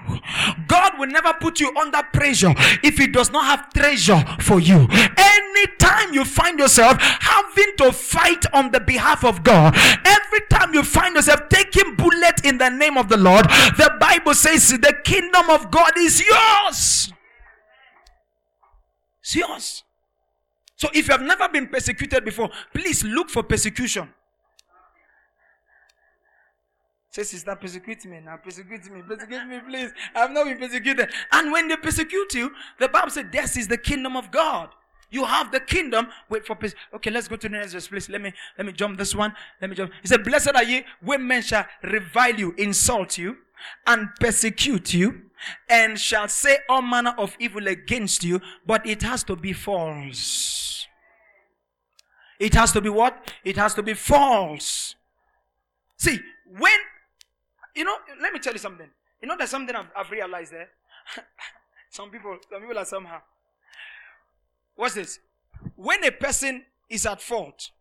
God 0.68 0.94
will 0.98 1.08
never 1.08 1.34
put 1.34 1.60
you 1.60 1.76
under 1.76 2.02
pressure 2.14 2.54
if 2.84 2.98
He 2.98 3.08
does 3.08 3.32
not 3.32 3.46
have 3.46 3.72
treasure 3.74 4.24
for 4.40 4.60
you. 4.60 4.88
Anytime 5.18 6.14
you 6.14 6.24
find 6.24 6.58
yourself 6.58 6.98
having 7.00 7.74
to 7.78 7.92
fight 7.92 8.46
on 8.54 8.72
the 8.72 8.80
behalf 8.80 9.26
of 9.26 9.44
God, 9.44 9.76
every 10.06 10.42
time 10.50 10.74
you 10.74 10.84
find 10.84 11.16
yourself 11.16 11.50
taking 11.50 11.96
bullet 11.96 12.46
in 12.46 12.58
the 12.58 12.70
name 12.70 12.98
of 12.98 13.10
the 13.10 13.18
Lord, 13.18 13.46
the 13.46 13.94
Bible 14.00 14.34
says 14.34 14.70
the 14.70 14.96
kingdom 15.04 15.50
of 15.50 15.70
God 15.70 15.92
is 15.98 16.24
yours. 16.26 17.12
It's 19.22 19.36
yours. 19.36 19.84
So 20.80 20.88
if 20.94 21.10
you 21.10 21.12
have 21.12 21.22
never 21.22 21.50
been 21.50 21.68
persecuted 21.68 22.24
before, 22.24 22.50
please 22.74 23.04
look 23.04 23.30
for 23.30 23.44
persecution. 23.44 24.08
Say, 27.10 27.24
sister, 27.24 27.54
persecute 27.56 28.06
me 28.06 28.22
now. 28.24 28.38
Persecute 28.38 28.90
me. 28.90 29.02
Persecute 29.02 29.46
me, 29.46 29.60
please. 29.68 29.92
I've 30.16 30.32
not 30.32 30.46
been 30.46 30.58
persecuted. 30.58 31.10
And 31.34 31.52
when 31.52 31.68
they 31.68 31.76
persecute 31.76 32.34
you, 32.34 32.52
the 32.80 32.88
Bible 32.88 33.10
says, 33.10 33.26
this 33.30 33.58
is 33.58 33.68
the 33.68 33.78
kingdom 33.78 34.16
of 34.16 34.32
God. 34.32 34.70
You 35.10 35.26
have 35.26 35.52
the 35.52 35.60
kingdom. 35.60 36.08
Wait 36.30 36.46
for 36.46 36.56
pers- 36.56 36.76
Okay, 36.94 37.12
let's 37.12 37.28
go 37.28 37.36
to 37.36 37.50
the 37.50 37.58
next 37.58 37.74
verse, 37.74 37.90
please. 37.90 38.08
Let 38.08 38.22
me 38.22 38.32
let 38.58 38.66
me 38.66 38.72
jump 38.72 38.98
this 38.98 39.14
one. 39.14 39.34
Let 39.60 39.70
me 39.70 39.76
jump. 39.76 39.92
He 40.02 40.08
said, 40.08 40.24
Blessed 40.24 40.56
are 40.56 40.64
ye 40.64 40.86
when 41.02 41.28
men 41.28 41.42
shall 41.42 41.66
revile 41.84 42.36
you, 42.36 42.54
insult 42.58 43.18
you, 43.18 43.38
and 43.88 44.10
persecute 44.20 44.94
you, 44.94 45.24
and 45.70 46.00
shall 46.00 46.28
say 46.28 46.58
all 46.68 46.82
manner 46.82 47.14
of 47.18 47.36
evil 47.40 47.68
against 47.68 48.24
you, 48.24 48.42
but 48.66 48.86
it 48.86 49.02
has 49.02 49.24
to 49.24 49.36
be 49.36 49.54
false. 49.54 50.88
It 52.40 52.54
has 52.54 52.72
to 52.74 52.82
be 52.82 52.90
what? 52.90 53.34
It 53.44 53.58
has 53.58 53.74
to 53.76 53.84
be 53.84 53.94
false. 53.94 54.96
See, 55.98 56.20
when 56.58 56.80
you 57.76 57.84
know, 57.84 57.96
let 58.22 58.34
me 58.34 58.40
tell 58.40 58.54
you 58.54 58.60
something. 58.60 58.90
You 59.22 59.28
know, 59.28 59.36
there's 59.38 59.50
something 59.50 59.76
I've, 59.76 59.90
I've 59.96 60.12
realized 60.12 60.52
there. 60.52 60.70
some 61.90 62.10
people, 62.10 62.38
some 62.50 62.62
people 62.62 62.78
are 62.78 62.86
somehow. 62.86 63.20
What's 64.76 64.96
this? 64.96 65.20
When 65.76 66.04
a 66.04 66.12
person 66.12 66.66
is 66.90 67.06
at 67.06 67.22
fault, 67.22 67.72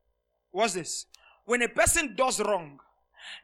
what's 0.51 0.75
this? 0.75 1.07
When 1.45 1.63
a 1.63 1.69
person 1.69 2.15
does 2.17 2.41
wrong, 2.41 2.81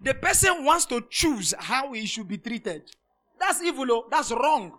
the 0.01 0.15
person 0.15 0.65
wants 0.65 0.87
to 0.87 1.05
choose 1.11 1.55
how 1.59 1.93
he 1.93 2.07
should 2.07 2.29
be 2.29 2.39
treated. 2.39 2.83
That's 3.45 3.61
evil. 3.63 3.85
Oh. 3.91 4.07
That's 4.11 4.31
wrong. 4.33 4.73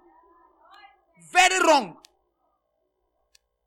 Very 1.32 1.59
wrong. 1.59 1.97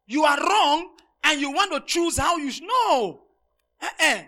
You 0.08 0.24
are 0.24 0.36
wrong 0.36 0.90
and 1.22 1.40
you 1.40 1.52
want 1.52 1.70
to 1.72 1.80
choose 1.86 2.18
how 2.18 2.36
you 2.36 2.50
should. 2.50 2.64
No. 2.64 3.20
Uh-uh. 3.80 4.22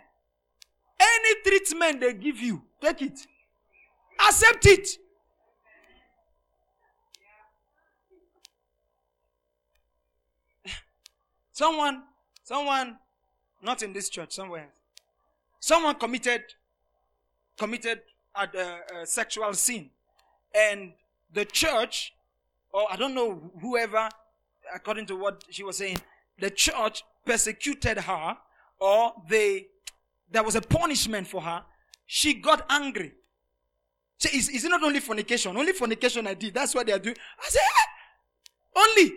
Any 1.01 1.35
treatment 1.45 2.01
they 2.01 2.13
give 2.15 2.39
you, 2.39 2.63
take 2.81 3.03
it. 3.03 3.19
Accept 4.29 4.65
it. 4.67 4.89
Someone, 11.53 12.05
someone, 12.45 12.97
not 13.61 13.83
in 13.83 13.93
this 13.93 14.09
church, 14.09 14.33
somewhere. 14.35 14.69
Someone 15.59 15.97
committed, 15.97 16.43
committed 17.59 18.03
a, 18.37 18.47
a, 18.57 18.81
a 19.03 19.07
sexual 19.07 19.53
sin, 19.55 19.91
and 20.55 20.93
the 21.33 21.45
church, 21.45 22.13
or 22.73 22.87
I 22.91 22.97
don't 22.97 23.15
know 23.15 23.53
whoever, 23.61 24.09
according 24.75 25.07
to 25.07 25.17
what 25.17 25.45
she 25.51 25.63
was 25.63 25.77
saying, 25.79 25.99
the 26.39 26.51
church 26.51 27.03
persecuted 27.25 27.99
her, 27.99 28.37
or 28.79 29.13
they 29.29 29.67
there 30.31 30.43
was 30.43 30.55
a 30.55 30.61
punishment 30.61 31.27
for 31.27 31.41
her. 31.43 31.65
She 32.07 32.35
got 32.35 32.65
angry. 32.71 33.13
So 34.19 34.29
is, 34.33 34.65
it 34.65 34.69
not 34.69 34.83
only 34.83 35.01
fornication? 35.01 35.57
Only 35.57 35.73
fornication 35.73 36.27
I 36.27 36.35
did. 36.35 36.55
That's 36.55 36.75
what 36.75 36.87
they 36.87 36.93
are 36.93 36.99
doing. 36.99 37.17
I 37.39 37.49
said, 37.49 37.61
only. 38.77 39.13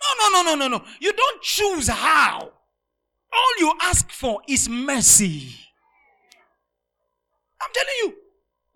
No, 0.00 0.08
no, 0.18 0.42
no, 0.42 0.42
no, 0.42 0.54
no, 0.56 0.76
no. 0.76 0.84
You 1.00 1.12
don't 1.12 1.42
choose 1.42 1.88
how. 1.88 2.52
All 3.32 3.58
you 3.58 3.72
ask 3.82 4.10
for 4.10 4.42
is 4.48 4.68
mercy. 4.68 5.54
I'm 7.62 7.70
telling 7.72 7.94
you. 8.02 8.14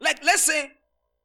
Like, 0.01 0.23
let's 0.25 0.43
say, 0.43 0.71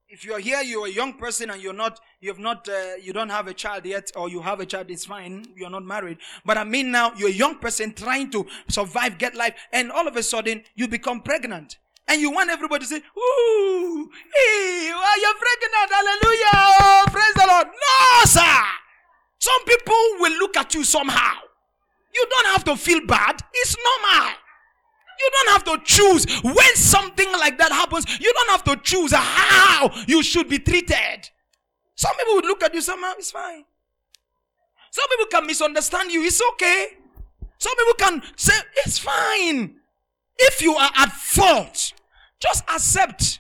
if 0.07 0.26
you're 0.26 0.39
here, 0.39 0.62
you're 0.62 0.88
a 0.88 0.91
young 0.91 1.14
person 1.14 1.49
and 1.49 1.62
you're 1.62 1.74
not, 1.74 1.99
you've 2.20 2.39
not, 2.39 2.68
uh, 2.68 2.95
you 3.01 3.14
don't 3.14 3.30
have 3.30 3.47
a 3.47 3.53
child 3.53 3.86
yet, 3.86 4.12
or 4.16 4.30
you 4.30 4.41
have 4.41 4.59
a 4.59 4.66
child, 4.66 4.89
it's 4.89 5.05
fine. 5.05 5.45
You're 5.55 5.70
not 5.70 5.86
married. 5.86 6.18
But 6.45 6.57
I 6.57 6.64
mean 6.64 6.91
now, 6.91 7.14
you're 7.16 7.30
a 7.30 7.34
young 7.34 7.59
person 7.59 7.93
trying 7.93 8.30
to 8.32 8.45
survive, 8.68 9.18
get 9.18 9.36
life, 9.36 9.55
and 9.72 9.91
all 9.91 10.07
of 10.07 10.16
a 10.16 10.24
sudden, 10.24 10.64
you 10.76 10.88
become 10.88 11.22
pregnant. 11.22 11.78
And 12.07 12.20
you 12.20 12.32
want 12.32 12.49
everybody 12.49 12.84
to 12.84 12.89
say, 12.89 12.97
Ooh, 12.97 14.09
hey, 14.36 14.88
you're 14.88 15.34
pregnant, 15.34 15.91
hallelujah, 15.91 16.51
oh, 16.53 17.05
praise 17.09 17.34
the 17.36 17.45
Lord. 17.47 17.68
No, 17.68 18.26
sir. 18.26 18.64
Some 19.39 19.64
people 19.66 19.95
will 20.20 20.38
look 20.39 20.57
at 20.57 20.74
you 20.76 20.84
somehow. 20.84 21.36
You 22.14 22.26
don't 22.30 22.47
have 22.47 22.64
to 22.66 22.76
feel 22.76 23.05
bad. 23.05 23.41
It's 23.53 23.78
normal. 23.78 24.34
You 25.22 25.30
don't 25.38 25.53
have 25.53 25.63
to 25.65 25.80
choose 25.86 26.26
when 26.41 26.76
something 26.76 27.32
like 27.34 27.57
that 27.59 27.72
happens. 27.72 28.05
You 28.19 28.34
don't 28.34 28.49
have 28.49 28.63
to 28.63 28.76
choose 28.78 29.13
how 29.13 29.91
you 30.07 30.24
should 30.24 30.49
be 30.49 30.57
treated. 30.57 31.30
Some 31.95 32.15
people 32.17 32.36
would 32.36 32.45
look 32.45 32.63
at 32.63 32.74
you 32.74 32.82
somehow, 32.82 33.13
it's 33.17 33.30
fine. 33.32 33.63
Some 34.89 35.05
people 35.09 35.28
can 35.28 35.45
misunderstand 35.45 36.11
you, 36.11 36.24
it's 36.24 36.41
okay. 36.53 36.97
Some 37.59 37.76
people 37.78 37.93
can 37.93 38.22
say, 38.36 38.53
it's 38.78 38.97
fine. 38.97 39.76
If 40.39 40.63
you 40.63 40.76
are 40.76 40.91
at 40.97 41.11
fault, 41.11 41.93
just 42.39 42.63
accept. 42.67 43.39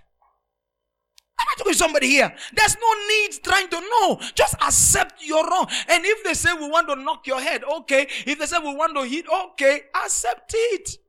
I'm 1.39 1.47
I 1.47 1.57
talking 1.57 1.73
to 1.73 1.79
somebody 1.79 2.07
here? 2.07 2.31
There's 2.53 2.77
no 2.79 3.07
need 3.07 3.43
trying 3.43 3.67
to 3.69 3.79
know. 3.79 4.19
Just 4.35 4.53
accept 4.61 5.23
you're 5.25 5.43
wrong. 5.43 5.65
And 5.89 6.05
if 6.05 6.23
they 6.23 6.35
say 6.35 6.53
we 6.53 6.69
want 6.69 6.87
to 6.89 6.95
knock 6.95 7.25
your 7.25 7.41
head, 7.41 7.63
okay. 7.63 8.07
If 8.27 8.37
they 8.37 8.45
say 8.45 8.59
we 8.59 8.75
want 8.75 8.95
to 8.95 9.03
hit, 9.03 9.25
okay, 9.27 9.81
accept 10.05 10.53
it. 10.55 10.99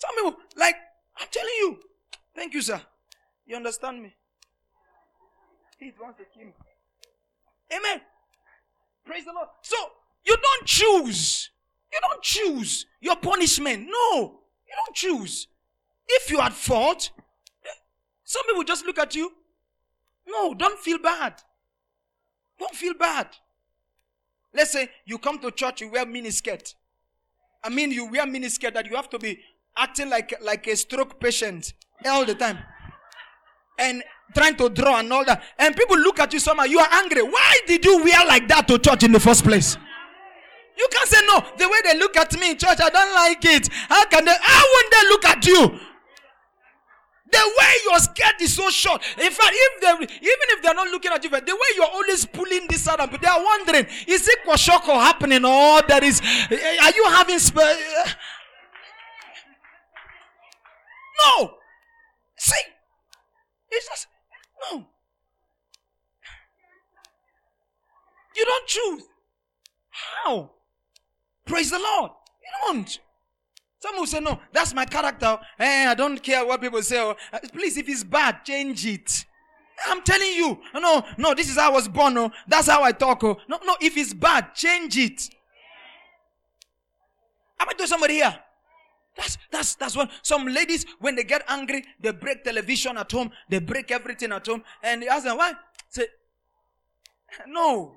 Some 0.00 0.16
people, 0.16 0.36
like, 0.56 0.76
I'm 1.18 1.28
telling 1.30 1.54
you. 1.60 1.78
Thank 2.34 2.54
you, 2.54 2.62
sir. 2.62 2.80
You 3.46 3.56
understand 3.56 4.02
me? 4.02 4.14
He 5.78 5.92
wants 6.00 6.18
to 6.18 6.24
kill 6.34 6.46
me. 6.46 6.54
Amen. 7.76 8.00
Praise 9.04 9.24
the 9.24 9.32
Lord. 9.32 9.48
So, 9.62 9.76
you 10.24 10.36
don't 10.36 10.66
choose. 10.66 11.50
You 11.92 11.98
don't 12.00 12.22
choose 12.22 12.86
your 13.00 13.16
punishment. 13.16 13.88
No. 13.90 14.40
You 14.66 14.74
don't 14.86 14.94
choose. 14.94 15.48
If 16.08 16.30
you 16.30 16.40
had 16.40 16.54
fought, 16.54 17.10
some 18.24 18.46
people 18.46 18.64
just 18.64 18.86
look 18.86 18.98
at 18.98 19.14
you. 19.14 19.30
No, 20.26 20.54
don't 20.54 20.78
feel 20.78 20.98
bad. 20.98 21.34
Don't 22.58 22.74
feel 22.74 22.94
bad. 22.94 23.28
Let's 24.54 24.72
say 24.72 24.88
you 25.04 25.18
come 25.18 25.38
to 25.40 25.50
church, 25.50 25.80
you 25.80 25.90
wear 25.90 26.06
miniskirt. 26.06 26.74
I 27.62 27.68
mean, 27.68 27.90
you 27.90 28.06
wear 28.06 28.26
miniskirt 28.26 28.74
that 28.74 28.86
you 28.86 28.96
have 28.96 29.10
to 29.10 29.18
be 29.18 29.40
acting 29.76 30.10
like 30.10 30.34
like 30.42 30.66
a 30.66 30.76
stroke 30.76 31.18
patient 31.20 31.72
all 32.06 32.24
the 32.24 32.34
time 32.34 32.58
and 33.78 34.02
trying 34.34 34.56
to 34.56 34.68
draw 34.68 34.98
and 34.98 35.12
all 35.12 35.24
that 35.24 35.42
and 35.58 35.74
people 35.76 35.98
look 35.98 36.18
at 36.20 36.32
you 36.32 36.38
somehow 36.38 36.64
you 36.64 36.78
are 36.78 36.88
angry 36.92 37.22
why 37.22 37.58
did 37.66 37.84
you 37.84 38.02
wear 38.02 38.24
like 38.26 38.46
that 38.48 38.66
to 38.68 38.78
church 38.78 39.02
in 39.02 39.12
the 39.12 39.20
first 39.20 39.44
place 39.44 39.76
you 40.76 40.86
can't 40.92 41.08
say 41.08 41.20
no 41.26 41.44
the 41.58 41.68
way 41.68 41.78
they 41.84 41.98
look 41.98 42.16
at 42.16 42.32
me 42.38 42.52
in 42.52 42.58
church 42.58 42.78
i 42.80 42.88
don't 42.90 43.14
like 43.14 43.44
it 43.44 43.68
how 43.88 44.04
can 44.06 44.24
they 44.24 44.34
how 44.40 44.64
won't 44.64 44.90
they 44.92 45.08
look 45.08 45.24
at 45.24 45.46
you 45.46 45.80
the 47.32 47.38
way 47.58 47.72
your 47.84 47.98
skirt 48.00 48.40
is 48.40 48.54
so 48.54 48.68
short. 48.70 49.02
In 49.16 49.30
fact, 49.30 49.52
if 49.52 49.80
they 49.80 50.04
even 50.04 50.46
if 50.50 50.62
they're 50.62 50.74
not 50.74 50.88
looking 50.88 51.12
at 51.12 51.22
you, 51.22 51.30
but 51.30 51.46
the 51.46 51.54
way 51.54 51.68
you're 51.76 51.86
always 51.86 52.26
pulling 52.26 52.66
this 52.68 52.88
out, 52.88 52.98
but 52.98 53.20
they 53.20 53.28
are 53.28 53.42
wondering, 53.42 53.86
is 54.06 54.26
it 54.28 54.38
kwashiorkor 54.44 54.94
happening 54.94 55.44
or 55.44 55.80
there 55.82 56.02
is? 56.02 56.20
Are 56.50 56.90
you 56.90 57.04
having? 57.10 57.38
Sp- 57.38 57.62
no. 61.24 61.54
See? 62.36 62.54
It's 63.70 63.88
just, 63.88 64.06
no. 64.70 64.86
You 68.36 68.44
don't 68.44 68.66
choose. 68.66 69.02
How? 69.90 70.50
Praise 71.44 71.70
the 71.70 71.78
Lord. 71.78 72.12
You 72.42 72.72
don't. 72.72 72.98
Some 73.80 73.96
will 73.96 74.06
say, 74.06 74.20
no, 74.20 74.38
that's 74.52 74.74
my 74.74 74.84
character. 74.84 75.38
Hey, 75.56 75.84
eh, 75.84 75.90
I 75.90 75.94
don't 75.94 76.22
care 76.22 76.44
what 76.44 76.60
people 76.60 76.82
say. 76.82 77.00
Oh, 77.00 77.14
please, 77.52 77.76
if 77.78 77.88
it's 77.88 78.04
bad, 78.04 78.44
change 78.44 78.86
it. 78.86 79.24
I'm 79.86 80.02
telling 80.02 80.32
you. 80.34 80.58
No, 80.74 81.02
no, 81.16 81.34
this 81.34 81.48
is 81.48 81.56
how 81.56 81.70
I 81.70 81.74
was 81.74 81.88
born. 81.88 82.14
No, 82.14 82.30
that's 82.46 82.68
how 82.68 82.82
I 82.82 82.92
talk. 82.92 83.24
Oh. 83.24 83.38
No, 83.48 83.58
no, 83.64 83.76
if 83.80 83.96
it's 83.96 84.12
bad, 84.12 84.54
change 84.54 84.98
it. 84.98 85.30
Am 87.58 87.68
I 87.68 87.72
doing 87.72 87.88
somebody 87.88 88.14
here? 88.14 88.38
That's 89.20 89.36
that's 89.50 89.74
that's 89.74 89.96
when 89.96 90.08
some 90.22 90.46
ladies 90.46 90.86
when 90.98 91.14
they 91.14 91.24
get 91.24 91.44
angry, 91.46 91.84
they 92.00 92.10
break 92.10 92.42
television 92.42 92.96
at 92.96 93.12
home, 93.12 93.30
they 93.50 93.58
break 93.58 93.90
everything 93.90 94.32
at 94.32 94.46
home, 94.46 94.62
and 94.82 95.02
they 95.02 95.08
ask 95.08 95.24
them 95.24 95.36
why. 95.36 95.52
Say, 95.90 96.06
no. 97.46 97.96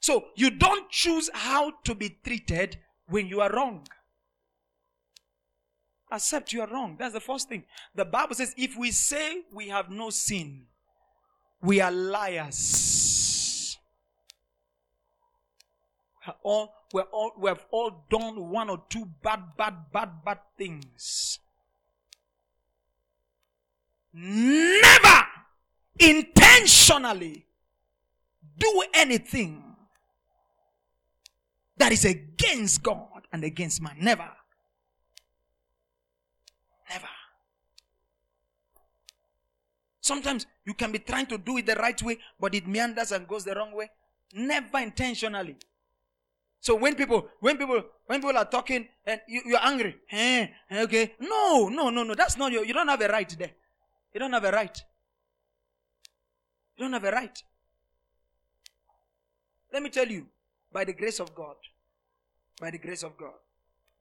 So 0.00 0.26
you 0.36 0.50
don't 0.50 0.90
choose 0.90 1.30
how 1.32 1.72
to 1.84 1.94
be 1.94 2.18
treated 2.22 2.76
when 3.08 3.26
you 3.26 3.40
are 3.40 3.50
wrong. 3.50 3.86
Accept 6.10 6.52
you 6.52 6.60
are 6.60 6.68
wrong. 6.68 6.96
That's 6.98 7.14
the 7.14 7.20
first 7.20 7.48
thing. 7.48 7.64
The 7.94 8.04
Bible 8.04 8.34
says, 8.34 8.54
if 8.56 8.76
we 8.76 8.90
say 8.90 9.42
we 9.52 9.68
have 9.68 9.90
no 9.90 10.10
sin, 10.10 10.66
we 11.62 11.80
are 11.80 11.90
liars. 11.90 13.27
All 16.42 16.74
we're 16.92 17.02
all, 17.02 17.32
we 17.38 17.48
have 17.48 17.66
all 17.70 18.04
done 18.10 18.48
one 18.48 18.70
or 18.70 18.82
two 18.88 19.06
bad, 19.22 19.40
bad, 19.56 19.74
bad, 19.92 20.24
bad 20.24 20.38
things. 20.56 21.38
Never 24.12 25.24
intentionally 25.98 27.44
do 28.56 28.82
anything 28.94 29.76
that 31.76 31.92
is 31.92 32.04
against 32.04 32.82
God 32.82 33.26
and 33.32 33.44
against 33.44 33.82
man. 33.82 33.96
Never. 34.00 34.28
Never. 36.90 37.08
Sometimes 40.00 40.46
you 40.64 40.72
can 40.72 40.90
be 40.90 40.98
trying 41.00 41.26
to 41.26 41.36
do 41.36 41.58
it 41.58 41.66
the 41.66 41.74
right 41.74 42.00
way, 42.02 42.18
but 42.40 42.54
it 42.54 42.66
meanders 42.66 43.12
and 43.12 43.28
goes 43.28 43.44
the 43.44 43.54
wrong 43.54 43.74
way. 43.74 43.90
Never 44.32 44.78
intentionally. 44.78 45.56
So 46.60 46.74
when 46.74 46.94
people, 46.94 47.28
when 47.40 47.56
people, 47.56 47.82
when 48.06 48.20
people 48.20 48.36
are 48.36 48.44
talking 48.44 48.88
and 49.06 49.20
you, 49.28 49.42
you're 49.46 49.62
angry, 49.64 49.96
eh, 50.10 50.48
okay, 50.72 51.14
no, 51.20 51.68
no, 51.68 51.90
no, 51.90 52.02
no, 52.02 52.14
that's 52.14 52.36
not 52.36 52.52
your, 52.52 52.64
you 52.64 52.74
don't 52.74 52.88
have 52.88 53.00
a 53.00 53.08
right 53.08 53.34
there. 53.38 53.52
You 54.12 54.20
don't 54.20 54.32
have 54.32 54.44
a 54.44 54.50
right. 54.50 54.76
You 56.76 56.84
don't 56.84 56.92
have 56.92 57.04
a 57.04 57.12
right. 57.12 57.42
Let 59.72 59.82
me 59.82 59.90
tell 59.90 60.08
you, 60.08 60.26
by 60.72 60.84
the 60.84 60.92
grace 60.92 61.20
of 61.20 61.34
God, 61.34 61.56
by 62.60 62.70
the 62.70 62.78
grace 62.78 63.02
of 63.02 63.16
God, 63.16 63.34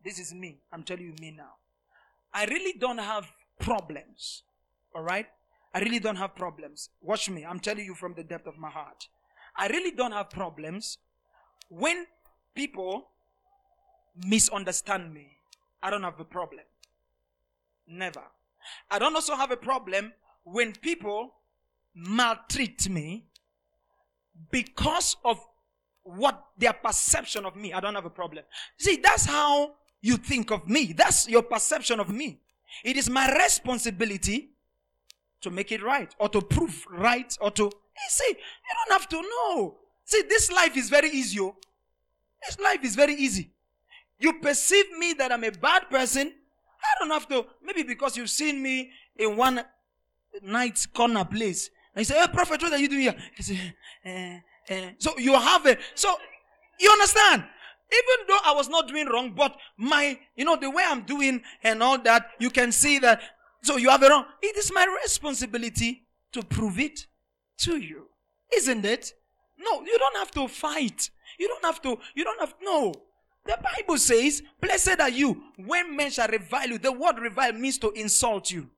this 0.03 0.19
is 0.19 0.33
me. 0.33 0.59
I'm 0.71 0.83
telling 0.83 1.05
you 1.05 1.13
me 1.19 1.33
now. 1.35 1.55
I 2.33 2.45
really 2.45 2.77
don't 2.79 2.97
have 2.97 3.27
problems. 3.59 4.43
All 4.95 5.01
right? 5.01 5.27
I 5.73 5.79
really 5.79 5.99
don't 5.99 6.15
have 6.15 6.35
problems. 6.35 6.89
Watch 7.01 7.29
me. 7.29 7.45
I'm 7.45 7.59
telling 7.59 7.85
you 7.85 7.93
from 7.93 8.13
the 8.15 8.23
depth 8.23 8.47
of 8.47 8.57
my 8.57 8.69
heart. 8.69 9.07
I 9.55 9.67
really 9.67 9.91
don't 9.91 10.11
have 10.11 10.29
problems 10.29 10.97
when 11.69 12.05
people 12.57 13.07
misunderstand 14.25 15.13
me, 15.13 15.27
I 15.81 15.91
don't 15.91 16.01
have 16.01 16.19
a 16.19 16.25
problem. 16.25 16.63
Never. 17.87 18.23
I 18.89 18.97
don't 18.97 19.15
also 19.15 19.35
have 19.35 19.51
a 19.51 19.57
problem 19.57 20.11
when 20.43 20.73
people 20.73 21.35
maltreat 21.95 22.89
me 22.89 23.25
because 24.51 25.15
of 25.23 25.39
what 26.03 26.43
their 26.57 26.73
perception 26.73 27.45
of 27.45 27.55
me. 27.55 27.73
I 27.73 27.79
don't 27.79 27.93
have 27.93 28.05
a 28.05 28.09
problem. 28.09 28.43
See, 28.77 28.97
that's 28.97 29.25
how 29.25 29.73
you 30.01 30.17
think 30.17 30.51
of 30.51 30.67
me. 30.67 30.93
That's 30.93 31.29
your 31.29 31.43
perception 31.43 31.99
of 31.99 32.09
me. 32.09 32.39
It 32.83 32.97
is 32.97 33.07
my 33.07 33.31
responsibility 33.37 34.49
to 35.41 35.51
make 35.51 35.71
it 35.71 35.83
right 35.83 36.13
or 36.19 36.27
to 36.29 36.41
prove 36.41 36.85
right 36.91 37.37
or 37.39 37.51
to 37.51 37.67
eh, 37.67 38.09
See, 38.09 38.29
you 38.29 38.73
don't 38.87 38.99
have 38.99 39.07
to 39.09 39.21
know. 39.21 39.77
See, 40.05 40.23
this 40.27 40.51
life 40.51 40.75
is 40.75 40.89
very 40.89 41.09
easy. 41.09 41.39
Oh. 41.39 41.55
This 42.47 42.59
life 42.59 42.83
is 42.83 42.95
very 42.95 43.13
easy. 43.13 43.51
You 44.19 44.33
perceive 44.39 44.85
me 44.97 45.13
that 45.13 45.31
I'm 45.31 45.43
a 45.43 45.51
bad 45.51 45.89
person. 45.89 46.27
I 46.81 46.99
don't 46.99 47.11
have 47.11 47.27
to. 47.27 47.45
Maybe 47.63 47.83
because 47.83 48.17
you've 48.17 48.29
seen 48.29 48.61
me 48.61 48.89
in 49.17 49.35
one 49.35 49.63
night 50.41 50.85
corner 50.93 51.25
place. 51.25 51.69
And 51.93 52.01
you 52.01 52.05
say, 52.05 52.19
Hey, 52.19 52.27
prophet, 52.31 52.61
what 52.61 52.71
are 52.73 52.77
you 52.77 52.87
doing 52.87 53.01
here? 53.01 53.15
He 53.35 53.43
say, 53.43 53.75
eh, 54.05 54.39
eh. 54.69 54.91
So 54.97 55.17
you 55.17 55.33
have 55.33 55.65
a. 55.65 55.77
So 55.93 56.15
you 56.79 56.89
understand? 56.89 57.43
Even 57.91 58.27
though 58.27 58.39
I 58.45 58.53
was 58.53 58.67
not 58.67 58.87
doing 58.87 59.07
wrong, 59.07 59.33
but 59.35 59.55
my, 59.77 60.19
you 60.35 60.43
know, 60.43 60.57
the 60.57 60.69
way 60.69 60.83
I'm 60.85 61.03
doing 61.03 61.41
and 61.63 61.81
all 61.81 61.97
that, 61.99 62.31
you 62.39 62.49
can 62.49 62.71
see 62.71 62.99
that. 62.99 63.21
So 63.63 63.77
you 63.77 63.89
have 63.89 64.03
it 64.03 64.09
wrong. 64.09 64.25
It 64.41 64.57
is 64.57 64.71
my 64.73 64.85
responsibility 65.03 66.03
to 66.33 66.43
prove 66.43 66.79
it 66.79 67.07
to 67.59 67.77
you. 67.77 68.07
Isn't 68.55 68.83
it? 68.85 69.13
No, 69.57 69.81
you 69.81 69.97
don't 69.97 70.17
have 70.17 70.31
to 70.31 70.47
fight. 70.47 71.09
You 71.37 71.47
don't 71.47 71.65
have 71.65 71.81
to, 71.83 71.97
you 72.15 72.23
don't 72.23 72.39
have, 72.39 72.55
no. 72.61 72.93
The 73.45 73.57
Bible 73.63 73.97
says, 73.97 74.43
blessed 74.59 74.99
are 74.99 75.09
you 75.09 75.41
when 75.57 75.95
men 75.95 76.11
shall 76.11 76.27
revile 76.27 76.67
you. 76.67 76.77
The 76.77 76.91
word 76.91 77.19
revile 77.19 77.53
means 77.53 77.77
to 77.79 77.91
insult 77.91 78.51
you. 78.51 78.69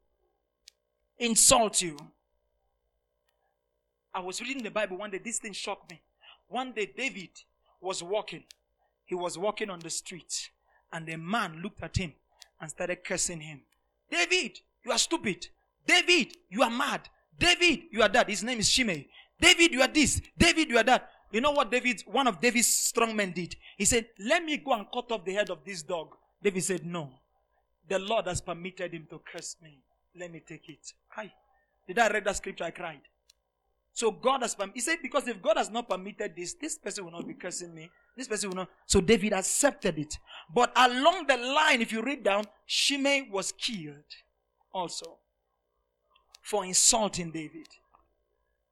Insult 1.17 1.81
you. 1.81 1.97
I 4.13 4.19
was 4.19 4.41
reading 4.41 4.63
the 4.63 4.71
Bible 4.71 4.97
one 4.97 5.11
day, 5.11 5.19
this 5.23 5.39
thing 5.39 5.53
shocked 5.53 5.91
me. 5.91 6.01
One 6.47 6.71
day, 6.71 6.91
David 6.95 7.29
was 7.79 8.01
walking. 8.01 8.43
He 9.05 9.15
was 9.15 9.37
walking 9.37 9.69
on 9.69 9.79
the 9.79 9.89
street, 9.89 10.49
and 10.91 11.07
a 11.09 11.17
man 11.17 11.61
looked 11.61 11.81
at 11.83 11.97
him 11.97 12.13
and 12.59 12.69
started 12.69 13.03
cursing 13.03 13.39
him. 13.39 13.61
David, 14.09 14.59
you 14.83 14.91
are 14.91 14.97
stupid. 14.97 15.47
David, 15.85 16.35
you 16.49 16.63
are 16.63 16.69
mad. 16.69 17.07
David, 17.37 17.83
you 17.91 18.01
are 18.01 18.09
that. 18.09 18.29
His 18.29 18.43
name 18.43 18.59
is 18.59 18.69
Shimei. 18.69 19.07
David, 19.39 19.71
you 19.73 19.81
are 19.81 19.87
this. 19.87 20.21
David, 20.37 20.69
you 20.69 20.77
are 20.77 20.83
that. 20.83 21.09
You 21.31 21.41
know 21.41 21.51
what 21.51 21.71
David, 21.71 22.01
one 22.07 22.27
of 22.27 22.41
David's 22.41 22.67
strong 22.67 23.15
men 23.15 23.31
did? 23.31 23.55
He 23.77 23.85
said, 23.85 24.07
Let 24.19 24.43
me 24.43 24.57
go 24.57 24.73
and 24.73 24.85
cut 24.91 25.11
off 25.11 25.25
the 25.25 25.33
head 25.33 25.49
of 25.49 25.63
this 25.63 25.83
dog. 25.83 26.15
David 26.41 26.63
said, 26.63 26.85
No. 26.85 27.09
The 27.87 27.99
Lord 27.99 28.27
has 28.27 28.41
permitted 28.41 28.93
him 28.93 29.07
to 29.09 29.19
curse 29.31 29.55
me. 29.61 29.79
Let 30.17 30.31
me 30.31 30.41
take 30.45 30.69
it. 30.69 30.93
Hi. 31.09 31.31
Did 31.87 31.99
I 31.99 32.09
read 32.09 32.25
that 32.25 32.37
scripture? 32.37 32.63
I 32.63 32.71
cried. 32.71 33.01
So 33.93 34.11
God 34.11 34.41
has 34.41 34.55
permitted. 34.55 34.75
He 34.75 34.81
said, 34.81 34.99
Because 35.01 35.27
if 35.27 35.41
God 35.41 35.57
has 35.57 35.69
not 35.69 35.89
permitted 35.89 36.35
this, 36.35 36.53
this 36.53 36.77
person 36.77 37.05
will 37.05 37.11
not 37.11 37.27
be 37.27 37.33
cursing 37.33 37.73
me. 37.73 37.89
This 38.15 38.27
person 38.27 38.49
will 38.49 38.57
not. 38.57 38.69
So 38.85 39.01
David 39.01 39.33
accepted 39.33 39.99
it. 39.99 40.17
But 40.53 40.71
along 40.75 41.27
the 41.27 41.37
line, 41.37 41.81
if 41.81 41.91
you 41.91 42.01
read 42.01 42.23
down, 42.23 42.45
Shimei 42.65 43.29
was 43.31 43.51
killed 43.51 43.95
also 44.73 45.17
for 46.41 46.65
insulting 46.65 47.31
David. 47.31 47.67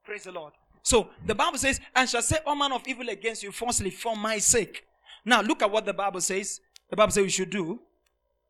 Praise 0.03 0.23
the 0.23 0.31
Lord. 0.31 0.53
So 0.87 1.09
the 1.25 1.35
Bible 1.35 1.57
says, 1.57 1.81
and 1.93 2.09
shall 2.09 2.21
say 2.21 2.37
all 2.45 2.55
manner 2.55 2.75
of 2.75 2.87
evil 2.87 3.09
against 3.09 3.43
you 3.43 3.51
falsely 3.51 3.89
for 3.89 4.15
my 4.15 4.37
sake. 4.37 4.85
Now 5.25 5.41
look 5.41 5.61
at 5.61 5.69
what 5.69 5.85
the 5.85 5.93
Bible 5.93 6.21
says. 6.21 6.61
The 6.89 6.95
Bible 6.95 7.11
says 7.11 7.23
we 7.23 7.29
should 7.29 7.49
do. 7.49 7.81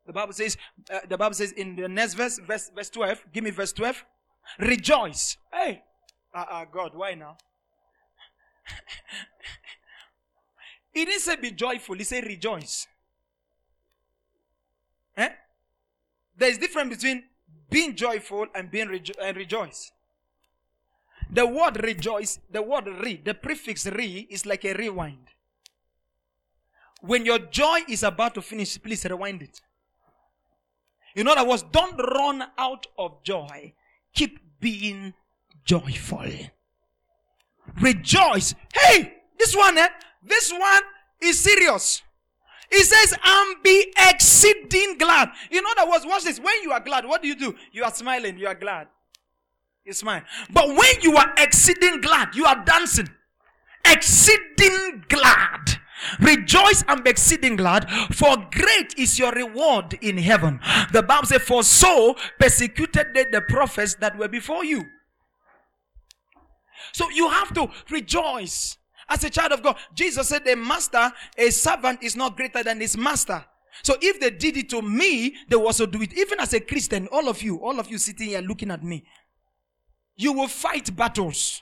The 0.06 0.14
Bible 0.14 0.34
says, 0.34 0.56
uh, 0.94 1.00
the 1.10 1.18
Bible 1.18 1.34
says 1.34 1.52
in 1.54 1.76
the 1.76 1.88
next 1.88 2.14
verse, 2.14 2.38
verse, 2.38 2.70
verse 2.76 2.92
12, 2.92 3.26
give 3.34 3.44
me 3.44 3.50
verse 3.50 3.74
12. 3.74 4.06
Rejoice. 4.60 5.38
Hey, 5.52 5.82
uh, 6.32 6.46
uh, 6.48 6.66
God, 6.72 6.92
why 6.94 7.16
now? 7.16 7.38
he 10.94 11.06
didn't 11.06 11.22
say 11.22 11.38
be 11.38 11.50
joyful, 11.50 11.96
he 11.96 12.04
said 12.04 12.24
rejoice. 12.24 12.86
Eh? 15.18 15.30
There 16.38 16.52
is 16.52 16.60
difference 16.60 16.98
between 16.98 17.24
being 17.68 17.96
joyful 17.96 18.46
and 18.54 18.70
being 18.70 18.90
rejo- 18.90 19.18
and 19.20 19.36
rejoice. 19.36 19.92
The 21.30 21.46
word 21.46 21.84
rejoice, 21.84 22.40
the 22.50 22.62
word 22.62 22.88
re, 22.88 23.22
the 23.24 23.34
prefix 23.34 23.86
re 23.88 24.28
is 24.30 24.46
like 24.46 24.64
a 24.66 24.74
rewind. 24.74 25.28
When 27.02 27.26
your 27.26 27.40
joy 27.40 27.80
is 27.88 28.04
about 28.04 28.34
to 28.36 28.42
finish, 28.42 28.82
please 28.82 29.06
rewind 29.06 29.42
it. 29.42 29.62
In 31.16 31.28
other 31.28 31.46
words, 31.46 31.64
don't 31.72 31.98
run 31.98 32.44
out 32.58 32.88
of 32.98 33.24
joy. 33.24 33.74
Keep 34.14 34.40
being 34.60 35.14
joyful. 35.64 36.32
Rejoice. 37.82 38.56
Hey, 38.74 39.14
this 39.38 39.56
one, 39.56 39.78
eh? 39.78 39.90
This 40.24 40.52
one 40.52 40.82
is 41.22 41.40
serious. 41.40 42.02
He 42.72 42.84
says, 42.84 43.14
and 43.24 43.64
be 43.64 43.94
exceeding 44.10 44.98
glad. 44.98 45.30
In 45.52 45.64
other 45.78 45.90
words, 45.90 46.06
watch 46.06 46.24
this. 46.24 46.40
When 46.40 46.62
you 46.64 46.72
are 46.72 46.80
glad, 46.80 47.06
what 47.06 47.22
do 47.22 47.28
you 47.28 47.36
do? 47.36 47.56
You 47.72 47.84
are 47.84 47.94
smiling, 47.94 48.38
you 48.38 48.48
are 48.48 48.56
glad. 48.56 48.88
It's 49.88 50.04
mine. 50.04 50.24
But 50.50 50.68
when 50.68 51.02
you 51.02 51.16
are 51.16 51.34
exceeding 51.38 52.02
glad, 52.02 52.36
you 52.36 52.46
are 52.46 52.62
dancing. 52.66 53.10
Exceeding 53.86 55.06
glad. 55.08 55.80
Rejoice 56.20 56.84
and 56.90 57.04
be 57.06 57.10
exceeding 57.10 57.56
glad, 57.56 57.90
for 58.14 58.36
great 58.52 58.94
is 58.98 59.18
your 59.18 59.32
reward 59.32 59.98
in 60.02 60.18
heaven. 60.18 60.60
The 60.92 61.02
Bible 61.02 61.28
says, 61.28 61.42
For 61.42 61.64
so 61.64 62.16
persecuted 62.38 63.14
they 63.14 63.26
the 63.32 63.42
prophets 63.42 63.96
that 63.96 64.18
were 64.18 64.28
before 64.28 64.64
you. 64.64 64.86
So 66.92 67.10
you 67.10 67.30
have 67.30 67.54
to 67.54 67.70
rejoice 67.90 68.78
as 69.10 69.24
a 69.24 69.30
child 69.30 69.54
of 69.54 69.64
God. 69.64 69.78
Jesus 69.96 70.28
said, 70.28 70.46
A 70.48 70.56
master, 70.56 71.12
a 71.38 71.50
servant 71.50 72.04
is 72.04 72.16
not 72.16 72.36
greater 72.36 72.62
than 72.62 72.82
his 72.82 72.98
master. 72.98 73.44
So 73.84 73.96
if 74.02 74.20
they 74.20 74.32
did 74.32 74.58
it 74.58 74.70
to 74.70 74.82
me, 74.82 75.36
they 75.48 75.56
will 75.56 75.68
also 75.68 75.86
do 75.86 76.02
it. 76.02 76.14
Even 76.18 76.40
as 76.42 76.54
a 76.54 76.60
Christian, 76.60 77.08
all 77.08 77.30
of 77.30 77.42
you, 77.42 77.58
all 77.58 77.80
of 77.80 77.90
you 77.90 77.98
sitting 77.98 78.28
here 78.30 78.42
looking 78.42 78.70
at 78.72 78.84
me, 78.84 79.04
you 80.18 80.34
will 80.34 80.47
fight 80.47 80.93
battles. 80.95 81.61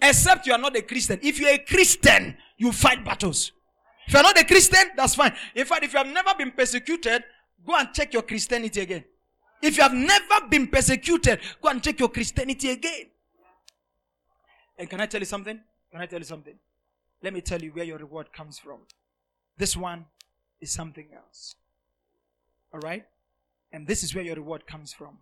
Except 0.00 0.46
you 0.46 0.52
are 0.52 0.58
not 0.58 0.76
a 0.76 0.82
Christian. 0.82 1.18
If 1.22 1.38
you're 1.38 1.50
a 1.50 1.58
Christian, 1.58 2.36
you 2.56 2.72
fight 2.72 3.04
battles. 3.04 3.52
If 4.06 4.14
you're 4.14 4.22
not 4.22 4.38
a 4.38 4.44
Christian, 4.44 4.90
that's 4.96 5.14
fine. 5.14 5.34
In 5.54 5.64
fact, 5.64 5.84
if 5.84 5.92
you 5.92 5.98
have 5.98 6.08
never 6.08 6.30
been 6.36 6.52
persecuted, 6.52 7.24
go 7.66 7.76
and 7.76 7.92
check 7.92 8.12
your 8.12 8.22
Christianity 8.22 8.80
again. 8.80 9.04
If 9.62 9.76
you 9.78 9.82
have 9.82 9.94
never 9.94 10.46
been 10.48 10.66
persecuted, 10.66 11.40
go 11.62 11.70
and 11.70 11.82
check 11.82 11.98
your 11.98 12.10
Christianity 12.10 12.70
again. 12.70 13.06
And 14.78 14.90
can 14.90 15.00
I 15.00 15.06
tell 15.06 15.20
you 15.20 15.26
something? 15.26 15.58
Can 15.90 16.00
I 16.00 16.06
tell 16.06 16.18
you 16.18 16.24
something? 16.24 16.54
Let 17.22 17.32
me 17.32 17.40
tell 17.40 17.62
you 17.62 17.70
where 17.70 17.84
your 17.84 17.98
reward 17.98 18.32
comes 18.32 18.58
from. 18.58 18.80
This 19.56 19.76
one 19.76 20.04
is 20.60 20.70
something 20.70 21.06
else. 21.16 21.54
All 22.72 22.80
right? 22.80 23.06
And 23.72 23.86
this 23.86 24.02
is 24.02 24.14
where 24.14 24.24
your 24.24 24.34
reward 24.34 24.66
comes 24.66 24.92
from. 24.92 25.18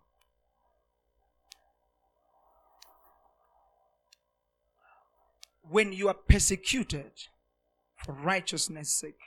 When 5.69 5.93
you 5.93 6.07
are 6.07 6.13
persecuted 6.13 7.11
for 7.95 8.13
righteousness' 8.13 8.91
sake, 8.91 9.19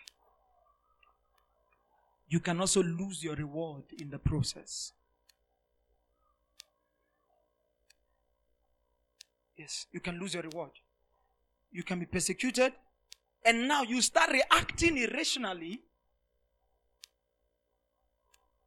you 2.28 2.40
can 2.40 2.60
also 2.60 2.82
lose 2.82 3.22
your 3.22 3.34
reward 3.36 3.84
in 3.98 4.10
the 4.10 4.18
process. 4.18 4.92
Yes, 9.56 9.86
you 9.92 10.00
can 10.00 10.18
lose 10.18 10.34
your 10.34 10.42
reward. 10.42 10.72
You 11.72 11.82
can 11.82 11.98
be 11.98 12.06
persecuted, 12.06 12.72
and 13.44 13.66
now 13.66 13.82
you 13.82 14.02
start 14.02 14.30
reacting 14.30 14.98
irrationally. 14.98 15.80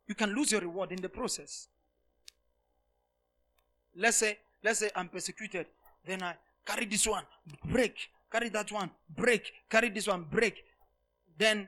You 0.08 0.16
can 0.16 0.34
lose 0.34 0.52
your 0.52 0.62
reward 0.62 0.92
in 0.92 1.02
the 1.02 1.10
process. 1.10 1.68
Let's 3.96 4.18
say, 4.18 4.40
let's 4.64 4.80
say 4.80 4.90
I'm 4.96 5.10
persecuted, 5.10 5.68
then 6.06 6.24
I 6.24 6.36
carry 6.70 6.86
this 6.86 7.08
one, 7.08 7.24
break, 7.66 7.96
carry 8.32 8.50
that 8.50 8.72
one, 8.72 8.92
break, 9.16 9.52
carry 9.70 9.90
this 9.90 10.08
one, 10.08 10.26
break. 10.30 10.64
Then 11.38 11.68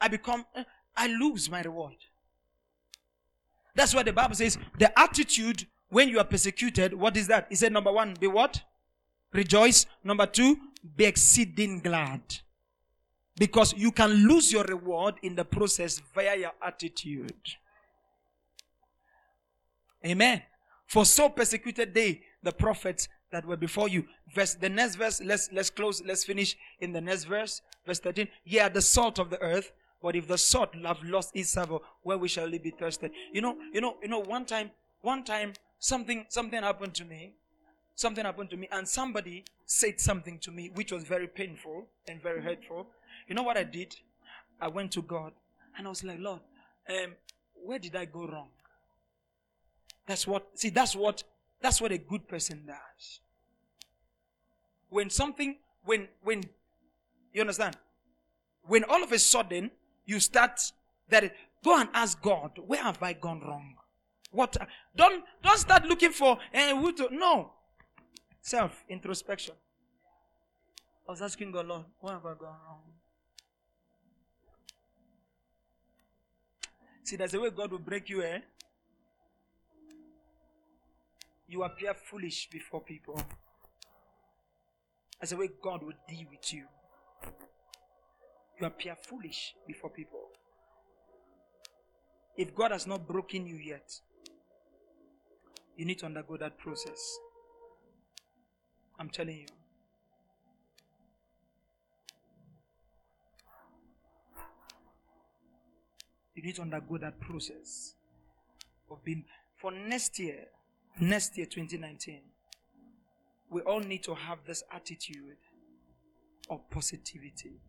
I 0.00 0.08
become, 0.08 0.44
eh, 0.54 0.64
I 0.96 1.08
lose 1.08 1.50
my 1.50 1.62
reward. 1.62 1.96
That's 3.74 3.94
why 3.94 4.04
the 4.04 4.12
Bible 4.12 4.34
says 4.34 4.56
the 4.78 4.96
attitude 4.98 5.66
when 5.88 6.08
you 6.08 6.18
are 6.20 6.24
persecuted, 6.24 6.94
what 6.94 7.16
is 7.16 7.26
that? 7.26 7.46
He 7.48 7.56
said, 7.56 7.72
number 7.72 7.90
one, 7.90 8.14
be 8.20 8.28
what? 8.28 8.62
Rejoice. 9.32 9.86
Number 10.04 10.26
two, 10.26 10.56
be 10.96 11.04
exceeding 11.04 11.80
glad. 11.80 12.20
Because 13.36 13.74
you 13.76 13.90
can 13.90 14.28
lose 14.28 14.52
your 14.52 14.64
reward 14.64 15.16
in 15.22 15.34
the 15.34 15.44
process 15.44 16.00
via 16.14 16.36
your 16.36 16.52
attitude. 16.62 17.34
Amen. 20.06 20.42
For 20.86 21.04
so 21.04 21.28
persecuted 21.28 21.92
they, 21.92 22.22
the 22.42 22.52
prophets 22.52 23.08
that 23.32 23.44
were 23.44 23.56
before 23.56 23.88
you. 23.88 24.04
Verse 24.34 24.54
the 24.54 24.68
next 24.68 24.96
verse, 24.96 25.20
let's 25.22 25.50
let's 25.52 25.70
close, 25.70 26.02
let's 26.04 26.24
finish 26.24 26.56
in 26.80 26.92
the 26.92 27.00
next 27.00 27.24
verse, 27.24 27.62
verse 27.86 28.00
13. 28.00 28.28
Yeah, 28.44 28.68
the 28.68 28.82
salt 28.82 29.18
of 29.18 29.30
the 29.30 29.40
earth, 29.40 29.72
but 30.02 30.16
if 30.16 30.26
the 30.26 30.38
salt 30.38 30.74
have 30.74 31.02
lost 31.02 31.34
its 31.34 31.50
savor, 31.50 31.78
where 32.02 32.18
we 32.18 32.28
shall 32.28 32.50
be 32.50 32.70
thirsty? 32.70 33.10
You 33.32 33.42
know, 33.42 33.56
you 33.72 33.80
know, 33.80 33.96
you 34.02 34.08
know, 34.08 34.20
one 34.20 34.44
time, 34.44 34.70
one 35.02 35.24
time 35.24 35.52
something 35.78 36.26
something 36.28 36.62
happened 36.62 36.94
to 36.94 37.04
me. 37.04 37.34
Something 37.96 38.24
happened 38.24 38.48
to 38.50 38.56
me, 38.56 38.66
and 38.72 38.88
somebody 38.88 39.44
said 39.66 40.00
something 40.00 40.38
to 40.38 40.50
me 40.50 40.70
which 40.74 40.90
was 40.90 41.04
very 41.04 41.26
painful 41.26 41.86
and 42.08 42.22
very 42.22 42.40
hurtful. 42.40 42.86
You 43.28 43.34
know 43.34 43.42
what 43.42 43.58
I 43.58 43.62
did? 43.62 43.94
I 44.60 44.68
went 44.68 44.92
to 44.92 45.02
God 45.02 45.32
and 45.76 45.86
I 45.86 45.90
was 45.90 46.02
like, 46.02 46.18
Lord, 46.18 46.40
um, 46.88 47.12
where 47.54 47.78
did 47.78 47.94
I 47.96 48.04
go 48.04 48.26
wrong? 48.26 48.48
That's 50.06 50.26
what 50.26 50.48
see, 50.54 50.70
that's 50.70 50.96
what 50.96 51.22
that's 51.60 51.80
what 51.80 51.92
a 51.92 51.98
good 51.98 52.26
person 52.28 52.64
does. 52.66 53.20
when 54.90 55.08
something, 55.08 55.56
when, 55.84 56.08
when, 56.22 56.42
you 57.32 57.40
understand? 57.40 57.76
When 58.64 58.84
all 58.84 59.02
of 59.02 59.12
a 59.12 59.18
sudden 59.18 59.70
you 60.04 60.20
start 60.20 60.60
that, 61.08 61.32
go 61.64 61.78
and 61.78 61.88
ask 61.94 62.20
God, 62.20 62.58
where 62.66 62.82
have 62.82 63.02
I 63.02 63.12
gone 63.12 63.40
wrong? 63.40 63.76
What, 64.32 64.56
don't, 64.94 65.24
don't 65.42 65.58
start 65.58 65.86
looking 65.86 66.12
for, 66.12 66.38
eh, 66.52 66.74
who 66.74 66.92
to, 66.94 67.08
no. 67.12 67.52
Self 68.42 68.84
introspection. 68.88 69.54
I 71.08 71.12
was 71.12 71.22
asking 71.22 71.52
God, 71.52 71.66
Lord, 71.66 71.84
where 72.00 72.14
have 72.14 72.24
I 72.24 72.34
gone 72.34 72.56
wrong? 72.66 72.82
See, 77.02 77.16
there's 77.16 77.34
a 77.34 77.40
way 77.40 77.50
God 77.50 77.72
will 77.72 77.78
break 77.78 78.08
you, 78.08 78.22
eh? 78.22 78.38
You 81.50 81.64
appear 81.64 81.94
foolish 81.94 82.48
before 82.48 82.80
people. 82.80 83.20
As 85.20 85.30
the 85.30 85.36
way 85.36 85.48
God 85.60 85.82
will 85.82 85.98
deal 86.08 86.26
with 86.30 86.52
you. 86.52 86.64
You 88.60 88.68
appear 88.68 88.94
foolish 88.94 89.54
before 89.66 89.90
people. 89.90 90.28
If 92.36 92.54
God 92.54 92.70
has 92.70 92.86
not 92.86 93.08
broken 93.08 93.46
you 93.46 93.56
yet, 93.56 93.90
you 95.76 95.84
need 95.84 95.98
to 95.98 96.06
undergo 96.06 96.36
that 96.36 96.56
process. 96.56 97.18
I'm 99.00 99.10
telling 99.10 99.38
you. 99.38 99.46
You 106.36 106.44
need 106.44 106.54
to 106.54 106.62
undergo 106.62 106.96
that 106.98 107.18
process 107.18 107.96
of 108.88 109.02
being 109.04 109.24
for 109.56 109.72
next 109.72 110.16
year, 110.20 110.44
next 110.98 111.36
year 111.36 111.46
2019. 111.46 112.20
We 113.50 113.62
all 113.62 113.80
need 113.80 114.02
to 114.04 114.14
have 114.14 114.38
this 114.46 114.62
attitude 114.72 115.36
of 116.48 116.68
positivity. 116.70 117.60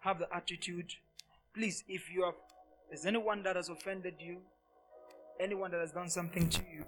Have 0.00 0.18
the 0.18 0.28
attitude. 0.34 0.92
Please, 1.54 1.84
if 1.88 2.12
you 2.12 2.24
have, 2.24 2.34
there's 2.88 3.06
anyone 3.06 3.42
that 3.44 3.56
has 3.56 3.68
offended 3.68 4.14
you, 4.18 4.38
anyone 5.40 5.70
that 5.70 5.80
has 5.80 5.92
done 5.92 6.08
something 6.08 6.48
to 6.48 6.62
you, 6.72 6.84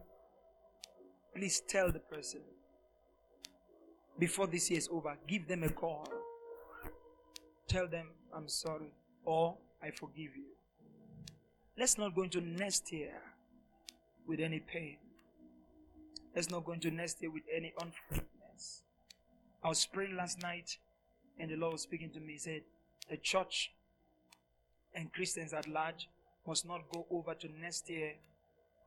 please 1.34 1.62
tell 1.68 1.91
the 1.93 1.99
person 1.99 2.41
before 4.18 4.47
this 4.47 4.70
year 4.70 4.78
is 4.78 4.89
over. 4.91 5.16
Give 5.26 5.47
them 5.47 5.62
a 5.62 5.68
call. 5.68 6.09
Tell 7.68 7.87
them, 7.87 8.09
I'm 8.34 8.49
sorry, 8.49 8.93
or 9.24 9.57
I 9.82 9.91
forgive 9.91 10.37
you. 10.37 10.47
Let's 11.78 11.99
not 11.99 12.14
go 12.14 12.22
into 12.22 12.41
next 12.41 12.93
year 12.93 13.20
with 14.27 14.41
any 14.41 14.61
pain. 14.61 14.97
Let's 16.35 16.51
not 16.51 16.64
go 16.64 16.72
into 16.72 16.91
next 16.91 17.20
year 17.22 17.31
with 17.31 17.45
any 17.55 17.72
unforgiveness. 17.81 18.83
I 19.64 19.68
was 19.68 19.87
praying 19.87 20.16
last 20.16 20.43
night, 20.43 20.77
and 21.39 21.51
the 21.51 21.57
Lord 21.57 21.72
was 21.72 21.83
speaking 21.83 22.11
to 22.11 22.20
me. 22.20 22.35
He 22.35 22.39
said, 22.39 22.62
The 23.11 23.16
church 23.16 23.72
and 24.95 25.12
Christians 25.12 25.53
at 25.53 25.68
large 25.68 26.09
must 26.47 26.66
not 26.66 26.83
go 26.93 27.07
over 27.11 27.35
to 27.35 27.49
next 27.61 27.89
year 27.89 28.12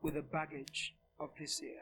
with 0.02 0.14
the 0.14 0.22
baggage 0.22 0.96
of 1.20 1.30
this 1.40 1.62
year. 1.62 1.82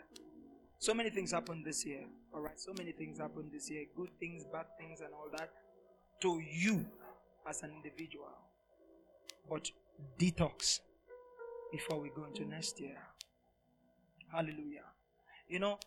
So 0.79 0.93
many 0.93 1.09
things 1.09 1.31
happened 1.31 1.65
this 1.65 1.85
year. 1.85 2.05
All 2.33 2.41
right, 2.41 2.59
so 2.59 2.71
many 2.77 2.91
things 2.91 3.19
happened 3.19 3.51
this 3.51 3.69
year 3.69 3.85
good 3.95 4.09
things, 4.19 4.45
bad 4.51 4.65
things, 4.79 5.01
and 5.01 5.13
all 5.13 5.27
that 5.37 5.49
to 6.21 6.39
you 6.39 6.85
as 7.47 7.63
an 7.63 7.71
individual. 7.71 8.29
But 9.49 9.71
detox 10.19 10.79
before 11.71 11.99
we 11.99 12.09
go 12.09 12.25
into 12.25 12.45
next 12.45 12.79
year. 12.79 12.97
Hallelujah. 14.31 14.83
You 15.47 15.59
know, 15.59 15.79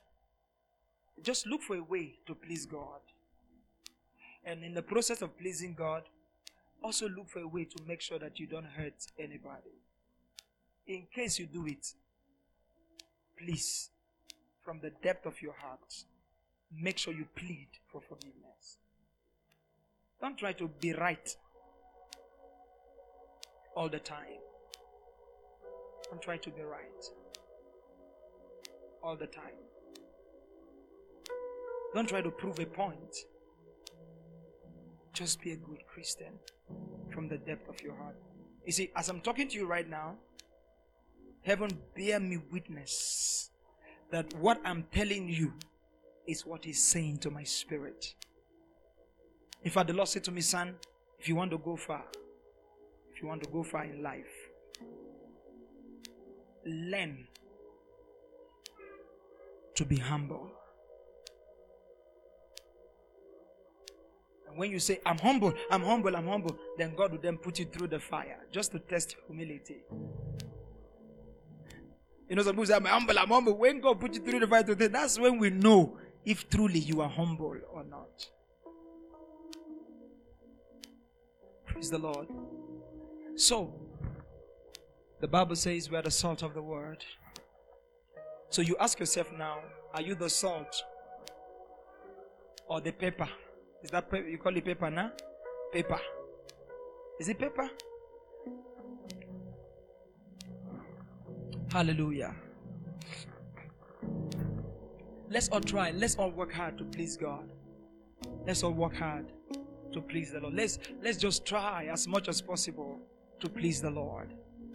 just 1.22 1.46
look 1.46 1.62
for 1.62 1.76
a 1.76 1.82
way 1.82 2.18
to 2.26 2.34
please 2.34 2.66
God. 2.66 3.00
And 4.44 4.64
in 4.64 4.74
the 4.74 4.82
process 4.82 5.22
of 5.22 5.38
pleasing 5.38 5.74
God, 5.74 6.04
also 6.82 7.08
look 7.08 7.28
for 7.28 7.40
a 7.40 7.48
way 7.48 7.64
to 7.64 7.82
make 7.86 8.00
sure 8.00 8.18
that 8.18 8.38
you 8.38 8.46
don't 8.46 8.64
hurt 8.64 9.06
anybody. 9.18 9.82
In 10.86 11.06
case 11.14 11.38
you 11.38 11.46
do 11.46 11.66
it, 11.66 11.94
please 13.38 13.90
from 14.64 14.80
the 14.80 14.90
depth 15.02 15.26
of 15.26 15.40
your 15.42 15.54
heart, 15.54 16.04
make 16.72 16.98
sure 16.98 17.12
you 17.12 17.26
plead 17.34 17.68
for 17.90 18.00
forgiveness. 18.00 18.78
Don't 20.20 20.38
try 20.38 20.52
to 20.54 20.68
be 20.80 20.92
right 20.92 21.34
all 23.74 23.88
the 23.88 23.98
time. 23.98 24.38
Don't 26.10 26.20
try 26.22 26.36
to 26.36 26.50
be 26.50 26.62
right 26.62 27.04
all 29.02 29.16
the 29.16 29.26
time. 29.26 29.58
Don't 31.94 32.08
try 32.08 32.20
to 32.20 32.30
prove 32.30 32.58
a 32.58 32.66
point. 32.66 33.16
Just 35.12 35.40
be 35.42 35.52
a 35.52 35.56
good 35.56 35.84
Christian 35.92 36.32
from 37.12 37.28
the 37.28 37.38
depth 37.38 37.68
of 37.68 37.82
your 37.82 37.96
heart. 37.96 38.16
You 38.64 38.72
see, 38.72 38.90
as 38.94 39.08
I'm 39.08 39.20
talking 39.20 39.48
to 39.48 39.56
you 39.56 39.66
right 39.66 39.88
now, 39.88 40.14
heaven 41.42 41.70
bear 41.96 42.20
me 42.20 42.38
witness 42.52 43.50
that 44.12 44.32
what 44.34 44.60
I'm 44.64 44.84
telling 44.92 45.28
you 45.28 45.52
is 46.26 46.46
what 46.46 46.64
He's 46.64 46.82
saying 46.82 47.18
to 47.18 47.30
my 47.30 47.42
spirit. 47.42 48.14
In 49.62 49.70
fact, 49.70 49.88
the 49.88 49.94
Lord 49.94 50.08
said 50.08 50.24
to 50.24 50.30
me, 50.30 50.40
son, 50.40 50.74
if 51.18 51.28
you 51.28 51.34
want 51.34 51.50
to 51.50 51.58
go 51.58 51.76
far, 51.76 52.04
if 53.12 53.20
you 53.20 53.28
want 53.28 53.42
to 53.42 53.50
go 53.50 53.62
far 53.62 53.84
in 53.84 54.02
life, 54.02 54.30
learn 56.64 57.26
to 59.76 59.84
be 59.84 59.96
humble. 59.96 60.50
And 64.48 64.58
when 64.58 64.70
you 64.70 64.80
say, 64.80 65.00
I'm 65.06 65.18
humble, 65.18 65.52
I'm 65.70 65.82
humble, 65.82 66.16
I'm 66.16 66.26
humble, 66.26 66.58
then 66.76 66.94
God 66.96 67.12
will 67.12 67.20
then 67.20 67.36
put 67.36 67.58
you 67.58 67.66
through 67.66 67.88
the 67.88 68.00
fire 68.00 68.38
just 68.50 68.72
to 68.72 68.80
test 68.80 69.16
humility. 69.26 69.82
You 72.28 72.36
know, 72.36 72.42
some 72.42 72.52
people 72.52 72.66
say, 72.66 72.74
I'm 72.74 72.84
humble, 72.84 73.18
I'm 73.18 73.28
humble. 73.28 73.56
When 73.56 73.80
God 73.80 74.00
put 74.00 74.14
you 74.14 74.20
through 74.20 74.40
the 74.40 74.46
fire 74.46 74.62
today, 74.62 74.88
that's 74.88 75.18
when 75.18 75.38
we 75.38 75.50
know 75.50 75.98
if 76.24 76.48
truly 76.48 76.78
you 76.78 77.00
are 77.00 77.08
humble 77.08 77.56
or 77.72 77.84
not. 77.84 78.28
Praise 81.66 81.90
the 81.90 81.98
Lord. 81.98 82.28
So, 83.36 83.72
the 85.20 85.28
Bible 85.28 85.56
says 85.56 85.90
we 85.90 85.96
are 85.96 86.02
the 86.02 86.10
salt 86.10 86.42
of 86.42 86.54
the 86.54 86.62
world. 86.62 87.04
So 88.50 88.62
you 88.62 88.76
ask 88.80 88.98
yourself 88.98 89.32
now, 89.38 89.58
are 89.94 90.02
you 90.02 90.16
the 90.16 90.28
salt 90.28 90.82
or 92.66 92.80
the 92.80 92.90
pepper? 92.90 93.28
Is 93.82 93.90
that? 93.90 94.08
You 94.12 94.38
call 94.38 94.56
it 94.56 94.64
pepper 94.64 94.90
now? 94.90 95.12
Pepper. 95.72 96.00
Is 97.20 97.28
it 97.28 97.38
pepper? 97.38 97.70
Hallelujah. 101.70 102.34
Let's 105.28 105.48
all 105.50 105.60
try. 105.60 105.92
Let's 105.92 106.16
all 106.16 106.30
work 106.30 106.52
hard 106.52 106.76
to 106.78 106.84
please 106.84 107.16
God. 107.16 107.48
Let's 108.48 108.64
all 108.64 108.72
work 108.72 108.96
hard 108.96 109.30
to 109.92 110.00
please 110.00 110.32
the 110.32 110.40
Lord. 110.40 110.54
Let's 110.54 110.80
let's 111.00 111.18
just 111.18 111.46
try 111.46 111.86
as 111.86 112.08
much 112.08 112.28
as 112.28 112.42
possible 112.42 112.98
to 113.38 113.48
please 113.48 113.80
the 113.80 113.90
Lord. 113.90 114.34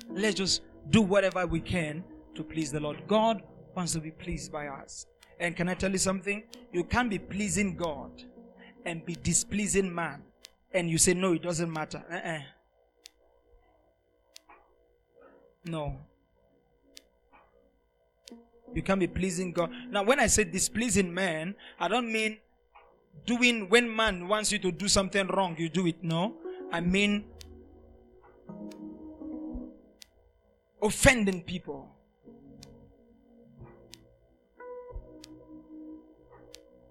Let's 0.09 0.35
just 0.35 0.61
do 0.91 1.01
whatever 1.01 1.45
we 1.45 1.59
can 1.59 2.05
to 2.35 2.43
please 2.43 2.71
the 2.71 2.79
Lord. 2.79 3.05
God 3.07 3.43
wants 3.75 3.93
to 3.93 3.99
be 3.99 4.11
pleased 4.11 4.51
by 4.51 4.67
us. 4.67 5.05
And 5.39 5.55
can 5.55 5.67
I 5.67 5.73
tell 5.73 5.91
you 5.91 5.97
something? 5.97 6.43
You 6.71 6.83
can't 6.83 7.09
be 7.09 7.19
pleasing 7.19 7.75
God 7.75 8.11
and 8.85 9.05
be 9.05 9.15
displeasing 9.15 9.93
man. 9.93 10.23
And 10.73 10.89
you 10.89 10.97
say, 10.97 11.13
no, 11.13 11.33
it 11.33 11.41
doesn't 11.41 11.71
matter. 11.71 12.03
Uh-uh. 12.11 12.39
No. 15.65 15.97
You 18.73 18.81
can't 18.81 18.99
be 18.99 19.07
pleasing 19.07 19.51
God. 19.51 19.71
Now, 19.89 20.03
when 20.03 20.19
I 20.19 20.27
say 20.27 20.43
displeasing 20.43 21.13
man, 21.13 21.55
I 21.79 21.87
don't 21.87 22.11
mean 22.11 22.37
doing 23.25 23.69
when 23.69 23.93
man 23.93 24.27
wants 24.27 24.51
you 24.51 24.59
to 24.59 24.71
do 24.71 24.87
something 24.87 25.27
wrong, 25.27 25.55
you 25.57 25.69
do 25.69 25.87
it. 25.87 26.03
No. 26.03 26.35
I 26.71 26.81
mean 26.81 27.25
offending 30.81 31.41
people. 31.41 31.94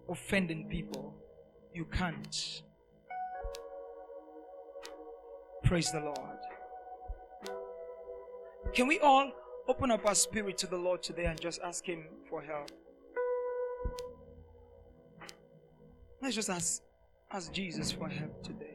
Offending 0.08 0.68
people. 0.68 1.14
You 1.72 1.84
can't. 1.86 2.62
Praise 5.62 5.90
the 5.90 6.00
Lord. 6.00 6.38
Can 8.72 8.86
we 8.86 8.98
all 9.00 9.32
open 9.68 9.90
up 9.90 10.04
our 10.06 10.14
spirit 10.14 10.58
to 10.58 10.66
the 10.66 10.76
Lord 10.76 11.02
today 11.02 11.24
and 11.24 11.40
just 11.40 11.60
ask 11.62 11.86
Him 11.86 12.04
for 12.28 12.42
help. 12.42 12.70
Let's 16.20 16.34
just 16.34 16.50
ask, 16.50 16.82
ask 17.30 17.52
Jesus 17.52 17.92
for 17.92 18.08
help 18.08 18.42
today. 18.42 18.73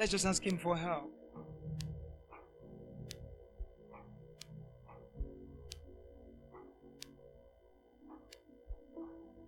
Let's 0.00 0.12
just 0.12 0.24
ask 0.24 0.42
Him 0.42 0.56
for 0.56 0.78
help. 0.78 1.12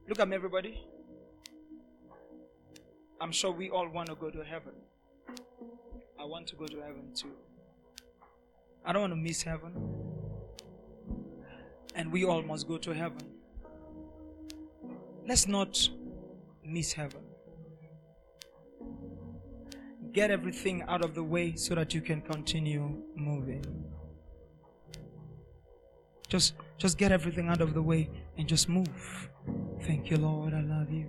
Look 0.07 0.21
at 0.21 0.29
me, 0.29 0.37
everybody. 0.37 0.87
I'm 3.19 3.33
sure 3.33 3.51
we 3.51 3.71
all 3.71 3.89
want 3.89 4.11
to 4.11 4.15
go 4.15 4.29
to 4.29 4.45
heaven. 4.45 4.75
I 6.21 6.25
want 6.27 6.47
to 6.49 6.57
go 6.57 6.67
to 6.67 6.81
heaven 6.83 7.15
too. 7.15 7.33
I 8.85 8.93
don't 8.93 9.01
want 9.01 9.13
to 9.15 9.17
miss 9.17 9.43
heaven. 9.43 9.73
And 11.95 12.13
we 12.13 12.27
all 12.27 12.43
must 12.43 12.69
go 12.69 12.77
to 12.77 12.93
heaven. 12.93 13.25
Let's 15.27 15.49
not 15.49 15.89
miss 16.63 16.93
heaven. 16.93 17.23
Get 20.13 20.31
everything 20.31 20.83
out 20.89 21.03
of 21.03 21.15
the 21.15 21.23
way 21.23 21.57
so 21.57 21.75
that 21.75 21.95
you 21.95 22.03
can 22.03 22.21
continue 22.21 23.03
moving. 23.17 23.65
Just 26.29 26.55
just 26.77 26.99
get 26.99 27.13
everything 27.13 27.49
out 27.49 27.61
of 27.61 27.75
the 27.75 27.83
way 27.83 28.11
and 28.37 28.47
just 28.49 28.69
move. 28.69 29.29
Thank 29.83 30.11
you, 30.11 30.19
Lord. 30.19 30.53
I 30.55 30.61
love 30.61 30.91
you. 30.91 31.07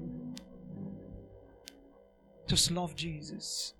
Just 2.48 2.72
love 2.72 2.96
Jesus. 2.96 3.74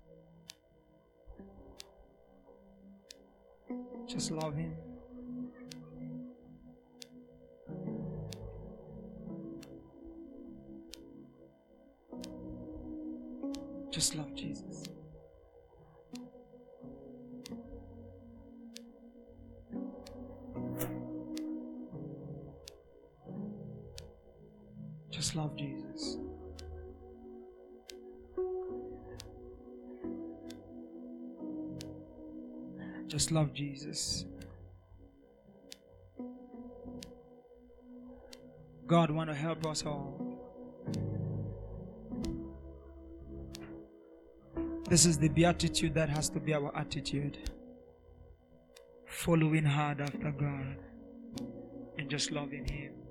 Just 4.06 4.30
love 4.30 4.56
Him. 4.56 4.74
Just 13.90 14.16
love 14.16 14.34
Jesus. 14.34 14.84
Just 25.34 25.42
love 25.42 25.56
Jesus. 25.56 26.16
Just 33.08 33.32
love 33.32 33.52
Jesus. 33.52 34.26
God 38.86 39.10
want 39.10 39.28
to 39.28 39.34
help 39.34 39.66
us 39.66 39.84
all. 39.84 40.38
This 44.88 45.04
is 45.04 45.18
the 45.18 45.28
beatitude 45.28 45.94
that 45.94 46.08
has 46.10 46.28
to 46.28 46.38
be 46.38 46.54
our 46.54 46.70
attitude. 46.76 47.38
Following 49.08 49.64
hard 49.64 50.00
after 50.00 50.30
God 50.30 50.76
and 51.98 52.08
just 52.08 52.30
loving 52.30 52.68
Him. 52.68 53.03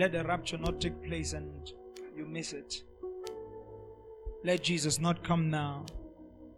Let 0.00 0.12
the 0.12 0.24
rapture 0.24 0.56
not 0.56 0.80
take 0.80 1.02
place 1.02 1.34
and 1.34 1.70
you 2.16 2.24
miss 2.24 2.54
it. 2.54 2.84
Let 4.42 4.62
Jesus 4.62 4.98
not 4.98 5.22
come 5.22 5.50
now 5.50 5.84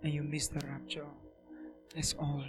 and 0.05 0.13
you 0.15 0.23
miss 0.23 0.47
the 0.47 0.65
rapture. 0.65 1.07
That's 1.93 2.15
all. 2.21 2.45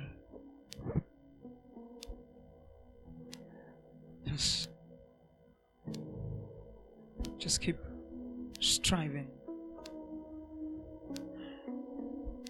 Just, 4.28 4.70
just 7.39 7.60
keep 7.60 7.80
striving. 8.60 9.32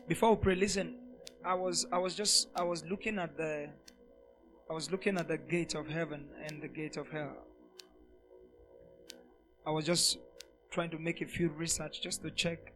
Before 0.10 0.32
we 0.32 0.42
pray, 0.42 0.56
listen. 0.56 0.96
I 1.46 1.54
was 1.54 1.86
I 1.94 1.98
was 1.98 2.14
just 2.14 2.50
I 2.58 2.64
was 2.64 2.84
looking 2.88 3.20
at 3.20 3.38
the 3.38 3.70
I 4.70 4.74
was 4.74 4.92
looking 4.92 5.18
at 5.18 5.30
the 5.30 5.38
gate 5.38 5.76
of 5.76 5.88
heaven 5.88 6.26
and 6.46 6.62
the 6.62 6.68
gate 6.68 6.98
of 6.98 7.10
hell. 7.10 7.38
I 9.66 9.72
was 9.72 9.86
just 9.86 10.18
trying 10.72 10.90
to 10.90 11.00
make 11.00 11.22
a 11.22 11.26
few 11.26 11.50
research 11.50 12.02
just 12.02 12.22
to 12.24 12.32
check 12.32 12.74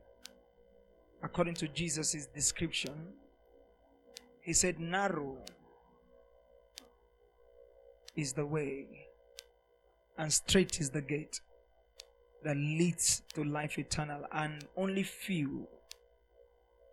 according 1.21 1.55
to 1.55 1.67
Jesus' 1.67 2.27
description. 2.33 2.93
He 4.41 4.53
said, 4.53 4.79
Narrow 4.79 5.37
is 8.15 8.33
the 8.33 8.45
way, 8.45 8.85
and 10.17 10.31
straight 10.31 10.79
is 10.79 10.89
the 10.89 11.01
gate 11.01 11.41
that 12.43 12.55
leads 12.55 13.23
to 13.33 13.43
life 13.43 13.77
eternal, 13.77 14.23
and 14.31 14.65
only 14.77 15.03
few 15.03 15.67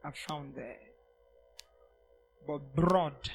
are 0.03 0.14
found 0.28 0.57
there. 0.57 0.80
But 2.47 2.74
broad 2.74 3.30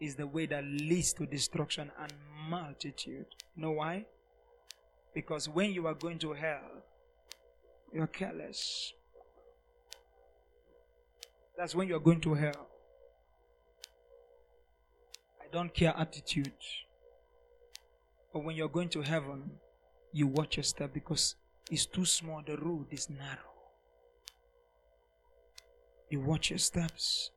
is 0.00 0.16
the 0.16 0.26
way 0.26 0.46
that 0.46 0.64
leads 0.64 1.12
to 1.14 1.26
destruction 1.26 1.92
and 2.00 2.12
multitude. 2.48 3.26
You 3.54 3.62
know 3.62 3.70
why? 3.70 4.06
Because 5.14 5.48
when 5.48 5.72
you 5.72 5.86
are 5.86 5.94
going 5.94 6.18
to 6.20 6.32
hell, 6.32 6.82
you're 7.92 8.06
careless. 8.06 8.94
That's 11.56 11.74
when 11.74 11.88
you're 11.88 12.00
going 12.00 12.20
to 12.22 12.34
hell. 12.34 12.66
I 15.40 15.44
don't 15.52 15.72
care 15.74 15.94
attitude. 15.96 16.52
But 18.32 18.44
when 18.44 18.56
you're 18.56 18.68
going 18.68 18.88
to 18.90 19.02
heaven, 19.02 19.50
you 20.12 20.26
watch 20.26 20.56
your 20.56 20.64
step 20.64 20.94
because 20.94 21.36
it's 21.70 21.86
too 21.86 22.04
small, 22.04 22.42
the 22.44 22.56
road 22.56 22.86
is 22.90 23.10
narrow. 23.10 23.52
You 26.10 26.20
watch 26.20 26.50
your 26.50 26.58
steps. 26.58 27.30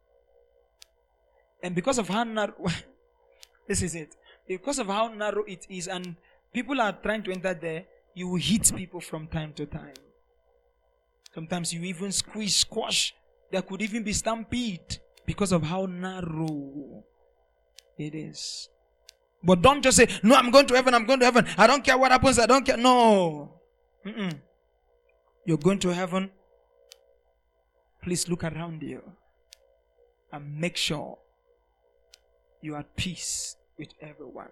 And 1.61 1.75
because 1.75 1.97
of 1.97 2.07
how 2.07 2.23
narrow, 2.23 2.53
this 3.67 3.81
is 3.81 3.95
it. 3.95 4.15
Because 4.47 4.79
of 4.79 4.87
how 4.87 5.07
narrow 5.07 5.43
it 5.43 5.65
is, 5.69 5.87
and 5.87 6.15
people 6.55 6.79
are 6.79 6.93
trying 6.93 7.21
to 7.21 7.31
enter 7.33 7.53
there, 7.53 7.83
you 8.13 8.29
will 8.29 8.39
hit 8.39 8.71
people 8.73 9.01
from 9.01 9.27
time 9.27 9.51
to 9.51 9.65
time. 9.65 9.99
Sometimes 11.33 11.73
you 11.73 11.81
even 11.83 12.13
squeeze, 12.13 12.55
squash. 12.55 13.13
There 13.51 13.61
could 13.61 13.81
even 13.81 14.03
be 14.03 14.13
stampede 14.13 14.99
because 15.25 15.51
of 15.51 15.63
how 15.63 15.85
narrow 15.85 17.03
it 17.97 18.15
is. 18.15 18.69
But 19.43 19.61
don't 19.61 19.81
just 19.83 19.97
say, 19.97 20.07
No, 20.23 20.35
I'm 20.35 20.49
going 20.49 20.65
to 20.67 20.75
heaven, 20.75 20.93
I'm 20.93 21.05
going 21.05 21.19
to 21.19 21.25
heaven. 21.25 21.45
I 21.57 21.67
don't 21.67 21.83
care 21.83 21.97
what 21.97 22.11
happens, 22.11 22.39
I 22.39 22.45
don't 22.45 22.65
care. 22.65 22.77
No. 22.77 23.59
Mm-mm. 24.05 24.39
You're 25.45 25.57
going 25.57 25.79
to 25.79 25.93
heaven. 25.93 26.31
Please 28.01 28.29
look 28.29 28.45
around 28.45 28.81
you 28.81 29.01
and 30.31 30.57
make 30.57 30.77
sure 30.77 31.17
you 32.61 32.75
are 32.75 32.79
at 32.79 32.95
peace 32.95 33.57
with 33.77 33.89
everyone. 33.99 34.49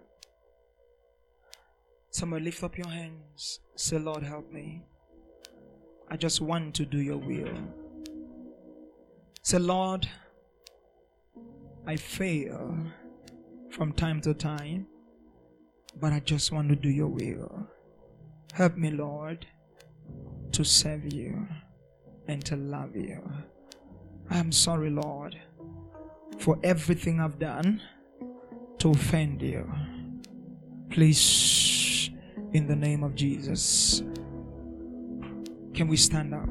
Somebody 2.14 2.46
lift 2.46 2.64
up 2.64 2.78
your 2.78 2.88
hands. 2.88 3.60
Say, 3.76 3.98
Lord, 3.98 4.22
help 4.22 4.52
me. 4.52 4.84
I 6.12 6.16
just 6.16 6.42
want 6.42 6.76
to 6.76 6.86
do 6.86 7.00
your 7.00 7.18
will. 7.18 7.58
Say, 9.42 9.58
Lord, 9.58 10.08
I 11.88 11.96
fail 11.96 12.78
from 13.72 13.94
time 13.94 14.22
to 14.22 14.36
time, 14.36 14.86
but 16.00 16.14
I 16.14 16.20
just 16.20 16.52
want 16.52 16.70
to 16.70 16.76
do 16.76 16.90
your 16.90 17.08
will. 17.08 17.68
Help 18.54 18.78
me, 18.78 18.92
Lord, 18.92 19.48
to 20.52 20.64
serve 20.64 21.12
you 21.12 21.48
and 22.28 22.46
to 22.46 22.56
love 22.56 22.96
you. 22.96 23.24
I'm 24.30 24.52
sorry, 24.52 24.92
Lord, 24.92 25.36
for 26.38 26.60
everything 26.64 27.20
I've 27.20 27.40
done 27.40 27.82
to 28.78 28.92
offend 28.92 29.42
you. 29.42 29.68
Please, 30.92 31.18
in 32.54 32.68
the 32.68 32.76
name 32.76 33.04
of 33.04 33.16
Jesus, 33.16 34.04
can 35.74 35.88
we 35.88 35.98
stand 35.98 36.34
up? 36.34 36.50